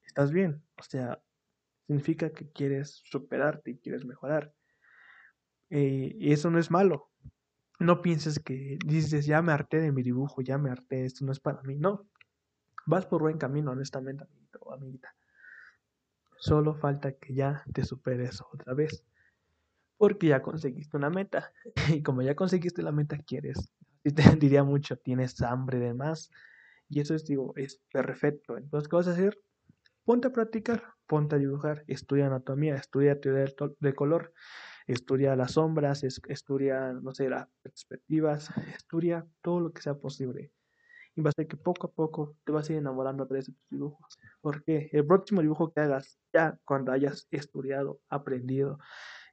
estás 0.04 0.32
bien. 0.32 0.62
O 0.78 0.82
sea, 0.82 1.22
significa 1.86 2.30
que 2.30 2.50
quieres 2.50 3.02
superarte 3.04 3.72
y 3.72 3.78
quieres 3.78 4.04
mejorar. 4.04 4.52
Eh, 5.70 6.16
y 6.18 6.32
eso 6.32 6.50
no 6.50 6.58
es 6.58 6.70
malo. 6.70 7.09
No 7.80 8.02
pienses 8.02 8.38
que 8.38 8.78
dices, 8.84 9.26
ya 9.26 9.42
me 9.42 9.52
harté 9.52 9.80
de 9.80 9.90
mi 9.90 10.02
dibujo, 10.02 10.42
ya 10.42 10.58
me 10.58 10.70
harté, 10.70 11.04
esto 11.04 11.24
no 11.24 11.32
es 11.32 11.40
para 11.40 11.62
mí. 11.62 11.76
No, 11.76 12.06
vas 12.86 13.06
por 13.06 13.22
buen 13.22 13.38
camino, 13.38 13.72
honestamente, 13.72 14.24
amiguito 14.24 14.72
amiguita. 14.72 15.14
Solo 16.36 16.74
falta 16.74 17.12
que 17.12 17.34
ya 17.34 17.64
te 17.72 17.84
superes 17.84 18.40
otra 18.52 18.74
vez 18.74 19.04
porque 20.00 20.28
ya 20.28 20.40
conseguiste 20.40 20.96
una 20.96 21.10
meta. 21.10 21.52
Y 22.00 22.02
como 22.02 22.22
ya 22.22 22.34
conseguiste 22.34 22.82
la 22.82 22.90
meta, 22.92 23.18
quieres, 23.18 23.72
y 24.04 24.12
te 24.12 24.22
diría 24.36 24.64
mucho, 24.64 24.96
tienes 24.96 25.40
hambre 25.42 25.78
de 25.78 25.92
más. 25.94 26.30
Y 26.88 27.00
eso 27.00 27.14
es, 27.14 27.24
digo, 27.26 27.52
es 27.56 27.80
perfecto. 27.92 28.56
Entonces, 28.56 28.88
¿qué 28.88 28.96
vas 28.96 29.08
a 29.08 29.12
hacer? 29.12 29.38
Ponte 30.04 30.28
a 30.28 30.32
practicar, 30.32 30.82
ponte 31.06 31.36
a 31.36 31.38
dibujar, 31.38 31.84
estudia 31.86 32.26
anatomía, 32.26 32.76
estudia 32.76 33.20
teoría 33.20 33.44
de 33.78 33.94
color, 33.94 34.32
estudia 34.92 35.36
las 35.36 35.52
sombras, 35.52 36.02
estudia, 36.04 36.92
no 36.92 37.14
sé, 37.14 37.28
las 37.28 37.48
perspectivas, 37.62 38.50
estudia 38.74 39.26
todo 39.42 39.60
lo 39.60 39.72
que 39.72 39.82
sea 39.82 39.94
posible. 39.94 40.52
Y 41.16 41.22
vas 41.22 41.34
a 41.36 41.42
ver 41.42 41.48
que 41.48 41.56
poco 41.56 41.88
a 41.88 41.90
poco 41.92 42.36
te 42.44 42.52
vas 42.52 42.68
a 42.68 42.72
ir 42.72 42.78
enamorando 42.78 43.26
de 43.26 43.42
tus 43.42 43.54
dibujos. 43.68 44.18
Porque 44.40 44.88
el 44.92 45.06
próximo 45.06 45.42
dibujo 45.42 45.72
que 45.72 45.80
hagas, 45.80 46.18
ya 46.32 46.58
cuando 46.64 46.92
hayas 46.92 47.26
estudiado, 47.30 48.00
aprendido, 48.08 48.78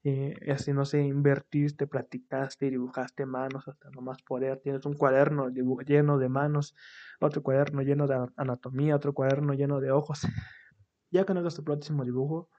eh, 0.03 0.35
así 0.51 0.73
no 0.73 0.85
sé, 0.85 1.01
invertiste, 1.01 1.87
practicaste, 1.87 2.69
dibujaste 2.69 3.25
manos 3.25 3.67
hasta 3.67 3.89
no 3.89 4.01
más 4.01 4.21
poder, 4.23 4.59
tienes 4.59 4.85
un 4.85 4.93
cuaderno 4.93 5.49
lleno 5.49 6.17
de 6.17 6.29
manos, 6.29 6.75
otro 7.19 7.43
cuaderno 7.43 7.81
lleno 7.81 8.07
de 8.07 8.27
anatomía, 8.37 8.95
otro 8.95 9.13
cuaderno 9.13 9.53
lleno 9.53 9.79
de 9.79 9.91
ojos. 9.91 10.21
Ya 11.09 11.25
que 11.25 11.33
no 11.33 11.39
hagas 11.39 11.55
tu 11.55 11.63
próximo 11.63 12.03
dibujo, 12.03 12.49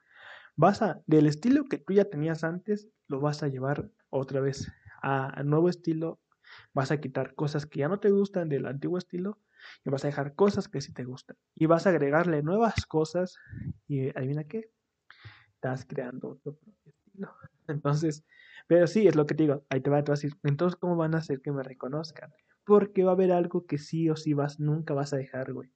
vas 0.59 0.83
a, 0.83 1.01
del 1.07 1.27
estilo 1.27 1.65
que 1.67 1.79
tú 1.79 1.95
ya 1.95 2.05
tenías 2.05 2.43
antes, 2.43 2.89
lo 3.07 3.21
vas 3.21 3.43
a 3.43 3.49
llevar 3.49 3.89
otra 4.11 4.41
vez 4.41 4.69
a, 5.01 5.43
nuevo 5.45 5.69
estilo, 5.69 6.21
vas 6.75 6.91
a 6.91 7.01
quitar 7.01 7.37
cosas 7.37 7.65
que 7.65 7.79
ya 7.79 7.89
no 7.89 8.01
te 8.01 8.11
gustan 8.11 8.49
del 8.49 8.67
antiguo 8.67 8.99
estilo 8.99 9.39
y 9.85 9.91
vas 9.91 10.05
a 10.05 10.09
dejar 10.09 10.35
cosas 10.35 10.69
que 10.69 10.81
sí 10.81 10.93
te 10.93 11.05
gustan. 11.05 11.37
Y 11.55 11.67
vas 11.67 11.87
a 11.87 11.91
agregarle 11.91 12.43
nuevas 12.43 12.87
cosas 12.87 13.39
y 13.87 14.09
adivina 14.19 14.45
qué, 14.45 14.73
estás 15.55 15.87
creando 15.87 16.31
otro 16.31 16.59
Entonces, 17.69 18.25
pero 18.67 18.89
sí, 18.89 19.07
es 19.07 19.15
lo 19.15 19.27
que 19.27 19.37
te 19.37 19.45
digo, 19.45 19.65
ahí 19.71 19.81
te 19.81 19.91
va 19.91 19.99
a 19.99 20.03
decir, 20.03 20.33
entonces, 20.43 20.77
¿cómo 20.77 20.97
van 20.97 21.15
a 21.15 21.19
hacer 21.19 21.41
que 21.41 21.53
me 21.53 21.63
reconozcan? 21.63 22.33
Porque 22.65 23.05
va 23.05 23.13
a 23.13 23.15
haber 23.15 23.31
algo 23.31 23.65
que 23.65 23.79
sí 23.79 24.11
o 24.11 24.17
sí 24.17 24.33
vas, 24.35 24.59
nunca 24.59 24.93
vas 24.93 25.13
a 25.13 25.19
dejar, 25.19 25.53
güey. 25.53 25.73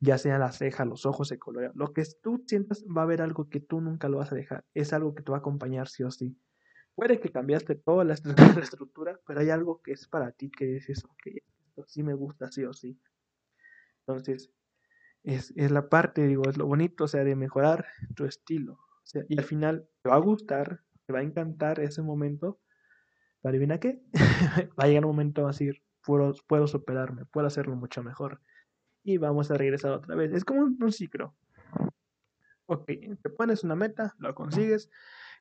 Ya 0.00 0.18
sea 0.18 0.38
la 0.38 0.52
ceja, 0.52 0.84
los 0.84 1.06
ojos, 1.06 1.32
el 1.32 1.38
color, 1.38 1.72
lo 1.74 1.92
que 1.92 2.04
tú 2.22 2.44
sientas, 2.46 2.84
va 2.84 3.02
a 3.02 3.04
haber 3.04 3.22
algo 3.22 3.48
que 3.48 3.60
tú 3.60 3.80
nunca 3.80 4.08
lo 4.08 4.18
vas 4.18 4.32
a 4.32 4.34
dejar. 4.34 4.64
Es 4.74 4.92
algo 4.92 5.14
que 5.14 5.22
te 5.22 5.30
va 5.30 5.38
a 5.38 5.40
acompañar 5.40 5.88
sí 5.88 6.02
o 6.02 6.10
sí. 6.10 6.38
Puede 6.94 7.20
que 7.20 7.30
cambiaste 7.30 7.74
toda 7.74 8.04
la 8.04 8.14
estructura, 8.62 9.18
pero 9.26 9.40
hay 9.40 9.50
algo 9.50 9.80
que 9.82 9.92
es 9.92 10.06
para 10.08 10.32
ti 10.32 10.50
que 10.50 10.76
es 10.76 10.88
eso, 10.88 11.08
que 11.22 11.30
esto 11.36 11.84
sí 11.86 12.02
me 12.02 12.14
gusta 12.14 12.50
sí 12.50 12.64
o 12.64 12.72
sí. 12.72 12.98
Entonces, 14.06 14.50
es, 15.24 15.52
es 15.56 15.70
la 15.70 15.88
parte, 15.88 16.26
digo, 16.26 16.48
es 16.48 16.56
lo 16.56 16.66
bonito, 16.66 17.04
o 17.04 17.08
sea, 17.08 17.24
de 17.24 17.34
mejorar 17.34 17.86
tu 18.14 18.24
estilo 18.24 18.78
y 19.28 19.38
al 19.38 19.44
final 19.44 19.88
te 20.02 20.10
va 20.10 20.16
a 20.16 20.20
gustar, 20.20 20.80
te 21.06 21.12
va 21.12 21.20
a 21.20 21.22
encantar 21.22 21.80
ese 21.80 22.02
momento. 22.02 22.60
Pero 23.40 23.50
adivina 23.50 23.78
qué, 23.78 24.02
va 24.78 24.84
a 24.84 24.86
llegar 24.86 25.04
un 25.04 25.12
momento 25.12 25.44
a 25.44 25.48
decir, 25.48 25.82
puedo, 26.04 26.34
puedo 26.46 26.66
superarme, 26.66 27.24
puedo 27.26 27.46
hacerlo 27.46 27.76
mucho 27.76 28.02
mejor. 28.02 28.40
Y 29.06 29.18
vamos 29.18 29.52
a 29.52 29.54
regresar 29.54 29.92
otra 29.92 30.16
vez. 30.16 30.32
Es 30.32 30.44
como 30.44 30.62
un, 30.62 30.92
ciclo. 30.92 31.32
Ok, 32.66 32.86
te 33.22 33.30
pones 33.30 33.62
una 33.62 33.76
meta, 33.76 34.16
lo 34.18 34.34
consigues, 34.34 34.90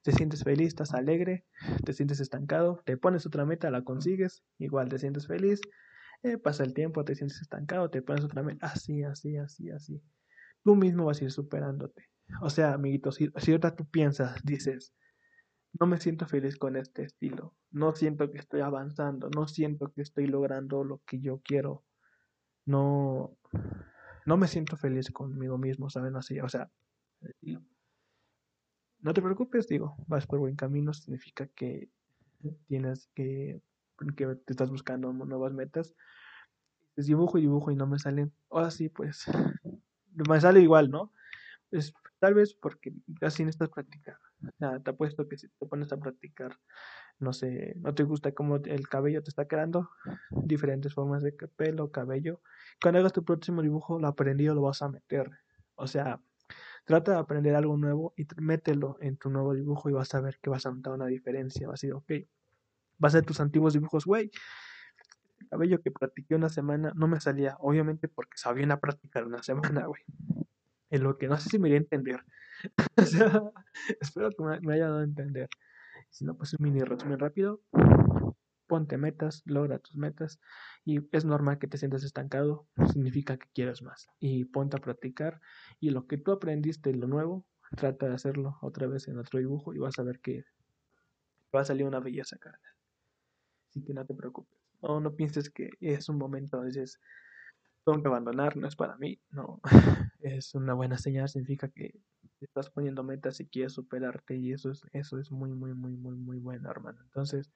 te 0.03 0.11
sientes 0.11 0.43
feliz, 0.43 0.68
estás 0.68 0.93
alegre, 0.93 1.47
te 1.84 1.91
sientes 1.93 2.20
estancado, 2.20 2.84
te 2.86 2.95
pones 2.95 3.26
otra 3.26 3.43
meta, 3.43 3.72
la 3.72 3.84
consigues, 3.84 4.43
igual 4.59 4.88
te 4.88 4.99
sientes 4.99 5.26
feliz, 5.26 5.61
eh, 6.22 6.38
pasa 6.38 6.63
el 6.63 6.76
tiempo, 6.76 7.03
te 7.03 7.16
sientes 7.16 7.41
estancado, 7.41 7.89
te 7.89 8.03
pones 8.03 8.24
otra 8.24 8.43
meta, 8.43 8.68
así, 8.68 9.01
así, 9.01 9.36
así, 9.38 9.72
así. 9.72 9.99
Tú 10.63 10.76
mismo 10.76 11.05
vas 11.05 11.20
a 11.22 11.24
ir 11.24 11.32
superándote. 11.32 12.07
O 12.41 12.51
sea, 12.51 12.74
amiguito, 12.74 13.11
si, 13.11 13.32
ahorita 13.36 13.76
tú 13.76 13.89
piensas, 13.89 14.43
dices, 14.43 14.93
no 15.80 15.88
me 15.88 15.99
siento 15.99 16.28
feliz 16.28 16.55
con 16.55 16.76
este 16.76 17.01
estilo, 17.01 17.55
no 17.72 17.95
siento 17.95 18.30
que 18.30 18.38
estoy 18.38 18.61
avanzando, 18.61 19.32
no 19.36 19.47
siento 19.47 19.91
que 19.91 20.03
estoy 20.03 20.28
logrando 20.28 20.84
lo 20.84 21.01
que 21.07 21.20
yo 21.20 21.41
quiero, 21.43 21.84
no, 22.66 23.38
no 24.26 24.38
me 24.38 24.47
siento 24.47 24.78
feliz 24.78 25.11
conmigo 25.11 25.57
mismo, 25.57 25.89
¿saben? 25.89 26.16
Así, 26.16 26.39
o 26.39 26.49
sea, 26.49 26.70
no 28.99 29.13
te 29.13 29.22
preocupes, 29.22 29.68
digo, 29.68 29.95
vas 30.07 30.26
por 30.26 30.39
buen 30.39 30.55
camino, 30.55 30.93
significa 30.93 31.47
que 31.47 31.89
tienes 32.68 33.07
que, 33.13 33.61
que 34.16 34.26
te 34.36 34.53
estás 34.53 34.70
buscando 34.70 35.13
nuevas 35.13 35.53
metas. 35.53 35.95
Pues 36.95 37.07
dibujo 37.07 37.38
y 37.38 37.41
dibujo 37.41 37.72
y 37.72 37.76
no 37.76 37.88
me 37.88 37.99
salen. 37.99 38.34
Ahora 38.49 38.72
sí, 38.72 38.89
pues 38.89 39.26
me 40.30 40.41
sale 40.41 40.61
igual, 40.61 40.89
¿no? 40.89 41.11
Pues 41.70 41.93
tal 42.20 42.34
vez 42.34 42.53
porque 42.55 42.93
casi 43.20 43.43
no 43.43 43.49
estás 43.49 43.70
practicando. 43.70 44.22
O 44.41 44.51
sea, 44.57 44.80
te 44.80 44.89
apuesto 44.91 45.28
que 45.28 45.38
si 45.38 45.49
te 45.49 45.66
pones 45.66 45.91
a 45.91 45.97
practicar, 45.97 46.57
no 47.20 47.34
sé, 47.34 47.76
no 47.78 47.93
te 47.93 48.03
gusta 48.03 48.34
cómo 48.34 48.57
el 48.57 48.88
cabello 48.89 49.24
te 49.24 49.30
está 49.30 49.47
quedando, 49.47 49.89
diferentes 50.30 50.93
formas 50.93 51.24
de 51.24 51.32
pelo, 51.32 51.91
cabello. 51.91 52.41
Cuando 52.82 52.99
hagas 52.99 53.13
tu 53.13 53.24
próximo 53.24 53.61
dibujo, 53.61 53.99
lo 53.99 54.07
aprendido 54.07 54.53
lo 54.53 54.61
vas 54.61 54.82
a 54.82 54.89
meter. 54.89 55.30
O 55.76 55.88
sea, 55.88 56.22
trata 56.86 57.13
de 57.13 57.18
aprender 57.18 57.55
algo 57.55 57.78
nuevo 57.78 58.13
y 58.18 58.28
mételo 58.38 58.97
en 59.01 59.18
tu 59.18 59.30
nuevo 59.30 59.53
dibujo 59.53 59.89
y 59.89 59.93
vas 59.93 60.13
a 60.13 60.22
ver 60.22 60.39
que 60.41 60.49
vas 60.49 60.66
a 60.66 60.72
notar 60.72 60.93
una 60.93 61.07
diferencia. 61.07 61.68
Vas 61.68 61.84
a 61.84 61.88
decir, 61.88 61.93
ok, 61.93 62.28
vas 62.97 63.13
a 63.13 63.18
ver 63.18 63.26
tus 63.26 63.39
antiguos 63.39 63.74
dibujos, 63.74 64.05
güey. 64.05 64.32
El 65.39 65.47
cabello 65.49 65.82
que 65.82 65.91
practiqué 65.91 66.36
una 66.36 66.49
semana 66.49 66.91
no 66.95 67.07
me 67.07 67.20
salía, 67.20 67.55
obviamente 67.59 68.07
porque 68.07 68.38
sabía 68.38 68.72
a 68.74 68.80
practicar 68.80 69.26
una 69.26 69.41
semana, 69.43 69.86
güey. 69.88 70.01
En 70.89 71.03
lo 71.03 71.18
que 71.18 71.28
no 71.28 71.38
sé 71.38 71.49
si 71.49 71.59
me 71.59 71.70
iría 71.70 71.80
a 71.80 71.82
entender. 71.82 72.24
espero 73.99 74.30
que 74.32 74.43
me, 74.61 74.74
haya 74.74 74.86
dado 74.86 74.99
a 74.99 75.03
entender. 75.03 75.49
Si 76.16 76.24
no, 76.24 76.38
pues 76.38 76.53
un 76.53 76.63
mini 76.63 76.80
resumen 76.80 77.20
rápido. 77.20 77.61
Ponte 78.68 78.97
metas, 78.97 79.43
logra 79.45 79.80
tus 79.80 79.97
metas 79.97 80.39
y 80.86 81.01
es 81.11 81.26
normal 81.26 81.59
que 81.59 81.68
te 81.68 81.78
sientas 81.78 82.05
estancado, 82.05 82.70
significa 82.93 83.38
que 83.38 83.49
quieres 83.53 83.82
más. 83.82 84.07
Y 84.22 84.45
ponte 84.45 84.78
a 84.78 84.80
practicar 84.80 85.41
y 85.82 85.89
lo 85.89 86.07
que 86.07 86.18
tú 86.18 86.32
aprendiste, 86.32 86.93
lo 86.93 87.07
nuevo, 87.07 87.45
trata 87.76 88.07
de 88.07 88.13
hacerlo 88.13 88.57
otra 88.61 88.88
vez 88.88 89.09
en 89.09 89.20
otro 89.20 89.39
dibujo 89.39 89.74
y 89.74 89.80
vas 89.80 89.99
a 89.99 90.03
ver 90.03 90.22
que 90.22 90.45
va 91.53 91.61
a 91.61 91.66
salir 91.66 91.86
una 91.86 91.99
belleza, 91.99 92.38
carnal. 92.38 92.61
Así 93.70 93.84
que 93.84 93.93
no 93.93 94.05
te 94.05 94.13
preocupes. 94.13 94.57
No, 94.82 95.01
no 95.01 95.13
pienses 95.18 95.49
que 95.49 95.72
es 95.82 96.07
un 96.07 96.18
momento, 96.18 96.57
a 96.57 96.63
veces 96.63 96.97
tengo 97.84 98.01
que 98.01 98.07
abandonar, 98.07 98.55
no 98.55 98.70
es 98.70 98.78
para 98.78 98.95
mí, 98.95 99.20
no. 99.32 99.59
Es 100.22 100.55
una 100.55 100.74
buena 100.74 100.97
señal, 100.97 101.28
significa 101.28 101.68
que 101.68 101.99
estás 102.41 102.69
poniendo 102.69 103.03
metas 103.03 103.39
y 103.39 103.47
quieres 103.47 103.73
superarte 103.73 104.36
y 104.36 104.51
eso 104.51 104.71
es, 104.71 104.83
eso 104.91 105.19
es 105.19 105.31
muy, 105.31 105.51
muy, 105.53 105.73
muy, 105.73 105.95
muy, 105.95 106.15
muy 106.15 106.39
bueno, 106.39 106.69
hermano. 106.69 106.99
Entonces, 107.03 107.51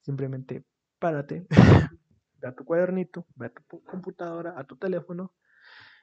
simplemente 0.00 0.64
párate, 0.98 1.46
ve 2.40 2.48
a 2.48 2.54
tu 2.54 2.64
cuadernito, 2.64 3.26
ve 3.36 3.46
a 3.46 3.50
tu 3.50 3.82
computadora, 3.84 4.54
a 4.56 4.64
tu 4.64 4.76
teléfono 4.76 5.32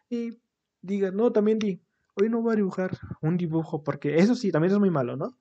y 0.10 0.40
diga, 0.82 1.12
no, 1.12 1.32
también 1.32 1.60
di, 1.60 1.82
hoy 2.16 2.30
no 2.30 2.42
voy 2.42 2.54
a 2.54 2.58
dibujar 2.58 2.98
un 3.22 3.38
dibujo 3.38 3.84
porque 3.84 4.18
eso 4.18 4.36
sí, 4.36 4.52
también 4.52 4.74
es 4.74 4.80
muy 4.80 4.92
malo, 4.92 5.16
¿no? 5.18 5.38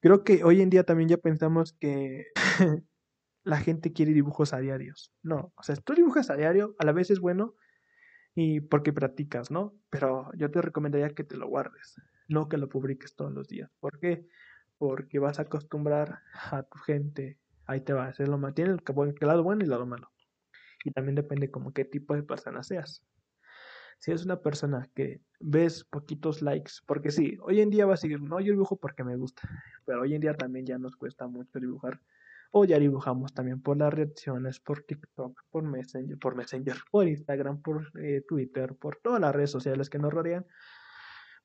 Creo 0.00 0.22
que 0.22 0.44
hoy 0.44 0.60
en 0.60 0.70
día 0.70 0.84
también 0.84 1.08
ya 1.08 1.16
pensamos 1.16 1.72
que 1.72 2.26
la 3.42 3.58
gente 3.58 3.92
quiere 3.92 4.12
dibujos 4.12 4.52
a 4.52 4.58
diarios. 4.58 5.12
No, 5.22 5.52
o 5.56 5.62
sea, 5.62 5.76
tú 5.76 5.94
dibujas 5.94 6.30
a 6.30 6.36
diario, 6.36 6.76
a 6.78 6.84
la 6.84 6.92
vez 6.92 7.10
es 7.10 7.18
bueno 7.20 7.54
y 8.40 8.60
porque 8.60 8.92
practicas, 8.92 9.50
¿no? 9.50 9.74
Pero 9.90 10.30
yo 10.36 10.48
te 10.48 10.62
recomendaría 10.62 11.12
que 11.12 11.24
te 11.24 11.36
lo 11.36 11.48
guardes, 11.48 12.00
no 12.28 12.48
que 12.48 12.56
lo 12.56 12.68
publiques 12.68 13.16
todos 13.16 13.32
los 13.32 13.48
días. 13.48 13.68
¿Por 13.80 13.98
qué? 13.98 14.28
Porque 14.78 15.18
vas 15.18 15.40
a 15.40 15.42
acostumbrar 15.42 16.20
a 16.52 16.62
tu 16.62 16.78
gente, 16.78 17.36
ahí 17.66 17.80
te 17.80 17.92
va 17.92 18.04
a 18.04 18.08
hacer 18.10 18.28
lo 18.28 18.38
malo, 18.38 18.54
tiene 18.54 18.70
el, 18.70 18.80
lado 19.22 19.42
bueno 19.42 19.62
y 19.62 19.64
el 19.64 19.70
lado 19.70 19.86
malo. 19.86 20.12
Y 20.84 20.92
también 20.92 21.16
depende 21.16 21.50
como 21.50 21.72
qué 21.72 21.84
tipo 21.84 22.14
de 22.14 22.22
persona 22.22 22.62
seas. 22.62 23.02
Si 23.98 24.12
eres 24.12 24.24
una 24.24 24.40
persona 24.40 24.88
que 24.94 25.20
ves 25.40 25.82
poquitos 25.82 26.40
likes, 26.40 26.74
porque 26.86 27.10
sí, 27.10 27.36
hoy 27.42 27.60
en 27.60 27.70
día 27.70 27.86
va 27.86 27.94
a 27.94 27.96
seguir, 27.96 28.22
no, 28.22 28.38
yo 28.38 28.52
dibujo 28.52 28.76
porque 28.76 29.02
me 29.02 29.16
gusta, 29.16 29.42
pero 29.84 30.02
hoy 30.02 30.14
en 30.14 30.20
día 30.20 30.34
también 30.34 30.64
ya 30.64 30.78
nos 30.78 30.94
cuesta 30.94 31.26
mucho 31.26 31.58
dibujar 31.58 32.00
o 32.50 32.64
ya 32.64 32.78
dibujamos 32.78 33.32
también 33.34 33.60
por 33.60 33.76
las 33.76 33.92
reacciones, 33.92 34.60
por 34.60 34.82
TikTok, 34.82 35.42
por 35.50 35.62
Messenger, 35.62 36.18
por 36.18 36.34
Messenger, 36.34 36.76
por 36.90 37.06
Instagram, 37.06 37.60
por 37.60 37.90
eh, 38.00 38.22
Twitter, 38.26 38.74
por 38.74 38.96
todas 38.96 39.20
las 39.20 39.34
redes 39.34 39.50
sociales 39.50 39.90
que 39.90 39.98
nos 39.98 40.12
rodean, 40.12 40.46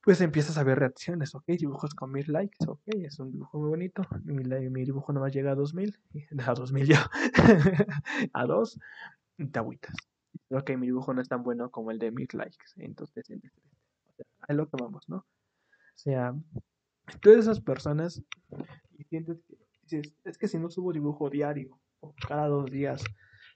pues 0.01 0.19
empiezas 0.21 0.57
a 0.57 0.63
ver 0.63 0.79
reacciones, 0.79 1.33
ok, 1.33 1.45
dibujos 1.47 1.93
con 1.93 2.11
mil 2.11 2.25
likes, 2.27 2.57
ok, 2.67 2.81
es 2.87 3.19
un 3.19 3.31
dibujo 3.31 3.59
muy 3.59 3.69
bonito, 3.69 4.03
mi, 4.23 4.43
mi 4.69 4.83
dibujo 4.83 5.13
nomás 5.13 5.33
llega 5.33 5.51
a 5.51 5.55
dos 5.55 5.73
mil, 5.73 5.97
a 6.45 6.53
dos 6.53 6.71
mil 6.71 6.87
ya, 6.87 7.09
a 8.33 8.45
dos, 8.45 8.79
te 9.51 9.59
agüitas. 9.59 9.95
Ok, 10.49 10.71
mi 10.71 10.87
dibujo 10.87 11.13
no 11.13 11.21
es 11.21 11.29
tan 11.29 11.43
bueno 11.43 11.69
como 11.71 11.91
el 11.91 11.99
de 11.99 12.11
mil 12.11 12.27
likes, 12.33 12.65
entonces 12.77 13.29
es 13.29 14.55
lo 14.55 14.67
que 14.67 14.77
vamos, 14.79 15.07
¿no? 15.07 15.17
O 15.17 15.95
sea, 15.95 16.35
todas 17.21 17.39
esas 17.39 17.61
personas 17.61 18.21
y 18.97 19.03
sientes 19.05 19.39
que 19.47 19.62
es 20.23 20.37
que 20.37 20.47
si 20.47 20.57
no 20.57 20.69
subo 20.69 20.93
dibujo 20.93 21.29
diario, 21.29 21.79
o 21.99 22.13
cada 22.27 22.47
dos 22.47 22.69
días, 22.69 23.03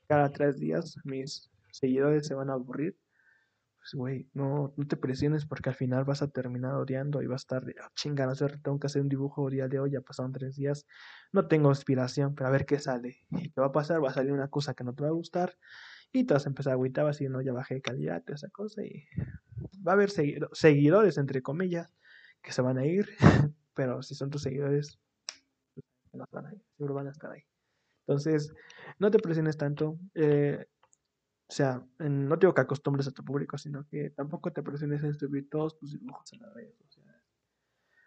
cada 0.08 0.32
tres 0.32 0.58
días, 0.58 0.98
mis 1.04 1.52
seguidores 1.72 2.28
se 2.28 2.34
van 2.34 2.50
a 2.50 2.54
aburrir. 2.54 2.98
Pues, 3.78 3.94
güey, 3.94 4.30
no, 4.34 4.74
no 4.76 4.88
te 4.88 4.98
presiones 4.98 5.46
porque 5.46 5.70
al 5.70 5.76
final 5.76 6.04
vas 6.04 6.22
a 6.22 6.28
terminar 6.28 6.74
odiando 6.74 7.22
y 7.22 7.28
vas 7.28 7.42
a 7.42 7.46
estar 7.46 7.66
de, 7.66 7.76
oh, 7.82 7.90
chinga, 7.96 8.26
no 8.26 8.36
sé, 8.36 8.48
tengo 8.62 8.80
que 8.80 8.88
hacer 8.88 9.02
un 9.02 9.10
dibujo 9.10 9.50
día 9.50 9.68
de 9.68 9.80
hoy, 9.80 9.92
ya 9.92 10.02
pasaron 10.02 10.34
tres 10.34 10.56
días, 10.56 10.86
no 11.32 11.48
tengo 11.48 11.70
inspiración, 11.70 12.36
pero 12.36 12.48
a 12.48 12.52
ver 12.52 12.66
qué 12.66 12.80
sale. 12.80 13.20
Y 13.32 13.50
te 13.50 13.62
va 13.62 13.68
a 13.68 13.72
pasar, 13.72 14.04
va 14.04 14.10
a 14.10 14.14
salir 14.14 14.34
una 14.34 14.50
cosa 14.50 14.74
que 14.74 14.84
no 14.84 14.94
te 14.94 15.04
va 15.04 15.10
a 15.10 15.14
gustar 15.14 15.58
y 16.12 16.26
te 16.26 16.34
vas 16.34 16.46
a 16.46 16.50
empezar 16.50 16.72
a 16.72 16.74
agüitar, 16.74 17.06
vas 17.06 17.16
a 17.16 17.20
decir, 17.20 17.32
no, 17.32 17.42
ya 17.42 17.54
bajé 17.54 17.76
de 17.76 17.82
calidad, 17.82 18.24
esa 18.30 18.50
cosa, 18.50 18.84
y 18.84 19.06
va 19.86 19.92
a 19.92 19.96
haber 19.96 20.10
seguidores, 20.10 21.18
entre 21.18 21.42
comillas, 21.42 21.90
que 22.42 22.52
se 22.52 22.62
van 22.62 22.78
a 22.78 22.86
ir, 22.86 23.10
pero 23.74 24.02
si 24.02 24.16
son 24.16 24.30
tus 24.30 24.42
seguidores, 24.42 25.00
seguro 26.78 26.94
van 26.94 27.08
a 27.08 27.12
estar 27.12 27.32
ahí. 27.32 27.44
Entonces, 28.08 28.54
no 29.00 29.12
te 29.12 29.20
presiones 29.20 29.58
tanto. 29.58 29.98
Eh, 30.16 30.66
o 31.50 31.54
sea, 31.54 31.82
no 32.00 32.36
digo 32.36 32.54
que 32.54 32.62
acostumbres 32.62 33.08
a 33.08 33.12
tu 33.12 33.24
público, 33.24 33.58
sino 33.58 33.86
que 33.88 34.10
tampoco 34.10 34.52
te 34.52 34.64
presiones 34.64 35.04
en 35.04 35.14
subir 35.14 35.50
todos 35.50 35.78
tus 35.78 35.92
dibujos 35.92 36.32
en 36.34 36.42
las 36.42 36.54
redes 36.54 36.76
sociales. 36.78 37.22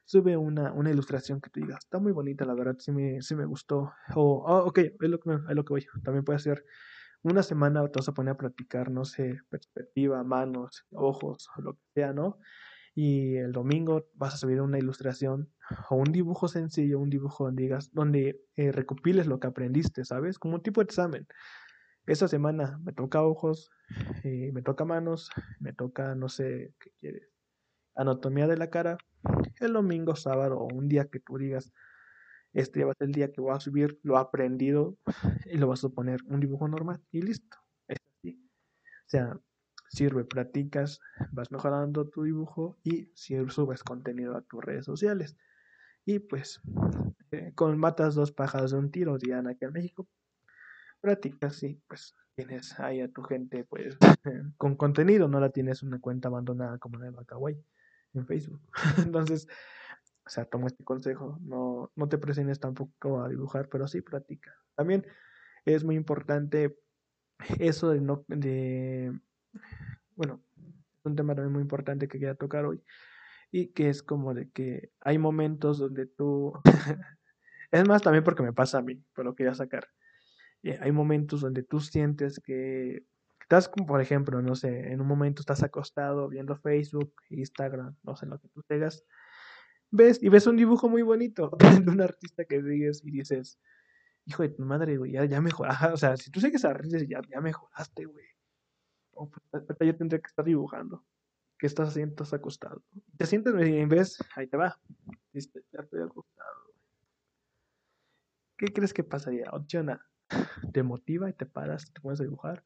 Sube 0.05 0.37
una, 0.37 0.73
una 0.73 0.91
ilustración 0.91 1.41
que 1.41 1.51
te 1.51 1.61
digas, 1.61 1.79
está 1.85 1.99
muy 1.99 2.13
bonita, 2.13 2.45
la 2.45 2.55
verdad, 2.55 2.77
sí 2.79 2.91
me, 2.93 3.23
sí 3.23 3.35
me 3.35 3.47
gustó. 3.47 3.93
O, 4.15 4.45
oh, 4.45 4.67
ok, 4.67 4.79
es 4.79 4.95
lo, 5.01 5.21
que 5.21 5.31
es 5.33 5.55
lo 5.55 5.65
que 5.65 5.73
voy. 5.73 5.87
También 6.03 6.25
puede 6.25 6.39
ser 6.41 6.65
una 7.23 7.43
semana 7.43 7.87
te 7.89 7.99
vas 7.99 8.09
a 8.09 8.15
poner 8.15 8.33
a 8.33 8.37
practicar, 8.37 8.91
no 8.91 9.05
sé, 9.05 9.41
perspectiva, 9.51 10.25
manos, 10.25 10.87
ojos, 10.91 11.49
lo 11.59 11.75
que 11.75 11.83
sea, 11.95 12.13
¿no? 12.13 12.39
Y 12.95 13.37
el 13.37 13.53
domingo 13.53 14.07
vas 14.15 14.35
a 14.35 14.37
subir 14.37 14.61
una 14.61 14.79
ilustración 14.79 15.53
o 15.89 15.97
un 15.97 16.13
dibujo 16.13 16.49
sencillo, 16.49 16.99
un 16.99 17.11
dibujo 17.11 17.45
donde 17.45 17.63
digas, 17.63 17.93
donde 17.93 18.41
eh, 18.57 18.73
recopiles 18.73 19.27
lo 19.27 19.39
que 19.39 19.47
aprendiste, 19.47 20.05
¿sabes? 20.05 20.39
Como 20.39 20.57
un 20.57 20.63
tipo 20.63 20.81
de 20.81 20.87
examen. 20.87 21.27
Esta 22.07 22.27
semana 22.29 22.79
me 22.83 22.93
toca 22.93 23.23
ojos, 23.23 23.71
eh, 24.25 24.51
me 24.53 24.63
toca 24.63 24.85
manos, 24.85 25.31
me 25.61 25.73
toca, 25.73 26.15
no 26.15 26.29
sé, 26.29 26.75
¿qué 26.81 26.91
quieres? 27.01 27.29
Anatomía 27.95 28.47
de 28.49 28.57
la 28.57 28.71
cara. 28.71 28.99
El 29.61 29.75
domingo, 29.75 30.17
sábado 30.17 30.59
o 30.59 30.75
un 30.75 30.89
día 30.89 31.07
que 31.07 31.21
tú 31.21 31.39
digas, 31.39 31.73
este 32.53 32.85
va 32.85 32.93
a 32.93 32.95
ser 32.95 33.09
el 33.09 33.13
día 33.13 33.31
que 33.31 33.41
voy 33.41 33.55
a 33.55 33.61
subir 33.61 34.01
lo 34.03 34.19
aprendido 34.19 34.97
y 35.45 35.59
lo 35.59 35.69
vas 35.69 35.85
a 35.85 35.91
poner 35.91 36.21
un 36.27 36.41
dibujo 36.41 36.67
normal 36.67 37.01
y 37.13 37.23
listo. 37.23 37.59
Es 37.87 37.99
así. 38.19 38.51
O 39.07 39.09
sea, 39.09 39.41
sirve, 39.91 40.25
practicas, 40.25 41.01
vas 41.33 41.51
mejorando 41.51 42.09
tu 42.09 42.23
dibujo 42.23 42.79
y 42.85 43.11
subes 43.15 43.83
contenido 43.83 44.37
a 44.37 44.43
tus 44.43 44.65
redes 44.65 44.85
sociales. 44.85 45.37
Y 46.05 46.21
pues, 46.21 46.61
eh, 47.33 47.53
con 47.55 47.77
matas 47.77 48.15
dos 48.15 48.33
pájaros 48.33 48.71
de 48.71 48.79
un 48.79 48.91
tiro, 48.91 49.19
Diana, 49.19 49.51
aquí 49.51 49.65
en 49.65 49.73
México, 49.73 50.09
practicas 51.01 51.63
y 51.65 51.75
pues 51.89 52.15
tienes 52.35 52.79
ahí 52.79 53.01
a 53.01 53.09
tu 53.09 53.23
gente 53.23 53.65
pues 53.65 53.99
con 54.57 54.77
contenido, 54.77 55.29
no 55.29 55.41
la 55.41 55.51
tienes 55.51 55.83
una 55.83 56.01
cuenta 56.01 56.29
abandonada 56.29 56.79
como 56.79 56.99
la 56.99 57.07
de 57.07 57.11
Bacaway 57.11 57.63
en 58.15 58.27
Facebook. 58.27 58.63
Entonces, 58.99 59.49
o 60.25 60.31
sea, 60.31 60.45
toma 60.45 60.69
este 60.69 60.85
consejo, 60.85 61.39
no, 61.43 61.91
no 61.97 62.09
te 62.09 62.19
presiones 62.19 62.61
tampoco 62.61 63.23
a 63.23 63.29
dibujar, 63.29 63.69
pero 63.69 63.89
sí 63.89 64.01
practica. 64.03 64.55
También 64.77 65.05
es 65.65 65.83
muy 65.83 65.97
importante 65.97 66.79
eso 67.59 67.91
de 67.91 68.01
no 68.01 68.25
de 68.29 69.19
bueno, 70.17 70.43
es 70.57 71.07
un 71.07 71.17
tema 71.17 71.35
también 71.35 71.53
muy 71.53 71.63
importante 71.63 72.09
que 72.09 72.19
quería 72.19 72.35
tocar 72.35 72.65
hoy 72.67 72.83
y 73.51 73.69
que 73.69 73.89
es 73.89 74.03
como 74.03 74.35
de 74.35 74.51
que 74.51 74.93
hay 75.01 75.19
momentos 75.19 75.79
donde 75.79 76.07
tú, 76.07 76.53
es 77.71 77.89
más 77.89 78.03
también 78.03 78.25
porque 78.25 78.43
me 78.43 78.53
pasa 78.53 78.79
a 78.79 78.83
mí, 78.83 79.03
pero 79.15 79.31
lo 79.31 79.35
quería 79.35 79.55
sacar, 79.55 79.89
eh, 80.63 80.79
hay 80.81 80.93
momentos 80.93 81.41
donde 81.41 81.63
tú 81.63 81.81
sientes 81.81 82.41
que 82.41 83.05
estás 83.41 83.69
como 83.69 83.87
por 83.87 84.01
ejemplo, 84.01 84.41
no 84.43 84.55
sé, 84.55 84.93
en 84.93 85.01
un 85.01 85.09
momento 85.09 85.43
estás 85.43 85.63
acostado 85.63 86.29
viendo 86.29 86.57
Facebook, 86.57 87.13
Instagram, 87.31 87.97
no 88.03 88.15
sé 88.15 88.27
lo 88.27 88.39
que 88.39 88.49
tú 88.49 88.63
tengas, 88.63 89.05
ves 89.91 90.23
y 90.23 90.29
ves 90.29 90.47
un 90.47 90.57
dibujo 90.57 90.89
muy 90.89 91.03
bonito 91.03 91.51
de 91.85 91.91
un 91.91 92.01
artista 92.01 92.45
que 92.45 92.63
sigues 92.63 93.03
y 93.05 93.11
dices, 93.11 93.59
hijo 94.27 94.43
de 94.43 94.51
tu 94.51 94.65
madre, 94.65 94.97
güey, 94.97 95.13
ya, 95.13 95.25
ya 95.25 95.41
mejoraste, 95.41 95.87
o 95.89 95.97
sea, 95.97 96.17
si 96.17 96.31
tú 96.31 96.41
sigues 96.41 96.65
a 96.65 96.79
ya, 97.09 97.21
ya 97.29 97.41
mejoraste, 97.41 98.05
güey. 98.05 98.30
Yo 99.81 99.97
tendría 99.97 100.21
que 100.21 100.27
estar 100.27 100.45
dibujando. 100.45 101.05
¿Qué 101.59 101.67
estás 101.67 101.89
haciendo? 101.91 102.13
Estás 102.13 102.33
acostado. 102.33 102.83
Te 103.19 103.27
sientes 103.27 103.55
y 103.67 103.77
en 103.77 103.89
vez, 103.89 104.19
ahí 104.35 104.47
te 104.47 104.57
va. 104.57 104.79
Ya 105.33 105.41
estoy 105.81 106.01
acostado. 106.01 106.61
¿Qué 108.57 108.73
crees 108.73 108.93
que 108.93 109.05
pasaría? 109.05 109.51
Opción 109.53 109.91
A, 109.91 110.07
te 110.73 110.83
motiva 110.83 111.31
y 111.31 111.33
te 111.33 111.47
paras, 111.47 111.93
te 111.93 112.01
pones 112.01 112.21
a 112.21 112.25
dibujar. 112.25 112.65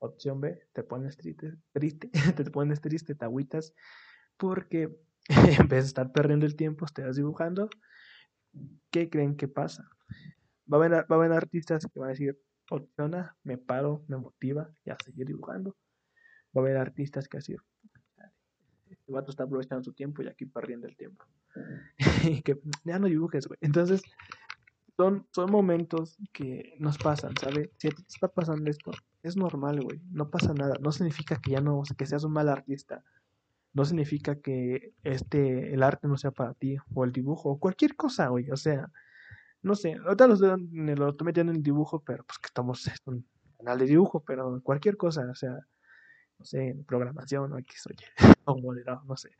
Opción 0.00 0.40
B, 0.40 0.68
te 0.72 0.82
pones 0.82 1.16
triste, 1.16 1.54
triste 1.72 2.10
te 2.36 2.44
pones 2.50 2.80
triste, 2.80 3.14
te 3.14 3.24
agüitas, 3.24 3.74
porque 4.36 4.96
en 5.28 5.68
vez 5.68 5.84
de 5.84 5.88
estar 5.88 6.12
perdiendo 6.12 6.46
el 6.46 6.56
tiempo, 6.56 6.84
estás 6.84 7.16
dibujando. 7.16 7.68
¿Qué 8.90 9.10
creen 9.10 9.36
que 9.36 9.48
pasa? 9.48 9.88
Va 10.72 10.76
a 10.78 10.84
haber, 10.84 10.92
va 10.92 11.06
a 11.08 11.14
haber 11.14 11.32
artistas 11.32 11.86
que 11.86 12.00
van 12.00 12.08
a 12.08 12.12
decir, 12.12 12.36
opción 12.70 13.14
A, 13.14 13.36
me 13.42 13.58
paro, 13.58 14.04
me 14.08 14.16
motiva 14.16 14.70
y 14.84 14.90
a 14.90 14.96
seguir 15.04 15.26
dibujando. 15.26 15.76
Va 16.56 16.60
a 16.60 16.64
haber 16.64 16.76
artistas 16.76 17.28
que 17.28 17.38
decir, 17.38 17.58
este 18.90 19.12
vato 19.12 19.30
está 19.30 19.44
aprovechando 19.44 19.84
su 19.84 19.92
tiempo 19.92 20.22
y 20.22 20.28
aquí 20.28 20.46
perdiendo 20.46 20.86
el 20.86 20.96
tiempo. 20.96 21.24
y 22.24 22.42
que 22.42 22.58
ya 22.84 22.98
no 22.98 23.06
dibujes, 23.06 23.46
güey. 23.46 23.58
Entonces, 23.60 24.02
son, 24.96 25.26
son 25.32 25.50
momentos 25.50 26.18
que 26.32 26.74
nos 26.78 26.98
pasan, 26.98 27.34
¿sabes? 27.40 27.70
Si 27.76 27.88
a 27.88 27.90
ti 27.90 28.02
te 28.02 28.08
está 28.08 28.28
pasando 28.28 28.68
esto, 28.70 28.90
es 29.22 29.36
normal, 29.36 29.80
güey. 29.80 30.00
No 30.10 30.30
pasa 30.30 30.52
nada. 30.54 30.74
No 30.80 30.92
significa 30.92 31.40
que 31.40 31.52
ya 31.52 31.60
no, 31.60 31.82
que 31.96 32.06
seas 32.06 32.24
un 32.24 32.32
mal 32.32 32.48
artista. 32.48 33.04
No 33.72 33.84
significa 33.84 34.40
que 34.40 34.94
este, 35.04 35.72
el 35.72 35.82
arte 35.82 36.08
no 36.08 36.16
sea 36.16 36.30
para 36.30 36.54
ti, 36.54 36.76
o 36.94 37.04
el 37.04 37.12
dibujo, 37.12 37.50
o 37.50 37.58
cualquier 37.58 37.94
cosa, 37.94 38.28
güey. 38.28 38.50
O 38.50 38.56
sea, 38.56 38.90
no 39.62 39.74
sé, 39.74 39.94
ahorita 39.94 40.26
lo, 40.26 40.34
lo 40.36 41.10
estoy 41.10 41.24
metiendo 41.24 41.52
en 41.52 41.58
el 41.58 41.62
dibujo, 41.62 42.02
pero 42.04 42.24
pues 42.24 42.38
que 42.38 42.46
estamos 42.46 42.86
en 42.88 42.94
un 43.06 43.26
canal 43.58 43.78
de 43.78 43.86
dibujo, 43.86 44.20
pero 44.20 44.60
cualquier 44.62 44.96
cosa, 44.96 45.28
o 45.30 45.34
sea, 45.34 45.58
no 46.38 46.44
sé, 46.44 46.76
programación, 46.86 47.52
o 47.52 47.58
X, 47.58 47.86
oye, 47.88 48.06
o 48.44 48.58
moderado, 48.58 49.02
no 49.06 49.16
sé. 49.16 49.30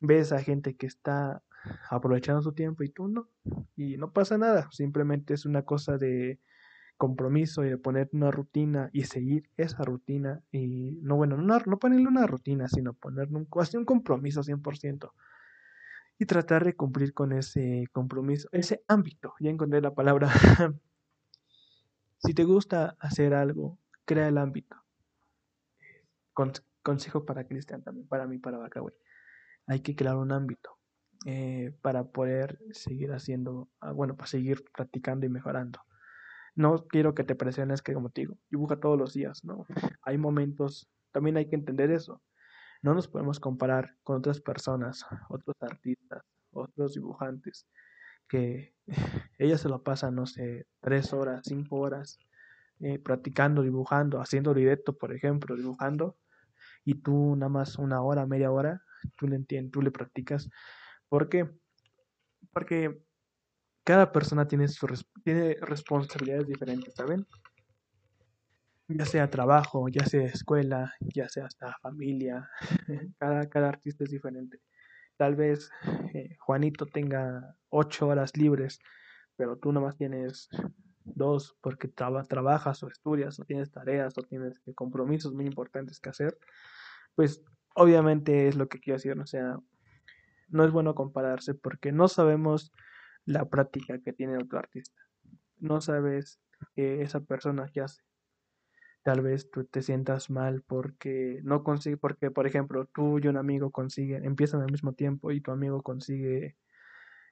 Ves 0.00 0.32
a 0.32 0.40
gente 0.40 0.76
que 0.76 0.86
está 0.86 1.42
aprovechando 1.90 2.42
su 2.42 2.52
tiempo 2.52 2.82
y 2.84 2.90
tú 2.90 3.08
no. 3.08 3.28
Y 3.76 3.96
no 3.96 4.12
pasa 4.12 4.38
nada, 4.38 4.68
simplemente 4.70 5.34
es 5.34 5.46
una 5.46 5.62
cosa 5.62 5.98
de 5.98 6.40
compromiso 6.96 7.64
y 7.64 7.68
de 7.68 7.78
poner 7.78 8.08
una 8.12 8.30
rutina 8.30 8.88
y 8.92 9.04
seguir 9.04 9.50
esa 9.56 9.84
rutina 9.84 10.42
y 10.50 10.98
no, 11.02 11.16
bueno, 11.16 11.36
no, 11.36 11.58
no 11.66 11.78
ponerle 11.78 12.08
una 12.08 12.26
rutina, 12.26 12.68
sino 12.68 12.94
ponerle 12.94 13.36
un, 13.36 13.48
un 13.74 13.84
compromiso 13.84 14.42
100% 14.42 15.12
y 16.18 16.26
tratar 16.26 16.64
de 16.64 16.74
cumplir 16.74 17.12
con 17.12 17.32
ese 17.32 17.84
compromiso, 17.92 18.48
ese 18.52 18.82
ámbito, 18.88 19.34
ya 19.40 19.50
encontré 19.50 19.80
la 19.80 19.94
palabra. 19.94 20.30
si 22.18 22.32
te 22.32 22.44
gusta 22.44 22.96
hacer 22.98 23.34
algo, 23.34 23.78
crea 24.04 24.28
el 24.28 24.38
ámbito. 24.38 24.76
Consejo 26.82 27.24
para 27.24 27.46
Cristian 27.46 27.82
también, 27.82 28.06
para 28.06 28.26
mí, 28.26 28.38
para 28.38 28.58
Bacaway. 28.58 28.94
Hay 29.66 29.80
que 29.80 29.96
crear 29.96 30.16
un 30.16 30.32
ámbito 30.32 30.78
eh, 31.24 31.74
para 31.82 32.04
poder 32.04 32.58
seguir 32.72 33.12
haciendo, 33.12 33.68
ah, 33.80 33.92
bueno, 33.92 34.16
para 34.16 34.28
seguir 34.28 34.64
practicando 34.72 35.26
y 35.26 35.28
mejorando. 35.28 35.80
No 36.54 36.86
quiero 36.86 37.14
que 37.14 37.24
te 37.24 37.34
presiones 37.34 37.82
que, 37.82 37.92
como 37.92 38.10
te 38.10 38.22
digo, 38.22 38.38
dibuja 38.50 38.78
todos 38.78 38.98
los 38.98 39.12
días, 39.12 39.44
¿no? 39.44 39.66
Hay 40.02 40.18
momentos, 40.18 40.88
también 41.12 41.36
hay 41.36 41.48
que 41.48 41.56
entender 41.56 41.90
eso. 41.90 42.22
No 42.82 42.94
nos 42.94 43.08
podemos 43.08 43.40
comparar 43.40 43.96
con 44.04 44.18
otras 44.18 44.40
personas, 44.40 45.04
otros 45.28 45.56
artistas, 45.60 46.22
otros 46.52 46.94
dibujantes, 46.94 47.66
que 48.28 48.74
ellas 49.38 49.60
se 49.60 49.68
lo 49.68 49.82
pasan, 49.82 50.14
no 50.14 50.26
sé, 50.26 50.66
tres 50.80 51.12
horas, 51.12 51.42
cinco 51.44 51.76
horas, 51.76 52.18
eh, 52.80 52.98
practicando, 52.98 53.62
dibujando, 53.62 54.20
haciendo 54.20 54.54
directo, 54.54 54.96
por 54.96 55.12
ejemplo, 55.12 55.56
dibujando, 55.56 56.16
y 56.86 56.94
tú 56.94 57.36
nada 57.36 57.50
más 57.50 57.76
una 57.76 58.00
hora, 58.00 58.24
media 58.24 58.50
hora, 58.50 58.82
tú 59.16 59.28
le 59.28 59.36
entiendes, 59.36 59.72
tú 59.72 59.82
le 59.82 59.90
practicas 59.90 60.48
¿Por 61.08 61.28
qué? 61.28 61.48
Porque 62.52 63.00
cada 63.84 64.10
persona 64.10 64.48
tiene, 64.48 64.66
tiene 65.22 65.56
responsabilidades 65.60 66.48
diferentes, 66.48 66.94
¿saben? 66.94 67.26
Ya 68.88 69.04
sea 69.04 69.30
trabajo, 69.30 69.88
ya 69.88 70.04
sea 70.06 70.26
escuela, 70.26 70.94
ya 71.00 71.28
sea 71.28 71.46
hasta 71.46 71.76
familia, 71.80 72.48
cada, 73.18 73.48
cada 73.48 73.68
artista 73.68 74.04
es 74.04 74.10
diferente. 74.10 74.60
Tal 75.16 75.34
vez 75.34 75.70
eh, 76.14 76.36
Juanito 76.38 76.86
tenga 76.86 77.56
ocho 77.68 78.08
horas 78.08 78.36
libres, 78.36 78.78
pero 79.36 79.56
tú 79.56 79.72
nomás 79.72 79.96
tienes 79.96 80.48
dos 81.04 81.56
porque 81.60 81.88
trabajas 81.88 82.82
o 82.82 82.88
estudias 82.88 83.38
o 83.38 83.44
tienes 83.44 83.70
tareas 83.70 84.18
o 84.18 84.22
tienes 84.22 84.60
compromisos 84.74 85.32
muy 85.32 85.46
importantes 85.46 86.00
que 86.00 86.10
hacer, 86.10 86.36
pues 87.16 87.42
obviamente 87.74 88.46
es 88.46 88.54
lo 88.54 88.68
que 88.68 88.78
quiero 88.78 88.98
decir, 88.98 89.18
o 89.18 89.26
sea, 89.26 89.58
no 90.48 90.64
es 90.64 90.70
bueno 90.70 90.94
compararse 90.94 91.54
porque 91.54 91.90
no 91.90 92.06
sabemos 92.06 92.72
la 93.24 93.48
práctica 93.48 93.98
que 93.98 94.12
tiene 94.12 94.36
otro 94.36 94.58
artista. 94.58 95.02
No 95.58 95.80
sabes 95.80 96.38
que 96.74 97.02
esa 97.02 97.20
persona 97.20 97.68
que 97.72 97.80
hace. 97.80 98.02
Tal 99.02 99.22
vez 99.22 99.50
tú 99.50 99.64
te 99.64 99.82
sientas 99.82 100.30
mal 100.30 100.62
porque 100.62 101.40
no 101.42 101.64
consigue, 101.64 101.96
porque 101.96 102.30
por 102.30 102.46
ejemplo 102.46 102.86
tú 102.86 103.18
y 103.18 103.28
un 103.28 103.36
amigo 103.36 103.70
consiguen, 103.70 104.24
empiezan 104.24 104.62
al 104.62 104.70
mismo 104.70 104.92
tiempo 104.92 105.30
y 105.32 105.40
tu 105.40 105.52
amigo 105.52 105.82
consigue 105.82 106.56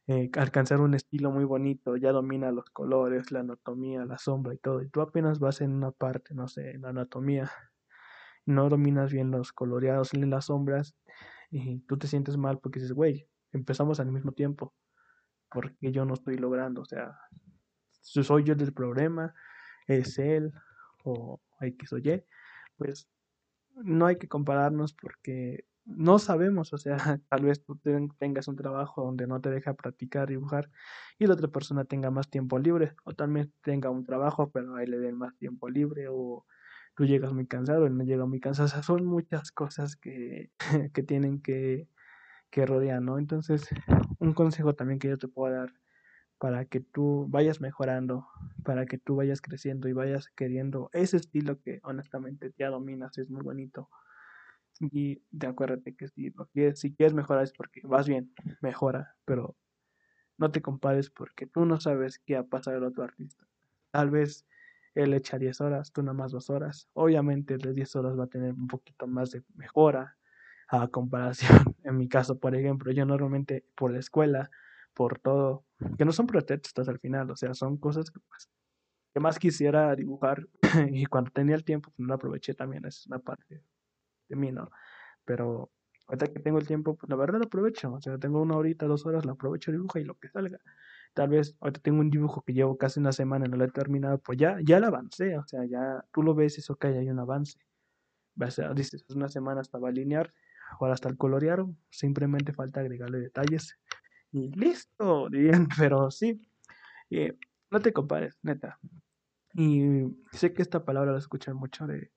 eh, 0.07 0.31
alcanzar 0.37 0.81
un 0.81 0.95
estilo 0.95 1.31
muy 1.31 1.45
bonito, 1.45 1.97
ya 1.97 2.13
domina 2.13 2.53
los 2.53 2.71
colores, 2.71 3.33
la 3.33 3.41
anatomía, 3.41 4.05
la 4.05 4.19
sombra 4.19 4.55
y 4.55 4.59
todo, 4.59 4.83
y 4.83 4.89
tú 4.89 5.01
apenas 5.01 5.41
vas 5.41 5.63
en 5.63 5.73
una 5.73 5.91
parte, 5.91 6.35
no 6.35 6.47
sé, 6.47 6.73
en 6.73 6.83
la 6.83 6.91
anatomía, 6.91 7.51
no 8.47 8.69
dominas 8.69 9.13
bien 9.13 9.31
los 9.31 9.53
coloreados 9.53 10.15
ni 10.15 10.27
las 10.27 10.47
sombras, 10.47 10.97
y 11.51 11.81
tú 11.81 11.97
te 11.99 12.07
sientes 12.09 12.37
mal 12.37 12.59
porque 12.59 12.81
dices, 12.81 12.95
güey, 12.95 13.29
empezamos 13.53 14.01
al 14.01 14.11
mismo 14.11 14.33
tiempo, 14.33 14.75
porque 15.51 15.93
yo 15.93 16.05
no 16.05 16.15
estoy 16.15 16.37
logrando, 16.37 16.83
o 16.83 16.85
sea, 16.85 17.19
soy 18.01 18.45
yo 18.45 18.55
del 18.55 18.73
problema, 18.73 19.35
es 19.87 20.19
él 20.19 20.53
o 21.05 21.41
X 21.61 21.93
o 21.93 21.99
Y, 21.99 22.25
pues 22.77 23.09
no 23.77 24.07
hay 24.07 24.17
que 24.17 24.29
compararnos 24.29 24.95
porque 24.95 25.65
no 25.85 26.19
sabemos, 26.19 26.73
o 26.73 26.79
sea, 26.79 26.97
tal 27.29 27.45
vez 27.45 27.63
tú 27.65 27.79
tengas 28.19 28.49
un 28.49 28.57
trabajo 28.57 29.05
donde 29.05 29.27
no 29.27 29.41
te 29.41 29.51
deja 29.51 29.75
practicar 29.75 30.29
dibujar 30.29 30.71
y 31.19 31.27
la 31.27 31.35
otra 31.35 31.49
persona 31.49 31.85
tenga 31.85 32.11
más 32.11 32.31
tiempo 32.31 32.59
libre, 32.59 32.95
o 33.05 33.15
también 33.15 33.53
tenga 33.63 33.91
un 33.91 34.05
trabajo 34.05 34.51
pero 34.51 34.77
ahí 34.77 34.87
le 34.87 34.99
den 34.99 35.17
más 35.17 35.37
tiempo 35.37 35.69
libre, 35.69 36.09
o 36.09 36.45
tú 36.95 37.05
llegas 37.05 37.33
muy 37.33 37.47
cansado, 37.47 37.87
él 37.87 37.97
no 37.97 38.05
llega 38.05 38.27
muy 38.27 38.41
cansado. 38.41 38.67
O 38.67 38.69
sea, 38.69 38.83
son 38.83 39.05
muchas 39.05 39.53
cosas 39.53 39.97
que, 39.97 40.51
que 40.93 41.03
tienen 41.03 41.41
que, 41.41 41.89
que 42.51 42.67
rodear, 42.67 43.03
¿no? 43.03 43.19
Entonces, 43.19 43.69
un 44.19 44.33
consejo 44.33 44.75
también 44.75 44.99
que 44.99 45.09
yo 45.09 45.19
te 45.19 45.29
puedo 45.29 45.55
dar 45.55 45.73
para 46.39 46.65
que 46.67 46.81
tú 46.81 47.27
vayas 47.29 47.61
mejorando, 47.61 48.27
para 48.65 48.87
que 48.87 48.99
tú 48.99 49.17
vayas 49.17 49.41
creciendo 49.41 49.89
y 49.89 49.93
vayas 49.93 50.29
queriendo 50.29 50.91
ese 50.93 51.17
estilo 51.17 51.61
que 51.61 51.81
honestamente 51.85 52.53
ya 52.59 52.71
dominas, 52.71 53.17
es 53.19 53.31
muy 53.31 53.43
bonito. 53.43 53.89
Y 54.81 55.23
de 55.31 55.47
acuérdate 55.47 55.95
que 55.95 56.09
si, 56.09 56.33
quieres, 56.53 56.81
si 56.81 56.95
quieres 56.95 57.15
mejorar 57.15 57.45
es 57.45 57.53
porque 57.53 57.81
vas 57.85 58.09
bien, 58.09 58.33
mejora, 58.61 59.17
pero 59.25 59.57
no 60.37 60.51
te 60.51 60.61
compares 60.61 61.11
porque 61.11 61.47
tú 61.47 61.65
no 61.65 61.81
sabes 61.81 62.19
qué 62.19 62.37
ha 62.37 62.43
pasado 62.43 62.77
el 62.77 62.85
otro 62.85 63.05
artista. 63.05 63.47
Tal 63.91 64.11
vez 64.11 64.47
él 64.95 65.15
echa 65.15 65.39
10 65.39 65.61
horas, 65.61 65.93
tú 65.93 66.03
nada 66.03 66.15
más 66.15 66.33
2 66.33 66.51
horas. 66.51 66.89
Obviamente 66.95 67.57
de 67.59 67.73
10 67.73 67.97
horas 67.97 68.19
va 68.19 68.25
a 68.25 68.29
tener 68.29 68.53
un 68.53 68.69
poquito 68.69 69.07
más 69.07 69.31
de 69.31 69.43
mejora 69.55 70.17
a 70.69 70.89
comparación. 70.89 71.51
En 71.85 71.99
mi 71.99 72.09
caso, 72.09 72.39
por 72.39 72.55
ejemplo, 72.57 72.91
yo 72.93 73.05
normalmente 73.05 73.65
por 73.75 73.93
la 73.93 73.99
escuela, 73.99 74.51
por 74.95 75.19
todo, 75.19 75.67
que 75.99 76.05
no 76.07 76.13
son 76.13 76.27
pretextos 76.27 76.89
al 76.89 76.99
final, 76.99 77.31
o 77.31 77.37
sea, 77.37 77.53
son 77.53 77.77
cosas 77.77 78.11
que, 78.11 78.21
pues, 78.21 78.49
que 79.13 79.21
más 79.21 79.39
quisiera 79.39 79.95
dibujar 79.95 80.47
y 80.91 81.05
cuando 81.07 81.31
tenía 81.31 81.57
el 81.57 81.65
tiempo, 81.65 81.91
pues 81.91 82.01
no 82.01 82.07
lo 82.09 82.15
aproveché 82.15 82.55
también, 82.55 82.87
es 82.87 83.07
una 83.07 83.19
parte 83.19 83.63
de 84.29 84.37
mí, 84.37 84.51
¿no? 84.51 84.71
Pero 85.25 85.71
ahorita 86.07 86.27
que 86.33 86.41
tengo 86.41 86.59
el 86.59 86.67
tiempo, 86.67 86.97
pues 86.97 87.09
la 87.11 87.17
verdad 87.17 87.39
lo 87.39 87.47
aprovecho, 87.47 87.93
o 87.93 88.01
sea, 88.01 88.19
tengo 88.19 88.41
una 88.41 88.57
horita, 88.57 88.87
dos 88.87 89.07
horas, 89.07 89.25
lo 89.25 89.33
aprovecho, 89.33 89.73
dibujo 89.73 89.99
y 89.99 90.05
lo 90.05 90.15
que 90.15 90.29
salga 90.29 90.59
tal 91.15 91.29
vez 91.29 91.57
ahorita 91.61 91.81
tengo 91.81 92.01
un 92.01 92.11
dibujo 92.11 92.43
que 92.43 92.53
llevo 92.53 92.77
casi 92.77 93.01
una 93.01 93.13
semana 93.13 93.47
no 93.47 93.57
lo 93.57 93.65
he 93.65 93.71
terminado, 93.71 94.19
pues 94.19 94.37
ya, 94.37 94.59
ya 94.63 94.81
lo 94.81 94.89
avancé, 94.89 95.39
o 95.39 95.47
sea, 95.47 95.65
ya 95.65 96.05
tú 96.13 96.23
lo 96.23 96.35
ves 96.35 96.59
eso 96.59 96.77
que 96.77 96.89
hay 96.89 97.09
un 97.09 97.21
avance. 97.21 97.59
Vas 98.35 98.59
a, 98.59 98.75
dices, 98.75 99.05
una 99.11 99.29
semana 99.29 99.61
estaba 99.61 99.89
a 99.89 99.91
alinear, 99.91 100.35
ahora 100.81 100.95
hasta 100.95 101.09
el 101.09 101.17
colorear, 101.17 101.65
simplemente 101.91 102.53
falta 102.53 102.81
agregarle 102.81 103.21
detalles 103.21 103.79
y 104.33 104.51
listo, 104.57 105.29
dirían, 105.31 105.69
pero 105.79 106.11
sí, 106.11 106.43
eh, 107.11 107.39
no 107.71 107.81
te 107.81 107.93
compares, 107.93 108.39
neta. 108.43 108.79
Y 109.55 110.03
sé 110.33 110.53
que 110.53 110.63
esta 110.63 110.85
palabra 110.85 111.13
la 111.13 111.19
escuchan 111.19 111.57
mucho 111.57 111.87
de 111.87 112.11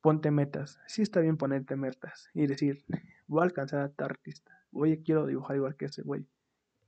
ponte 0.00 0.30
metas. 0.30 0.78
Sí 0.86 1.02
está 1.02 1.20
bien 1.20 1.36
ponerte 1.36 1.76
metas 1.76 2.28
y 2.34 2.46
decir, 2.46 2.84
voy 3.26 3.40
a 3.40 3.44
alcanzar 3.44 3.80
a 3.80 3.88
tal 3.90 4.10
artista, 4.10 4.64
oye, 4.72 5.02
quiero 5.02 5.26
dibujar 5.26 5.56
igual 5.56 5.76
que 5.76 5.86
ese 5.86 6.02
güey. 6.02 6.26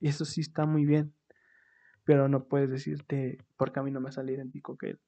Y 0.00 0.08
eso 0.08 0.24
sí 0.24 0.40
está 0.40 0.66
muy 0.66 0.84
bien 0.84 1.14
pero 2.04 2.28
no 2.28 2.44
puedes 2.44 2.70
decirte 2.70 3.38
porque 3.56 3.80
a 3.80 3.82
mí 3.82 3.90
no 3.90 4.00
me 4.00 4.12
sale 4.12 4.32
idéntico 4.32 4.76
que 4.76 4.90
él. 4.90 5.00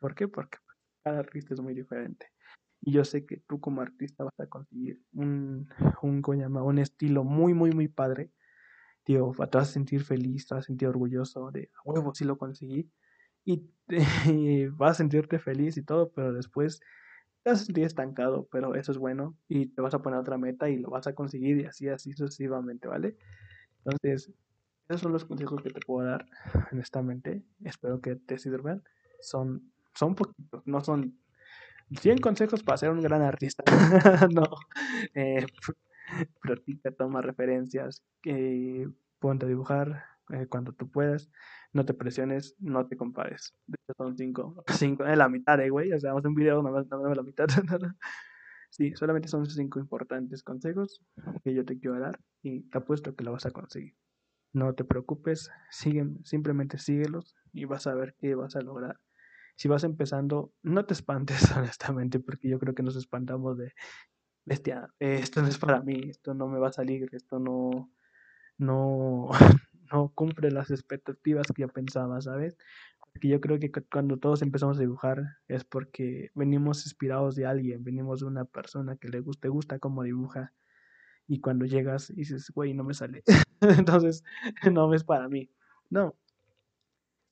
¿Por 0.00 0.14
qué? 0.14 0.28
Porque 0.28 0.58
cada 1.02 1.20
artista 1.20 1.54
es 1.54 1.60
muy 1.60 1.74
diferente. 1.74 2.26
Y 2.80 2.92
yo 2.92 3.04
sé 3.04 3.24
que 3.24 3.38
tú 3.48 3.60
como 3.60 3.80
artista 3.80 4.24
vas 4.24 4.38
a 4.40 4.46
conseguir 4.46 5.00
un, 5.12 5.68
un, 6.02 6.22
un 6.24 6.78
estilo 6.78 7.24
muy, 7.24 7.54
muy, 7.54 7.70
muy 7.70 7.88
padre. 7.88 8.32
Tío, 9.04 9.32
te 9.32 9.58
vas 9.58 9.70
a 9.70 9.72
sentir 9.72 10.02
feliz, 10.04 10.46
te 10.46 10.54
vas 10.54 10.64
a 10.64 10.66
sentir 10.66 10.88
orgulloso 10.88 11.50
de, 11.50 11.70
huevo, 11.84 12.14
sí 12.14 12.24
lo 12.24 12.38
conseguí. 12.38 12.90
Y, 13.44 13.70
y 14.26 14.66
vas 14.66 14.92
a 14.92 14.94
sentirte 14.94 15.38
feliz 15.38 15.76
y 15.76 15.82
todo, 15.82 16.12
pero 16.12 16.32
después 16.32 16.80
te 17.42 17.84
estancado, 17.84 18.48
pero 18.50 18.74
eso 18.74 18.92
es 18.92 18.98
bueno. 18.98 19.36
Y 19.48 19.66
te 19.66 19.82
vas 19.82 19.94
a 19.94 20.02
poner 20.02 20.18
otra 20.20 20.38
meta 20.38 20.68
y 20.68 20.78
lo 20.78 20.90
vas 20.90 21.06
a 21.06 21.14
conseguir 21.14 21.58
y 21.58 21.64
así, 21.64 21.88
así 21.88 22.12
sucesivamente, 22.12 22.88
¿vale? 22.88 23.16
Entonces, 23.84 24.32
esos 24.88 25.00
son 25.00 25.12
los 25.12 25.24
consejos 25.24 25.62
que 25.62 25.70
te 25.70 25.80
puedo 25.80 26.08
dar, 26.08 26.26
honestamente. 26.70 27.42
Espero 27.64 28.00
que 28.00 28.16
te 28.16 28.38
sirvan. 28.38 28.82
Son, 29.20 29.72
son 29.94 30.14
poquitos, 30.14 30.66
no 30.66 30.80
son 30.80 31.18
100 32.00 32.18
consejos 32.18 32.62
para 32.62 32.78
ser 32.78 32.90
un 32.90 33.00
gran 33.00 33.22
artista. 33.22 33.64
no. 34.32 34.44
Eh, 35.14 35.46
practica, 36.40 36.90
toma 36.92 37.22
referencias, 37.22 38.02
eh, 38.24 38.88
ponte 39.18 39.46
a 39.46 39.48
dibujar 39.48 40.11
eh, 40.30 40.46
cuando 40.48 40.72
tú 40.72 40.90
puedas. 40.90 41.30
No 41.72 41.84
te 41.84 41.94
presiones, 41.94 42.54
no 42.58 42.86
te 42.86 42.96
compares. 42.96 43.54
De 43.66 43.76
hecho, 43.82 43.94
son 43.96 44.16
5. 44.16 44.64
5 44.68 45.06
es 45.06 45.18
la 45.18 45.28
mitad, 45.28 45.60
eh, 45.60 45.70
güey. 45.70 45.92
O 45.92 46.00
sea, 46.00 46.10
vamos 46.10 46.24
a 46.24 46.28
un 46.28 46.34
video, 46.34 46.62
no 46.62 46.70
me 46.70 47.14
la 47.14 47.22
mitad. 47.22 47.46
sí, 48.70 48.92
solamente 48.94 49.28
son 49.28 49.46
5 49.46 49.80
importantes 49.80 50.42
consejos 50.42 51.02
que 51.42 51.54
yo 51.54 51.64
te 51.64 51.78
quiero 51.78 51.98
dar 51.98 52.20
y 52.42 52.62
te 52.62 52.78
apuesto 52.78 53.14
que 53.14 53.24
lo 53.24 53.32
vas 53.32 53.46
a 53.46 53.50
conseguir. 53.50 53.94
No 54.52 54.74
te 54.74 54.84
preocupes, 54.84 55.50
sigue, 55.70 56.06
simplemente 56.24 56.78
síguelos 56.78 57.34
y 57.52 57.64
vas 57.64 57.86
a 57.86 57.94
ver 57.94 58.14
qué 58.18 58.34
vas 58.34 58.54
a 58.56 58.60
lograr. 58.60 59.00
Si 59.56 59.68
vas 59.68 59.84
empezando, 59.84 60.52
no 60.62 60.84
te 60.84 60.94
espantes, 60.94 61.40
honestamente, 61.56 62.20
porque 62.20 62.48
yo 62.48 62.58
creo 62.58 62.74
que 62.74 62.82
nos 62.82 62.96
espantamos 62.96 63.56
de, 63.56 63.72
bestia, 64.44 64.88
esto 64.98 65.42
no 65.42 65.48
es 65.48 65.58
para 65.58 65.80
mí, 65.82 66.00
esto 66.08 66.34
no 66.34 66.48
me 66.48 66.58
va 66.58 66.68
a 66.68 66.72
salir, 66.72 67.08
esto 67.12 67.38
no, 67.38 67.92
no, 68.58 69.30
no 69.92 70.12
cumple 70.14 70.50
las 70.50 70.70
expectativas 70.70 71.46
que 71.54 71.62
yo 71.62 71.68
pensaba, 71.68 72.20
¿sabes? 72.20 72.56
Porque 73.12 73.28
yo 73.28 73.40
creo 73.40 73.58
que 73.58 73.70
cuando 73.70 74.18
todos 74.18 74.42
empezamos 74.42 74.78
a 74.78 74.80
dibujar 74.80 75.22
es 75.48 75.64
porque 75.64 76.30
venimos 76.34 76.86
inspirados 76.86 77.36
de 77.36 77.46
alguien, 77.46 77.84
venimos 77.84 78.20
de 78.20 78.26
una 78.26 78.44
persona 78.44 78.96
que 78.96 79.08
le 79.08 79.20
gusta, 79.20 79.48
gusta 79.48 79.78
cómo 79.78 80.02
dibuja 80.02 80.52
y 81.26 81.40
cuando 81.40 81.64
llegas 81.64 82.10
y 82.10 82.16
dices, 82.16 82.50
güey, 82.54 82.74
no 82.74 82.84
me 82.84 82.94
sale. 82.94 83.22
Entonces, 83.60 84.24
no 84.72 84.92
es 84.94 85.04
para 85.04 85.28
mí. 85.28 85.50
No. 85.90 86.16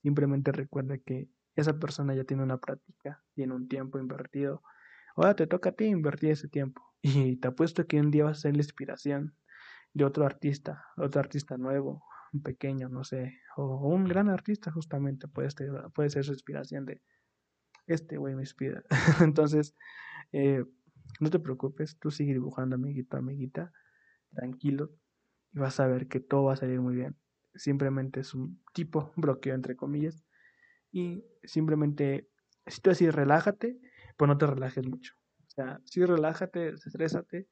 Simplemente 0.02 0.52
recuerda 0.52 0.98
que 0.98 1.28
esa 1.56 1.78
persona 1.78 2.14
ya 2.14 2.24
tiene 2.24 2.42
una 2.42 2.58
práctica, 2.58 3.22
tiene 3.34 3.54
un 3.54 3.68
tiempo 3.68 3.98
invertido. 3.98 4.62
Ahora 5.16 5.34
te 5.34 5.46
toca 5.46 5.70
a 5.70 5.72
ti 5.72 5.84
invertir 5.86 6.30
ese 6.30 6.48
tiempo. 6.48 6.82
Y 7.02 7.36
te 7.36 7.48
apuesto 7.48 7.86
que 7.86 7.98
un 7.98 8.10
día 8.10 8.24
vas 8.24 8.38
a 8.38 8.40
ser 8.42 8.56
la 8.56 8.62
inspiración 8.62 9.34
de 9.94 10.04
otro 10.04 10.26
artista, 10.26 10.84
otro 10.98 11.20
artista 11.20 11.56
nuevo, 11.56 12.04
pequeño, 12.38 12.88
no 12.88 13.02
sé, 13.04 13.34
o 13.56 13.88
un 13.88 14.04
gran 14.04 14.28
artista 14.28 14.70
justamente 14.70 15.26
puede 15.26 15.50
ser, 15.50 15.70
puede 15.94 16.10
ser 16.10 16.24
su 16.24 16.32
inspiración 16.32 16.86
de 16.86 17.02
este 17.86 18.16
güey 18.16 18.34
me 18.34 18.42
inspira. 18.42 18.82
Entonces, 19.20 19.74
eh, 20.32 20.64
no 21.18 21.30
te 21.30 21.40
preocupes, 21.40 21.98
tú 21.98 22.10
sigue 22.10 22.32
dibujando, 22.32 22.76
amiguito, 22.76 23.16
amiguita, 23.16 23.72
tranquilo, 24.32 24.90
y 25.52 25.58
vas 25.58 25.80
a 25.80 25.86
ver 25.86 26.06
que 26.06 26.20
todo 26.20 26.44
va 26.44 26.52
a 26.54 26.56
salir 26.56 26.80
muy 26.80 26.94
bien. 26.94 27.16
Simplemente 27.54 28.20
es 28.20 28.34
un 28.34 28.62
tipo 28.72 29.12
bloqueo, 29.16 29.54
entre 29.54 29.76
comillas, 29.76 30.24
y 30.92 31.24
simplemente, 31.42 32.28
si 32.66 32.80
tú 32.80 32.90
así 32.90 33.10
relájate, 33.10 33.80
pues 34.16 34.28
no 34.28 34.38
te 34.38 34.46
relajes 34.46 34.86
mucho. 34.86 35.14
O 35.48 35.50
sea, 35.50 35.80
sí 35.84 36.04
relájate, 36.04 36.68
estrésate, 36.68 37.48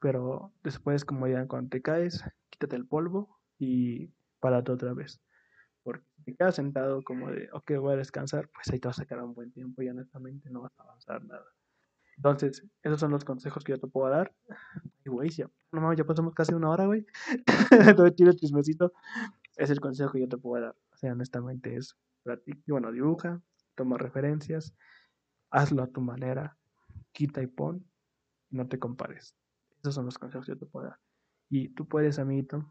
pero 0.00 0.52
después, 0.64 1.04
como 1.04 1.28
ya 1.28 1.46
cuando 1.46 1.70
te 1.70 1.82
caes, 1.82 2.24
quítate 2.50 2.76
el 2.76 2.86
polvo 2.86 3.37
y 3.58 4.12
párate 4.40 4.72
otra 4.72 4.92
vez. 4.94 5.20
Porque 5.82 6.04
si 6.16 6.22
te 6.24 6.34
quedas 6.36 6.56
sentado 6.56 7.02
como 7.02 7.30
de, 7.30 7.48
ok, 7.52 7.72
voy 7.78 7.94
a 7.94 7.96
descansar, 7.96 8.48
pues 8.50 8.70
ahí 8.70 8.78
te 8.78 8.88
vas 8.88 9.00
a 9.00 9.06
quedar 9.06 9.24
un 9.24 9.34
buen 9.34 9.52
tiempo 9.52 9.82
y 9.82 9.88
honestamente 9.88 10.50
no 10.50 10.62
vas 10.62 10.72
a 10.78 10.82
avanzar 10.82 11.24
nada. 11.24 11.46
Entonces, 12.16 12.64
esos 12.82 12.98
son 12.98 13.12
los 13.12 13.24
consejos 13.24 13.62
que 13.64 13.72
yo 13.72 13.78
te 13.78 13.86
puedo 13.86 14.10
dar. 14.10 14.34
Y 15.04 15.08
güey, 15.08 15.30
ya, 15.30 15.48
no 15.72 15.80
mames, 15.80 15.98
ya 15.98 16.04
pasamos 16.04 16.34
casi 16.34 16.52
una 16.52 16.70
hora, 16.70 16.86
güey. 16.86 17.06
Todo 17.96 18.12
tiro 18.12 18.32
chismecito. 18.32 18.92
Es 19.56 19.70
el 19.70 19.80
consejo 19.80 20.12
que 20.12 20.20
yo 20.20 20.28
te 20.28 20.36
puedo 20.36 20.64
dar. 20.64 20.76
O 20.92 20.96
sea, 20.96 21.12
honestamente 21.12 21.76
es, 21.76 21.96
bueno, 22.66 22.92
dibuja, 22.92 23.40
toma 23.76 23.98
referencias, 23.98 24.74
hazlo 25.50 25.82
a 25.82 25.86
tu 25.86 26.00
manera, 26.00 26.56
quita 27.12 27.40
y 27.42 27.46
pon, 27.46 27.86
no 28.50 28.68
te 28.68 28.78
compares. 28.78 29.36
Esos 29.80 29.94
son 29.94 30.06
los 30.06 30.18
consejos 30.18 30.46
que 30.46 30.52
yo 30.52 30.58
te 30.58 30.66
puedo 30.66 30.88
dar. 30.88 30.98
Y 31.48 31.68
tú 31.70 31.86
puedes, 31.86 32.18
amiguito. 32.18 32.66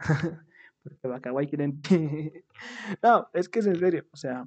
Porque 0.82 1.08
Bacaway 1.08 1.46
quieren. 1.46 1.80
no, 3.02 3.28
es 3.34 3.48
que 3.48 3.60
es 3.60 3.66
en 3.66 3.78
serio. 3.78 4.06
O 4.12 4.16
sea, 4.16 4.46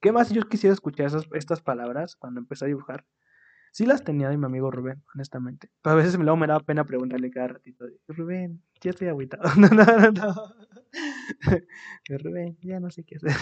¿qué 0.00 0.12
más 0.12 0.30
yo 0.30 0.42
quisiera 0.42 0.74
escuchar 0.74 1.06
esas, 1.06 1.26
estas 1.32 1.62
palabras 1.62 2.16
cuando 2.16 2.40
empecé 2.40 2.66
a 2.66 2.68
dibujar? 2.68 3.06
Sí 3.72 3.84
las 3.84 4.04
tenía 4.04 4.30
de 4.30 4.38
mi 4.38 4.46
amigo 4.46 4.70
Rubén, 4.70 5.02
honestamente. 5.14 5.70
Pero 5.82 5.94
a 5.94 5.96
veces 5.96 6.18
luego 6.18 6.36
me 6.36 6.46
daba 6.46 6.60
pena 6.60 6.84
preguntarle 6.84 7.30
cada 7.30 7.48
ratito. 7.48 7.84
Rubén, 8.08 8.62
ya 8.80 8.90
estoy 8.90 9.08
agüitado. 9.08 9.42
Rubén, 12.08 12.56
ya 12.62 12.80
no 12.80 12.90
sé 12.90 13.04
qué 13.04 13.16
hacer. 13.16 13.32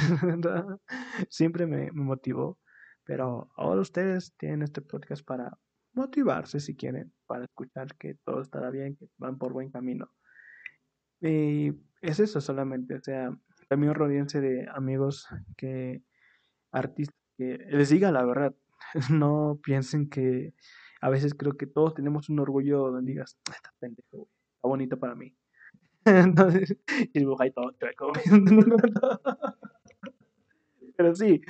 Siempre 1.28 1.66
me, 1.66 1.92
me 1.92 2.02
motivó. 2.02 2.58
Pero 3.04 3.50
ahora 3.56 3.80
ustedes 3.80 4.34
tienen 4.36 4.62
este 4.62 4.80
podcast 4.80 5.24
para 5.24 5.56
motivarse 5.92 6.58
si 6.58 6.74
quieren, 6.74 7.12
para 7.26 7.44
escuchar 7.44 7.94
que 7.96 8.14
todo 8.24 8.40
estará 8.40 8.70
bien, 8.70 8.96
que 8.96 9.08
van 9.18 9.38
por 9.38 9.52
buen 9.52 9.70
camino. 9.70 10.10
Y 11.20 11.72
es 12.02 12.20
eso 12.20 12.40
solamente, 12.40 12.96
o 12.96 13.00
sea, 13.02 13.30
también 13.68 13.94
rodeense 13.94 14.40
de 14.40 14.68
amigos 14.72 15.26
que, 15.56 16.02
artistas, 16.72 17.16
que 17.36 17.58
les 17.70 17.88
digan 17.90 18.14
la 18.14 18.24
verdad, 18.24 18.54
no 19.10 19.58
piensen 19.62 20.08
que 20.08 20.54
a 21.00 21.10
veces 21.10 21.34
creo 21.34 21.56
que 21.56 21.66
todos 21.66 21.94
tenemos 21.94 22.28
un 22.28 22.40
orgullo 22.40 22.90
donde 22.90 23.12
digas, 23.12 23.38
está 23.50 23.72
pendejo, 23.78 24.28
está 24.56 24.68
bonito 24.68 24.98
para 24.98 25.14
mí. 25.14 25.36
Entonces, 26.04 26.76
y 27.12 27.24
todo 27.50 27.72
Pero 30.96 31.14
sí, 31.14 31.40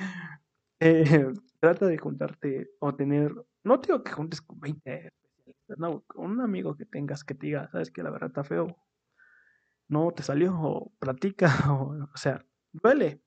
eh, 0.79 1.27
trata 1.59 1.85
de 1.85 1.97
juntarte 1.97 2.69
o 2.79 2.95
tener, 2.95 3.33
no 3.63 3.77
digo 3.77 4.03
que 4.03 4.11
juntes 4.11 4.41
con 4.41 4.59
20 4.59 5.07
especialistas, 5.07 5.77
no, 5.77 6.01
con 6.07 6.31
un 6.31 6.41
amigo 6.41 6.75
que 6.75 6.85
tengas 6.85 7.23
que 7.23 7.35
te 7.35 7.47
diga, 7.47 7.69
sabes 7.71 7.91
que 7.91 8.03
la 8.03 8.09
verdad 8.09 8.29
está 8.29 8.43
feo, 8.43 8.67
no 9.87 10.11
te 10.11 10.23
salió, 10.23 10.53
o 10.59 10.91
platica, 10.99 11.47
o, 11.71 12.17
sea, 12.17 12.45
duele, 12.73 13.21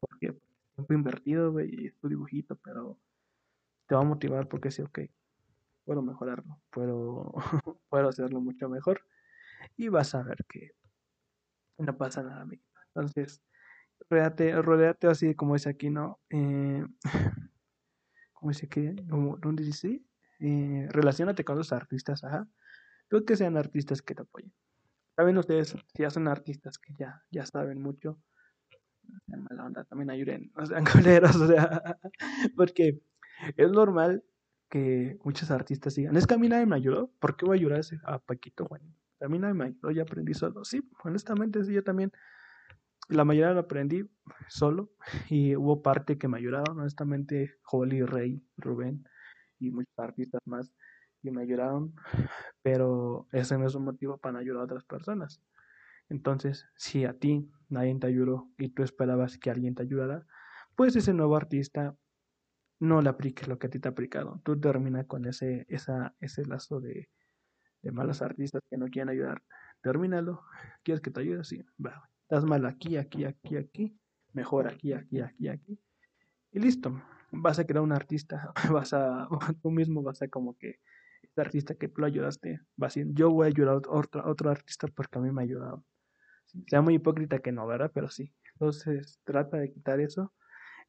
porque 0.00 0.36
tiempo 0.74 0.94
invertido, 0.94 1.52
güey, 1.52 1.70
y 1.74 1.86
es 1.88 1.96
tu 1.98 2.08
dibujito, 2.08 2.56
pero 2.56 2.98
te 3.86 3.94
va 3.94 4.02
a 4.02 4.04
motivar 4.04 4.48
porque 4.48 4.70
sí, 4.70 4.82
ok, 4.82 5.00
puedo 5.84 6.02
mejorarlo, 6.02 6.60
puedo, 6.70 7.32
puedo 7.88 8.08
hacerlo 8.08 8.40
mucho 8.40 8.68
mejor 8.68 9.04
y 9.76 9.88
vas 9.88 10.14
a 10.14 10.22
ver 10.22 10.44
que 10.48 10.72
no 11.78 11.96
pasa 11.96 12.22
nada, 12.22 12.42
amigo. 12.42 12.62
Entonces, 12.88 13.42
rodeate, 14.08 14.60
rodeate 14.62 15.06
así 15.06 15.34
como 15.34 15.54
dice 15.54 15.70
aquí, 15.70 15.90
¿no? 15.90 16.20
Eh, 16.30 16.84
¿Cómo 18.32 18.50
dice 18.50 18.68
que? 18.68 18.94
¿Dónde 18.94 19.62
dice? 19.62 20.02
Eh, 20.40 20.88
relacionate 20.90 21.44
con 21.44 21.56
los 21.56 21.72
artistas, 21.72 22.24
ajá. 22.24 22.48
Tú 23.08 23.24
que 23.24 23.36
sean 23.36 23.56
artistas 23.56 24.02
que 24.02 24.14
te 24.14 24.22
apoyen. 24.22 24.52
Saben 25.20 25.36
ustedes, 25.36 25.76
si 25.94 26.02
ya 26.02 26.08
son 26.08 26.28
artistas 26.28 26.78
que 26.78 26.94
ya, 26.94 27.22
ya 27.30 27.44
saben 27.44 27.82
mucho, 27.82 28.18
mala 29.28 29.66
onda, 29.66 29.84
también 29.84 30.08
ayuden, 30.08 30.50
no 30.56 30.64
sean 30.64 30.82
coleros, 31.12 31.36
o 31.36 31.46
sea, 31.46 31.98
porque 32.56 33.02
es 33.58 33.70
normal 33.70 34.24
que 34.70 35.18
muchos 35.22 35.50
artistas 35.50 35.94
digan, 35.94 36.16
es 36.16 36.26
que 36.26 36.32
a 36.32 36.38
mí 36.38 36.48
nadie 36.48 36.64
me 36.64 36.76
ayudó, 36.76 37.12
¿por 37.20 37.36
qué 37.36 37.44
voy 37.44 37.58
a 37.58 37.60
ayudar 37.60 37.82
a 38.04 38.18
Paquito, 38.18 38.64
bueno? 38.66 38.86
A 39.20 39.28
mí 39.28 39.38
nadie 39.38 39.52
me 39.52 39.66
ayudó, 39.66 39.90
ya 39.90 40.04
aprendí 40.04 40.32
solo. 40.32 40.64
Sí, 40.64 40.80
honestamente, 41.04 41.62
sí, 41.64 41.74
yo 41.74 41.84
también. 41.84 42.12
La 43.10 43.24
mayoría 43.26 43.52
lo 43.52 43.60
aprendí 43.60 44.08
solo 44.48 44.90
y 45.28 45.54
hubo 45.54 45.82
parte 45.82 46.16
que 46.16 46.28
me 46.28 46.38
ayudaron, 46.38 46.78
honestamente, 46.78 47.56
Holly, 47.70 48.04
Rey, 48.04 48.42
Rubén 48.56 49.04
y 49.58 49.70
muchos 49.70 49.98
artistas 49.98 50.40
más 50.46 50.72
y 51.22 51.30
me 51.30 51.42
ayudaron, 51.42 51.94
pero 52.62 53.26
ese 53.32 53.58
no 53.58 53.66
es 53.66 53.74
un 53.74 53.84
motivo 53.84 54.18
para 54.18 54.38
ayudar 54.38 54.62
a 54.62 54.64
otras 54.64 54.84
personas. 54.84 55.42
Entonces, 56.08 56.66
si 56.76 57.04
a 57.04 57.12
ti 57.12 57.50
nadie 57.68 57.96
te 57.98 58.06
ayudó 58.06 58.48
y 58.58 58.70
tú 58.70 58.82
esperabas 58.82 59.38
que 59.38 59.50
alguien 59.50 59.74
te 59.74 59.82
ayudara, 59.82 60.26
pues 60.74 60.96
ese 60.96 61.12
nuevo 61.12 61.36
artista 61.36 61.94
no 62.80 63.02
le 63.02 63.10
apliques 63.10 63.46
lo 63.46 63.58
que 63.58 63.66
a 63.66 63.70
ti 63.70 63.78
te 63.78 63.88
ha 63.88 63.92
aplicado. 63.92 64.40
Tú 64.44 64.58
termina 64.58 65.04
con 65.04 65.26
ese, 65.26 65.66
esa, 65.68 66.14
ese 66.20 66.44
lazo 66.46 66.80
de, 66.80 67.08
de 67.82 67.92
malos 67.92 68.22
artistas 68.22 68.62
que 68.68 68.78
no 68.78 68.86
quieren 68.86 69.10
ayudar. 69.10 69.42
Termínalo. 69.82 70.42
¿Quieres 70.82 71.00
que 71.00 71.10
te 71.10 71.20
ayude? 71.20 71.44
Sí. 71.44 71.62
Va. 71.84 72.08
Estás 72.22 72.44
mal 72.44 72.64
aquí, 72.66 72.96
aquí, 72.96 73.24
aquí, 73.24 73.56
aquí. 73.56 73.98
Mejor 74.32 74.68
aquí, 74.68 74.92
aquí, 74.92 75.20
aquí, 75.20 75.48
aquí. 75.48 75.78
Y 76.52 76.58
listo. 76.58 77.00
vas 77.32 77.58
a 77.58 77.66
crear 77.66 77.82
un 77.82 77.92
artista, 77.92 78.52
vas 78.72 78.92
a, 78.92 79.28
tú 79.62 79.70
mismo 79.70 80.02
vas 80.02 80.22
a 80.22 80.28
como 80.28 80.56
que, 80.56 80.80
este 81.30 81.40
artista 81.40 81.74
que 81.74 81.88
tú 81.88 82.00
lo 82.00 82.06
ayudaste, 82.06 82.60
va 82.80 82.86
a 82.86 82.88
decir, 82.88 83.06
yo 83.12 83.30
voy 83.30 83.46
a 83.46 83.48
ayudar 83.48 83.74
a 83.74 83.90
otro, 83.90 84.28
otro 84.28 84.50
artista 84.50 84.88
porque 84.88 85.18
a 85.18 85.22
mí 85.22 85.30
me 85.30 85.42
ha 85.42 85.44
ayudado. 85.44 85.84
Sea 86.66 86.82
muy 86.82 86.94
hipócrita 86.94 87.38
que 87.38 87.52
no, 87.52 87.66
¿verdad? 87.66 87.90
Pero 87.94 88.08
sí. 88.08 88.32
Entonces 88.54 89.20
trata 89.24 89.56
de 89.58 89.70
quitar 89.72 90.00
eso 90.00 90.32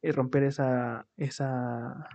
y 0.01 0.11
romper 0.11 0.43
esa, 0.43 1.07
esa, 1.15 2.09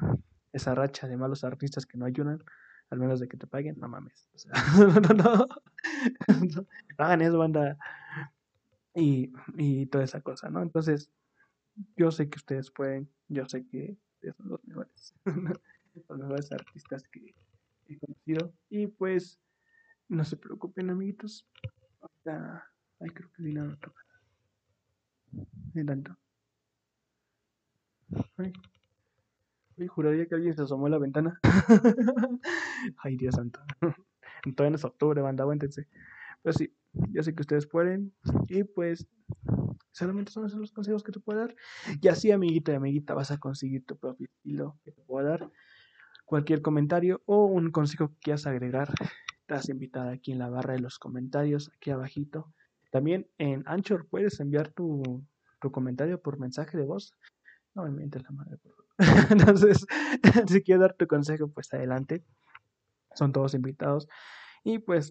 esa 0.52 0.74
racha 0.74 1.06
de 1.06 1.16
malos 1.16 1.44
artistas 1.44 1.86
que 1.86 1.96
no 1.96 2.04
ayudan, 2.04 2.42
al 2.90 2.98
menos 2.98 3.20
de 3.20 3.28
que 3.28 3.36
te 3.36 3.46
paguen, 3.46 3.76
no 3.78 3.88
mames. 3.88 4.28
O 4.34 4.38
no, 5.00 5.14
no, 5.14 5.46
no, 5.46 6.66
hagan 6.98 7.22
eso, 7.22 7.38
banda. 7.38 7.78
Y, 8.92 9.32
y 9.56 9.86
toda 9.86 10.02
esa 10.02 10.20
cosa, 10.20 10.50
¿no? 10.50 10.62
Entonces, 10.62 11.10
yo 11.96 12.10
sé 12.10 12.28
que 12.28 12.38
ustedes 12.38 12.72
pueden, 12.72 13.08
yo 13.28 13.46
sé 13.46 13.64
que 13.68 13.96
son 14.36 14.48
los 14.48 14.64
mejores, 14.64 15.14
los 16.08 16.18
mejores 16.18 16.50
artistas 16.50 17.04
que 17.08 17.34
conocido. 17.94 18.52
Y 18.68 18.88
pues, 18.88 19.40
no 20.08 20.24
se 20.24 20.36
preocupen, 20.36 20.90
amiguitos. 20.90 21.46
Ahorita, 22.00 22.64
ay, 23.00 23.10
creo 23.10 23.30
que 23.32 23.42
vino 23.42 23.64
a 23.64 23.76
tocar. 23.76 24.04
De 25.74 25.84
tanto. 25.84 26.16
Ay. 28.36 28.52
Uy, 29.76 29.86
juraría 29.88 30.26
que 30.26 30.34
alguien 30.34 30.56
se 30.56 30.62
asomó 30.62 30.86
a 30.86 30.90
la 30.90 30.98
ventana. 30.98 31.38
Ay, 32.98 33.16
Dios 33.16 33.34
santo. 33.34 33.60
Todavía 34.56 34.76
es 34.76 34.84
octubre, 34.84 35.20
banda, 35.20 35.42
aguántense. 35.42 35.86
Pero 36.42 36.52
sí, 36.54 36.72
yo 37.10 37.22
sé 37.22 37.34
que 37.34 37.42
ustedes 37.42 37.66
pueden. 37.66 38.14
Y 38.48 38.64
pues, 38.64 39.06
solamente 39.92 40.32
son 40.32 40.46
esos 40.46 40.60
los 40.60 40.72
consejos 40.72 41.02
que 41.02 41.12
te 41.12 41.20
puedo 41.20 41.40
dar. 41.40 41.54
Y 42.00 42.08
así, 42.08 42.30
amiguita 42.30 42.72
y 42.72 42.76
amiguita, 42.76 43.14
vas 43.14 43.30
a 43.30 43.38
conseguir 43.38 43.84
tu 43.84 43.98
propio 43.98 44.26
estilo 44.26 44.78
que 44.82 44.92
te 44.92 45.02
puedo 45.02 45.26
dar. 45.26 45.50
Cualquier 46.26 46.60
comentario 46.60 47.22
o 47.24 47.46
un 47.46 47.70
consejo 47.70 48.08
que 48.08 48.18
quieras 48.20 48.46
agregar, 48.46 48.92
estás 49.40 49.68
invitada 49.68 50.10
aquí 50.10 50.32
en 50.32 50.40
la 50.40 50.50
barra 50.50 50.74
de 50.74 50.80
los 50.80 50.98
comentarios, 50.98 51.70
aquí 51.74 51.90
abajito. 51.90 52.52
También 52.90 53.28
en 53.38 53.62
Anchor 53.66 54.06
puedes 54.08 54.40
enviar 54.40 54.70
tu, 54.72 55.24
tu 55.60 55.70
comentario 55.70 56.20
por 56.20 56.38
mensaje 56.38 56.76
de 56.76 56.84
voz. 56.84 57.14
No 57.74 57.84
me 57.84 57.90
mientes 57.90 58.22
la 58.24 58.30
madre, 58.30 58.58
por 58.58 58.72
favor. 58.72 58.86
Entonces, 59.30 59.86
si 60.48 60.62
quieres 60.62 60.80
dar 60.80 60.94
tu 60.94 61.06
consejo, 61.06 61.48
pues 61.48 61.72
adelante. 61.72 62.24
Son 63.14 63.32
todos 63.32 63.54
invitados. 63.54 64.08
Y 64.64 64.78
pues, 64.80 65.10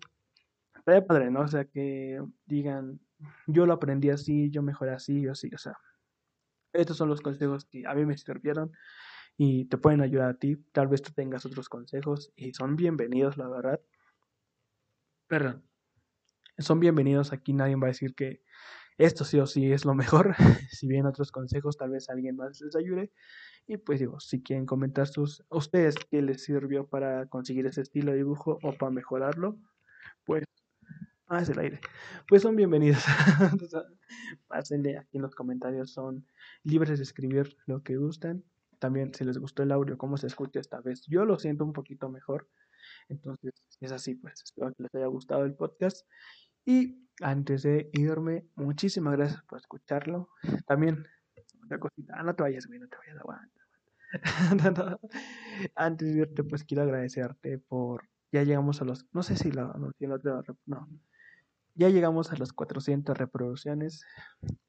está 0.76 1.06
padre, 1.06 1.32
¿no? 1.32 1.42
O 1.42 1.48
sea, 1.48 1.66
que 1.66 2.22
digan, 2.46 3.00
yo 3.48 3.66
lo 3.66 3.74
aprendí 3.74 4.10
así, 4.10 4.50
yo 4.52 4.62
mejoré 4.62 4.92
así, 4.92 5.22
yo 5.22 5.32
así, 5.32 5.50
o 5.54 5.58
sea. 5.58 5.78
Estos 6.74 6.98
son 6.98 7.08
los 7.08 7.22
consejos 7.22 7.64
que 7.66 7.88
a 7.88 7.94
mí 7.94 8.06
me 8.06 8.18
sirvieron 8.18 8.74
y 9.38 9.66
te 9.66 9.78
pueden 9.78 10.02
ayudar 10.02 10.30
a 10.30 10.38
ti. 10.38 10.58
Tal 10.72 10.88
vez 10.88 11.02
tú 11.02 11.12
tengas 11.14 11.46
otros 11.46 11.70
consejos 11.70 12.32
y 12.36 12.54
son 12.54 12.76
bienvenidos, 12.76 13.38
la 13.38 13.48
verdad. 13.48 13.82
Perdón. 15.28 15.64
Son 16.58 16.80
bienvenidos 16.80 17.34
aquí, 17.34 17.54
nadie 17.54 17.76
va 17.76 17.88
a 17.88 17.90
decir 17.90 18.16
que 18.16 18.42
esto 18.98 19.26
sí 19.26 19.40
o 19.40 19.46
sí 19.46 19.72
es 19.72 19.84
lo 19.84 19.94
mejor. 19.94 20.36
si 20.72 20.88
bien 20.88 21.06
otros 21.06 21.32
consejos, 21.32 21.78
tal 21.78 21.92
vez 21.92 22.10
alguien 22.10 22.36
más 22.38 22.62
les 22.62 22.76
ayude. 22.76 23.12
Y 23.68 23.78
pues 23.78 24.00
digo, 24.00 24.20
si 24.20 24.42
quieren 24.42 24.66
comentar 24.66 25.08
sus, 25.08 25.42
a 25.50 25.58
ustedes 25.58 25.96
qué 26.10 26.22
les 26.22 26.44
sirvió 26.44 26.88
para 26.88 27.26
conseguir 27.28 27.66
ese 27.66 27.82
estilo 27.82 28.12
de 28.12 28.20
dibujo 28.20 28.60
o 28.62 28.74
para 28.78 28.92
mejorarlo, 28.92 29.58
pues, 30.24 30.46
ah, 31.28 31.42
es 31.42 31.50
el 31.50 31.60
aire. 31.60 31.82
Pues 32.28 32.44
son 32.44 32.56
bienvenidos. 32.56 33.04
Pásenle 34.48 34.98
aquí 35.00 35.18
en 35.18 35.24
los 35.24 35.36
comentarios, 35.36 35.92
son 35.92 36.26
libres 36.64 37.00
de 37.00 37.04
escribir 37.04 37.58
lo 37.66 37.84
que 37.84 37.98
gustan. 37.98 38.44
También 38.80 39.14
si 39.14 39.24
les 39.24 39.38
gustó 39.38 39.64
el 39.64 39.72
audio, 39.72 39.98
cómo 39.98 40.18
se 40.18 40.28
escucha 40.28 40.60
esta 40.60 40.82
vez. 40.82 41.06
Yo 41.08 41.26
lo 41.26 41.40
siento 41.40 41.64
un 41.64 41.74
poquito 41.74 42.10
mejor. 42.10 42.50
Entonces, 43.10 43.54
es 43.80 43.92
así, 43.92 44.16
pues 44.16 44.42
espero 44.44 44.74
que 44.74 44.84
les 44.84 44.96
haya 44.96 45.08
gustado 45.08 45.46
el 45.46 45.54
podcast. 45.54 46.08
Y 46.66 47.08
antes 47.22 47.64
de 47.64 47.90
irme, 47.94 48.46
muchísimas 48.56 49.16
gracias 49.16 49.42
por 49.44 49.60
escucharlo. 49.60 50.30
También, 50.68 51.06
otra 51.64 51.80
cosita, 51.80 52.14
ah, 52.18 52.24
no 52.24 52.36
te 52.36 52.44
vayas, 52.44 52.68
güey, 52.68 52.80
no 52.80 52.88
te 52.88 52.98
vayas, 52.98 53.18
aguanta. 53.20 53.66
Antes 55.76 56.14
de 56.14 56.22
irte, 56.22 56.44
pues 56.44 56.64
quiero 56.64 56.84
agradecerte 56.84 57.58
por. 57.58 58.08
Ya 58.32 58.44
llegamos 58.44 58.82
a 58.82 58.86
los. 58.86 59.06
No 59.14 59.24
sé 59.24 59.36
si 59.36 59.50
otra. 59.50 60.56
No. 60.66 60.88
Ya 61.76 61.90
llegamos 61.90 62.32
a 62.32 62.38
las 62.38 62.54
400 62.54 63.18
reproducciones. 63.18 64.06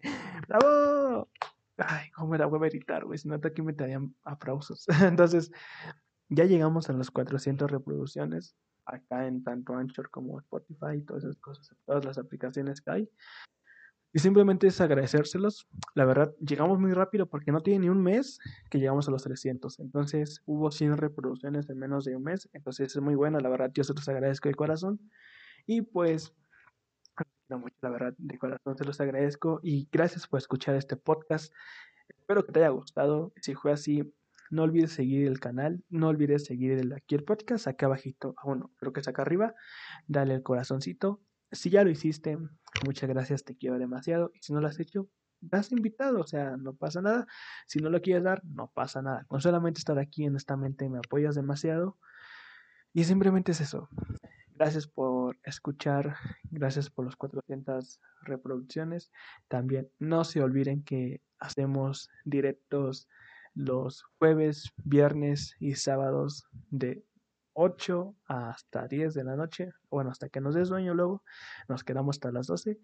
¡Bravo! 0.49 1.29
Ay, 1.79 2.11
cómo 2.11 2.31
me 2.31 2.39
la 2.39 2.47
voy 2.47 2.65
a 2.65 2.69
editar, 2.69 3.05
güey. 3.05 3.19
Si 3.19 3.29
no, 3.29 3.35
aquí 3.35 3.63
me 3.63 3.73
darían 3.73 4.15
aplausos. 4.25 4.87
Entonces, 5.03 5.51
ya 6.29 6.45
llegamos 6.45 6.89
a 6.89 6.93
las 6.93 7.11
400 7.11 7.71
reproducciones 7.71 8.57
acá 8.87 9.27
en 9.27 9.43
tanto 9.43 9.75
Anchor 9.75 10.11
como 10.11 10.39
Spotify 10.39 10.99
y 10.99 11.03
todas 11.03 11.25
esas 11.25 11.37
cosas, 11.37 11.77
todas 11.85 12.05
las 12.05 12.19
aplicaciones 12.19 12.81
que 12.81 12.91
hay. 12.91 13.11
Y 14.13 14.19
simplemente 14.19 14.67
es 14.69 14.81
agradecérselos. 14.81 15.69
La 15.95 16.07
verdad, 16.07 16.35
llegamos 16.41 16.79
muy 16.79 16.93
rápido 16.95 17.27
porque 17.27 17.53
no 17.53 17.61
tiene 17.61 17.81
ni 17.81 17.89
un 17.91 18.03
mes 18.03 18.39
que 18.71 18.79
llegamos 18.79 19.07
a 19.09 19.11
los 19.11 19.23
300. 19.25 19.79
Entonces 19.79 20.41
hubo 20.47 20.71
100 20.71 20.97
reproducciones 20.97 21.69
en 21.69 21.79
menos 21.79 22.05
de 22.05 22.17
un 22.17 22.23
mes. 22.23 22.49
Entonces 22.55 22.97
es 22.97 23.03
muy 23.03 23.15
bueno, 23.15 23.39
la 23.41 23.51
verdad, 23.51 23.71
yo 23.75 23.85
se 23.85 23.93
los 23.93 24.09
agradezco 24.09 24.49
de 24.49 24.55
corazón. 24.55 25.01
Y 25.67 25.83
pues, 25.83 26.33
mucho, 27.55 27.77
la 27.83 27.91
verdad, 27.91 28.15
de 28.19 28.39
corazón 28.39 28.77
se 28.77 28.85
los 28.85 29.01
agradezco. 29.01 29.61
Y 29.63 29.89
gracias 29.93 30.27
por 30.27 30.39
escuchar 30.39 30.75
este 30.75 30.97
podcast. 30.97 31.53
Espero 32.09 32.45
que 32.45 32.53
te 32.53 32.61
haya 32.61 32.71
gustado. 32.71 33.33
Si 33.41 33.55
fue 33.55 33.73
así, 33.73 34.03
no 34.51 34.63
olvides 34.63 34.93
seguir 34.93 35.27
el 35.27 35.41
canal, 35.41 35.85
no 35.89 36.09
olvides 36.09 36.45
seguir 36.45 36.73
el, 36.73 36.93
aquí 36.93 37.15
el 37.15 37.25
podcast, 37.25 37.67
acá 37.67 37.87
abajito, 37.87 38.35
bueno, 38.45 38.71
creo 38.77 38.93
que 38.93 39.01
es 39.01 39.09
acá 39.09 39.23
arriba, 39.23 39.55
dale 40.07 40.35
el 40.35 40.43
corazoncito. 40.43 41.21
Si 41.53 41.71
ya 41.71 41.85
lo 41.85 41.91
hiciste, 41.91 42.39
muchas 42.85 43.09
gracias, 43.09 43.45
te 43.45 43.57
quiero 43.57 43.79
demasiado. 43.79 44.31
Y 44.35 44.43
si 44.43 44.53
no 44.53 44.61
lo 44.61 44.67
has 44.67 44.79
hecho, 44.81 45.09
das 45.41 45.73
invitado, 45.73 46.21
o 46.21 46.27
sea, 46.27 46.57
no 46.57 46.75
pasa 46.75 47.01
nada. 47.01 47.27
Si 47.67 47.79
no 47.79 47.91
lo 47.91 48.01
quieres 48.01 48.25
dar, 48.25 48.43
no 48.45 48.71
pasa 48.75 49.03
nada. 49.03 49.25
Con 49.29 49.41
solamente 49.41 49.79
estar 49.79 49.99
aquí, 49.99 50.27
honestamente, 50.27 50.89
me 50.89 50.99
apoyas 50.99 51.35
demasiado. 51.35 51.99
Y 52.93 53.05
simplemente 53.05 53.53
es 53.53 53.61
eso. 53.61 53.89
Gracias 54.59 54.87
por 54.87 55.39
escuchar, 55.45 56.17
gracias 56.51 56.89
por 56.89 57.05
los 57.05 57.15
400 57.17 58.01
reproducciones. 58.23 59.13
También 59.49 59.91
no 59.99 60.25
se 60.25 60.41
olviden 60.41 60.83
que 60.83 61.21
hacemos 61.39 62.09
directos 62.25 63.07
los 63.53 64.03
jueves, 64.19 64.73
viernes 64.83 65.55
y 65.61 65.75
sábados 65.75 66.47
de 66.71 67.05
8 67.53 68.17
hasta 68.29 68.89
10 68.89 69.13
de 69.13 69.25
la 69.25 69.37
noche, 69.37 69.73
bueno, 69.91 70.11
hasta 70.11 70.31
que 70.31 70.41
nos 70.41 70.55
dé 70.55 70.65
sueño 70.65 70.95
luego, 70.95 71.23
nos 71.69 71.85
quedamos 71.85 72.17
hasta 72.17 72.33
las 72.33 72.47
12. 72.47 72.79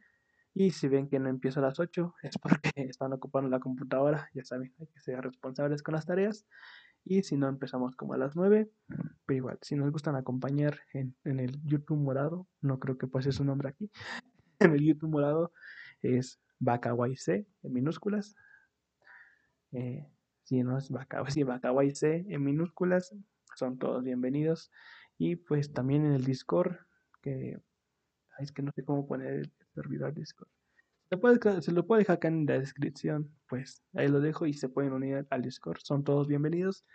Y 0.52 0.72
si 0.72 0.88
ven 0.88 1.08
que 1.08 1.18
no 1.18 1.30
empiezo 1.30 1.60
a 1.60 1.62
las 1.62 1.80
8, 1.80 2.16
es 2.22 2.36
porque 2.36 2.70
están 2.76 3.14
ocupando 3.14 3.48
la 3.48 3.60
computadora, 3.60 4.28
ya 4.34 4.44
saben, 4.44 4.74
hay 4.78 4.88
que 4.88 5.00
ser 5.00 5.22
responsables 5.22 5.82
con 5.82 5.94
las 5.94 6.04
tareas. 6.04 6.44
Y 7.04 7.22
si 7.22 7.36
no, 7.36 7.48
empezamos 7.48 7.96
como 7.96 8.14
a 8.14 8.18
las 8.18 8.36
9, 8.36 8.70
pero 9.26 9.36
igual, 9.36 9.58
si 9.62 9.74
nos 9.74 9.90
gustan 9.90 10.14
acompañar 10.14 10.80
en, 10.92 11.16
en 11.24 11.40
el 11.40 11.60
YouTube 11.64 11.98
morado, 11.98 12.46
no 12.60 12.78
creo 12.78 12.96
que 12.96 13.08
pase 13.08 13.32
su 13.32 13.44
nombre 13.44 13.68
aquí, 13.68 13.90
en 14.60 14.72
el 14.72 14.84
YouTube 14.84 15.10
morado 15.10 15.52
es 16.02 16.40
C 17.16 17.46
en 17.62 17.72
minúsculas. 17.72 18.36
Eh, 19.72 20.06
si 20.44 20.62
no 20.62 20.78
es 20.78 20.90
Bacaway 20.90 21.90
C 21.94 22.24
en 22.28 22.44
minúsculas, 22.44 23.14
son 23.56 23.78
todos 23.78 24.02
bienvenidos. 24.04 24.70
Y 25.18 25.36
pues 25.36 25.72
también 25.72 26.04
en 26.04 26.12
el 26.12 26.24
Discord, 26.24 26.76
que 27.20 27.60
es 28.38 28.52
que 28.52 28.62
no 28.62 28.72
sé 28.72 28.84
cómo 28.84 29.06
poner 29.06 29.34
el 29.34 29.52
servidor 29.74 30.14
Discord. 30.14 30.48
Se, 31.60 31.72
lo 31.72 31.86
puedo 31.86 31.98
dejar 31.98 32.16
acá 32.16 32.28
en 32.28 32.46
la 32.46 32.58
descripción, 32.58 33.30
pues 33.46 33.82
ahí 33.94 34.08
lo 34.08 34.20
dejo 34.20 34.46
y 34.46 34.54
se 34.54 34.70
pueden 34.70 34.94
unir 34.94 35.26
al 35.28 35.42
Discord. 35.42 35.78
Son 35.82 36.04
todos 36.04 36.26
bienvenidos. 36.26 36.86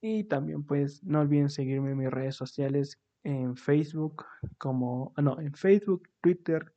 Y 0.00 0.24
también 0.24 0.64
pues 0.64 1.02
no 1.04 1.20
olviden 1.20 1.48
seguirme 1.48 1.92
en 1.92 1.98
mis 1.98 2.10
redes 2.10 2.34
sociales 2.34 2.98
en 3.22 3.56
Facebook 3.56 4.24
como, 4.58 5.12
ah, 5.16 5.22
no, 5.22 5.38
en 5.40 5.54
Facebook, 5.54 6.08
Twitter, 6.20 6.74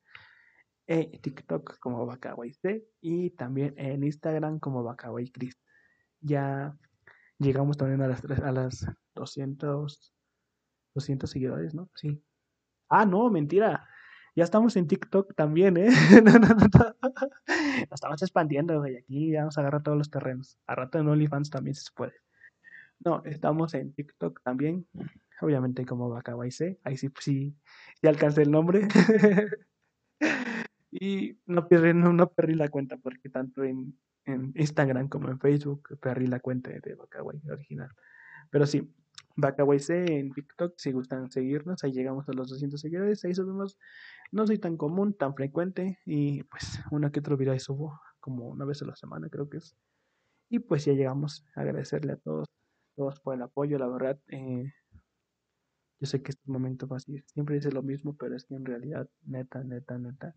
e 0.86 1.18
TikTok 1.18 1.80
como 1.80 2.06
Bacaway 2.06 2.54
C 2.54 2.86
y 3.02 3.32
también 3.32 3.74
en 3.78 4.04
Instagram 4.04 4.60
como 4.60 4.84
Bacaway 4.84 5.32
Chris 5.32 5.60
ya 6.22 6.78
llegamos 7.40 7.78
también 7.78 8.02
a 8.02 8.08
las, 8.08 8.24
a 8.24 8.52
las 8.52 8.86
200, 9.16 10.14
200 10.94 11.30
seguidores, 11.30 11.74
¿no? 11.74 11.90
Sí. 11.96 12.22
Ah, 12.90 13.06
no, 13.06 13.30
mentira. 13.30 13.88
Ya 14.36 14.44
estamos 14.44 14.76
en 14.76 14.88
TikTok 14.88 15.34
también, 15.34 15.78
¿eh? 15.78 15.88
no, 16.24 16.34
no, 16.34 16.50
no, 16.50 16.58
Nos 16.60 17.92
estamos 17.92 18.22
expandiendo, 18.22 18.80
güey. 18.80 18.98
Aquí 18.98 19.34
vamos 19.34 19.58
a 19.58 19.62
agarrar 19.62 19.82
todos 19.82 19.98
los 19.98 20.10
terrenos. 20.10 20.58
A 20.68 20.76
rato 20.76 21.00
en 21.00 21.08
OnlyFans 21.08 21.50
también 21.50 21.76
se 21.76 21.90
puede. 21.96 22.14
No, 23.00 23.24
estamos 23.24 23.74
en 23.74 23.94
TikTok 23.94 24.42
también. 24.44 24.86
Obviamente 25.42 25.86
como 25.86 26.22
C. 26.50 26.80
Ahí 26.84 26.98
sí, 26.98 27.10
sí, 27.20 27.56
ya 28.02 28.10
alcancé 28.10 28.42
el 28.44 28.52
nombre. 28.52 28.88
Y 30.98 31.38
no 31.46 31.68
perdí, 31.68 31.94
no, 31.94 32.14
no 32.14 32.32
perdí 32.32 32.54
la 32.54 32.70
cuenta 32.70 32.96
porque 32.96 33.28
tanto 33.28 33.66
en, 33.66 34.00
en 34.24 34.54
Instagram 34.56 35.10
como 35.10 35.30
en 35.30 35.42
Facebook 35.42 36.00
perdí 36.00 36.26
la 36.28 36.40
cuenta 36.40 36.70
de 36.70 36.96
Bacaway 36.96 37.42
original. 37.52 37.90
Pero 38.50 38.66
sí, 38.66 38.90
Bacaway 39.36 39.80
C 39.80 40.20
en 40.20 40.32
TikTok, 40.32 40.74
si 40.78 40.92
gustan 40.92 41.30
seguirnos, 41.30 41.84
ahí 41.84 41.92
llegamos 41.92 42.28
a 42.30 42.34
los 42.34 42.50
200 42.50 42.80
seguidores, 42.80 43.24
ahí 43.26 43.34
subimos, 43.34 43.78
no 44.32 44.48
soy 44.48 44.60
tan 44.60 44.78
común, 44.78 45.14
tan 45.14 45.36
frecuente, 45.36 46.00
y 46.06 46.44
pues 46.44 46.80
una 46.92 47.12
que 47.12 47.20
otro 47.20 47.36
video 47.38 47.58
subo, 47.60 48.00
como 48.20 48.48
una 48.48 48.66
vez 48.66 48.82
a 48.82 48.86
la 48.86 48.96
semana 48.96 49.30
creo 49.30 49.50
que 49.50 49.58
es. 49.58 49.76
Y 50.50 50.60
pues 50.60 50.86
ya 50.86 50.94
llegamos 50.94 51.46
agradecerle 51.56 52.14
a 52.14 52.18
todos, 52.18 52.48
todos 52.96 53.20
por 53.20 53.36
el 53.36 53.42
apoyo, 53.42 53.78
la 53.78 53.88
verdad. 53.88 54.20
Eh, 54.30 54.72
yo 56.00 56.08
sé 56.08 56.22
que 56.22 56.32
este 56.32 56.52
momento 56.52 56.88
fácil 56.88 57.24
siempre 57.28 57.56
dice 57.56 57.72
lo 57.72 57.82
mismo, 57.82 58.16
pero 58.16 58.36
es 58.36 58.46
que 58.46 58.56
en 58.56 58.66
realidad, 58.66 59.10
neta, 59.24 59.64
neta, 59.64 59.98
neta, 59.98 60.36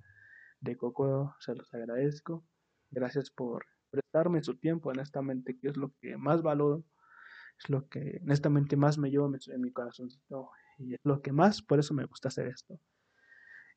de 0.61 0.76
coco 0.76 1.34
se 1.40 1.55
los 1.55 1.72
agradezco. 1.74 2.44
Gracias 2.90 3.30
por 3.30 3.66
prestarme 3.90 4.42
su 4.42 4.57
tiempo, 4.57 4.90
honestamente, 4.90 5.59
que 5.59 5.68
es 5.68 5.76
lo 5.76 5.92
que 6.01 6.16
más 6.16 6.42
valoro, 6.42 6.84
es 7.59 7.70
lo 7.70 7.88
que 7.88 8.20
honestamente 8.22 8.76
más 8.76 8.98
me 8.98 9.11
llevo 9.11 9.26
en 9.26 9.61
mi 9.61 9.72
corazoncito 9.72 10.50
y 10.78 10.94
es 10.94 11.00
lo 11.02 11.20
que 11.20 11.32
más, 11.32 11.62
por 11.62 11.78
eso 11.78 11.94
me 11.94 12.04
gusta 12.04 12.28
hacer 12.28 12.46
esto. 12.46 12.80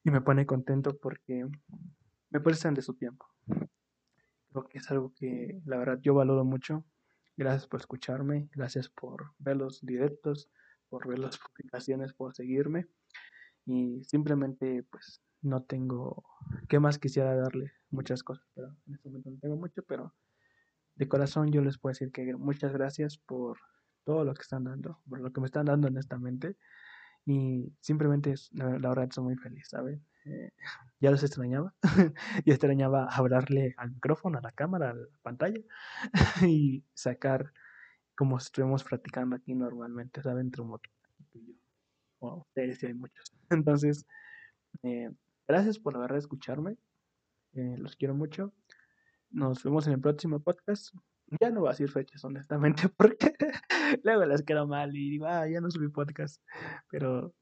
Y 0.03 0.11
me 0.11 0.21
pone 0.21 0.45
contento 0.45 0.97
porque 0.97 1.47
me 2.29 2.39
prestan 2.39 2.73
de 2.73 2.82
su 2.82 2.95
tiempo. 2.95 3.25
Creo 4.49 4.67
que 4.67 4.77
es 4.77 4.91
algo 4.91 5.13
que 5.13 5.61
la 5.65 5.77
verdad 5.77 5.99
yo 6.01 6.13
valoro 6.13 6.43
mucho. 6.43 6.86
Gracias 7.38 7.67
por 7.67 7.79
escucharme, 7.79 8.49
gracias 8.53 8.89
por 8.89 9.32
ver 9.39 9.57
los 9.57 9.82
directos, 9.82 10.49
por 10.89 11.07
ver 11.07 11.19
las 11.19 11.38
publicaciones, 11.38 12.13
por 12.13 12.36
seguirme. 12.36 12.88
Y 13.65 14.03
simplemente 14.03 14.84
pues 14.84 15.21
no 15.41 15.63
tengo, 15.63 16.23
¿qué 16.67 16.79
más 16.79 16.99
quisiera 16.99 17.36
darle? 17.36 17.71
Muchas 17.89 18.23
cosas, 18.23 18.45
pero 18.53 18.75
en 18.88 18.93
este 18.93 19.09
momento 19.09 19.29
no 19.32 19.38
tengo 19.39 19.55
mucho, 19.55 19.84
pero 19.84 20.13
de 21.02 21.08
corazón 21.08 21.52
yo 21.52 21.64
les 21.64 21.80
puedo 21.80 21.91
decir 21.91 22.12
que 22.12 22.36
muchas 22.36 22.72
gracias 22.74 23.18
por 23.18 23.58
todo 24.04 24.24
lo 24.24 24.36
que 24.36 24.43
están 24.43 24.66
dando, 24.66 24.99
por 25.10 25.20
lo 25.20 25.34
que 25.34 25.41
me 25.41 25.47
están 25.47 25.66
dando 25.66 25.88
honestamente. 25.88 26.58
Y 27.26 27.74
simplemente 27.80 28.32
es, 28.34 28.52
la, 28.54 28.68
verdad 28.68 29.06
estoy 29.06 29.24
muy 29.24 29.36
feliz, 29.36 29.68
¿saben? 29.68 30.06
Eh, 30.26 30.52
ya 30.99 31.10
los 31.10 31.24
extrañaba. 31.24 31.74
y 32.45 32.52
extrañaba 32.52 33.08
hablarle 33.08 33.74
al 33.78 33.91
micrófono, 33.93 34.38
a 34.38 34.41
la 34.41 34.52
cámara, 34.52 34.91
a 34.91 34.93
la 34.93 35.08
pantalla 35.24 35.60
y 36.47 36.84
sacar 36.93 37.52
como 38.16 38.39
si 38.39 38.45
estuviéramos 38.45 38.84
practicando 38.84 39.36
aquí 39.36 39.56
normalmente, 39.56 40.22
¿saben? 40.22 40.47
Entre 40.47 40.62
un. 40.62 40.80
Wow, 42.20 42.41
ustedes 42.41 42.84
hay 42.84 42.93
muchos. 42.93 43.34
Entonces, 43.49 44.06
eh, 44.84 45.10
gracias 45.47 45.80
por 45.80 45.93
la 45.93 45.99
verdad 45.99 46.20
escucharme. 46.20 46.78
Eh, 47.54 47.76
los 47.80 47.95
quiero 47.95 48.14
mucho. 48.14 48.54
Nos 49.32 49.63
vemos 49.63 49.88
en 49.88 49.93
el 49.93 50.01
próximo 50.01 50.41
podcast. 50.41 50.93
Ya 51.39 51.49
no 51.49 51.61
voy 51.61 51.69
a 51.69 51.71
decir 51.71 51.89
fechas, 51.89 52.23
honestamente, 52.25 52.89
porque 52.97 53.34
luego 54.03 54.25
las 54.25 54.43
quedo 54.43 54.67
mal 54.67 54.95
y 54.95 55.09
digo, 55.11 55.25
ah, 55.25 55.47
ya 55.47 55.61
no 55.61 55.71
subí 55.71 55.88
podcast. 55.88 56.41
Pero 56.89 57.34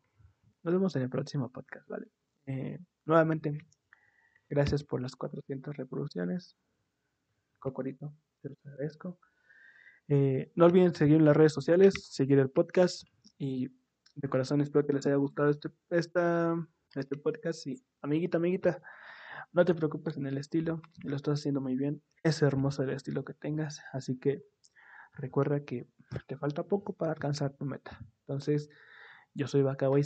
nos 0.63 0.73
vemos 0.73 0.95
en 0.95 1.01
el 1.01 1.09
próximo 1.09 1.51
podcast, 1.51 1.87
¿vale? 1.89 2.07
Eh, 2.45 2.77
nuevamente, 3.05 3.57
gracias 4.49 4.83
por 4.83 5.01
las 5.01 5.15
400 5.15 5.75
reproducciones. 5.75 6.55
Cocorito, 7.57 8.13
te 8.41 8.49
los 8.49 8.65
agradezco. 8.65 9.19
Eh, 10.07 10.51
no 10.55 10.65
olviden 10.65 10.93
seguir 10.93 11.17
en 11.17 11.25
las 11.25 11.35
redes 11.35 11.53
sociales, 11.53 11.93
seguir 12.11 12.37
el 12.37 12.51
podcast 12.51 13.03
y 13.39 13.69
de 14.15 14.29
corazón 14.29 14.61
espero 14.61 14.85
que 14.85 14.93
les 14.93 15.07
haya 15.07 15.15
gustado 15.15 15.49
este, 15.49 15.69
esta, 15.89 16.55
este 16.93 17.17
podcast. 17.17 17.65
Y 17.65 17.81
amiguita, 18.01 18.37
amiguita, 18.37 18.81
no 19.51 19.65
te 19.65 19.75
preocupes 19.75 20.17
en 20.17 20.25
el 20.25 20.37
estilo, 20.37 20.81
lo 21.03 21.15
estás 21.15 21.39
haciendo 21.39 21.61
muy 21.61 21.75
bien. 21.75 22.01
Es 22.23 22.41
hermoso 22.41 22.83
el 22.83 22.91
estilo 22.91 23.23
que 23.23 23.33
tengas, 23.33 23.81
así 23.93 24.17
que 24.17 24.43
recuerda 25.13 25.63
que 25.63 25.87
te 26.27 26.37
falta 26.37 26.63
poco 26.63 26.93
para 26.93 27.11
alcanzar 27.11 27.53
tu 27.53 27.65
meta. 27.65 27.99
Entonces, 28.21 28.69
yo 29.33 29.47
soy 29.47 29.61
Bacabo 29.61 29.97
y 29.97 30.03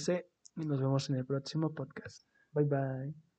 nos 0.56 0.82
vemos 0.82 1.10
en 1.10 1.16
el 1.18 1.26
próximo 1.26 1.74
podcast. 1.74 2.28
Bye 2.52 2.66
bye. 2.66 3.33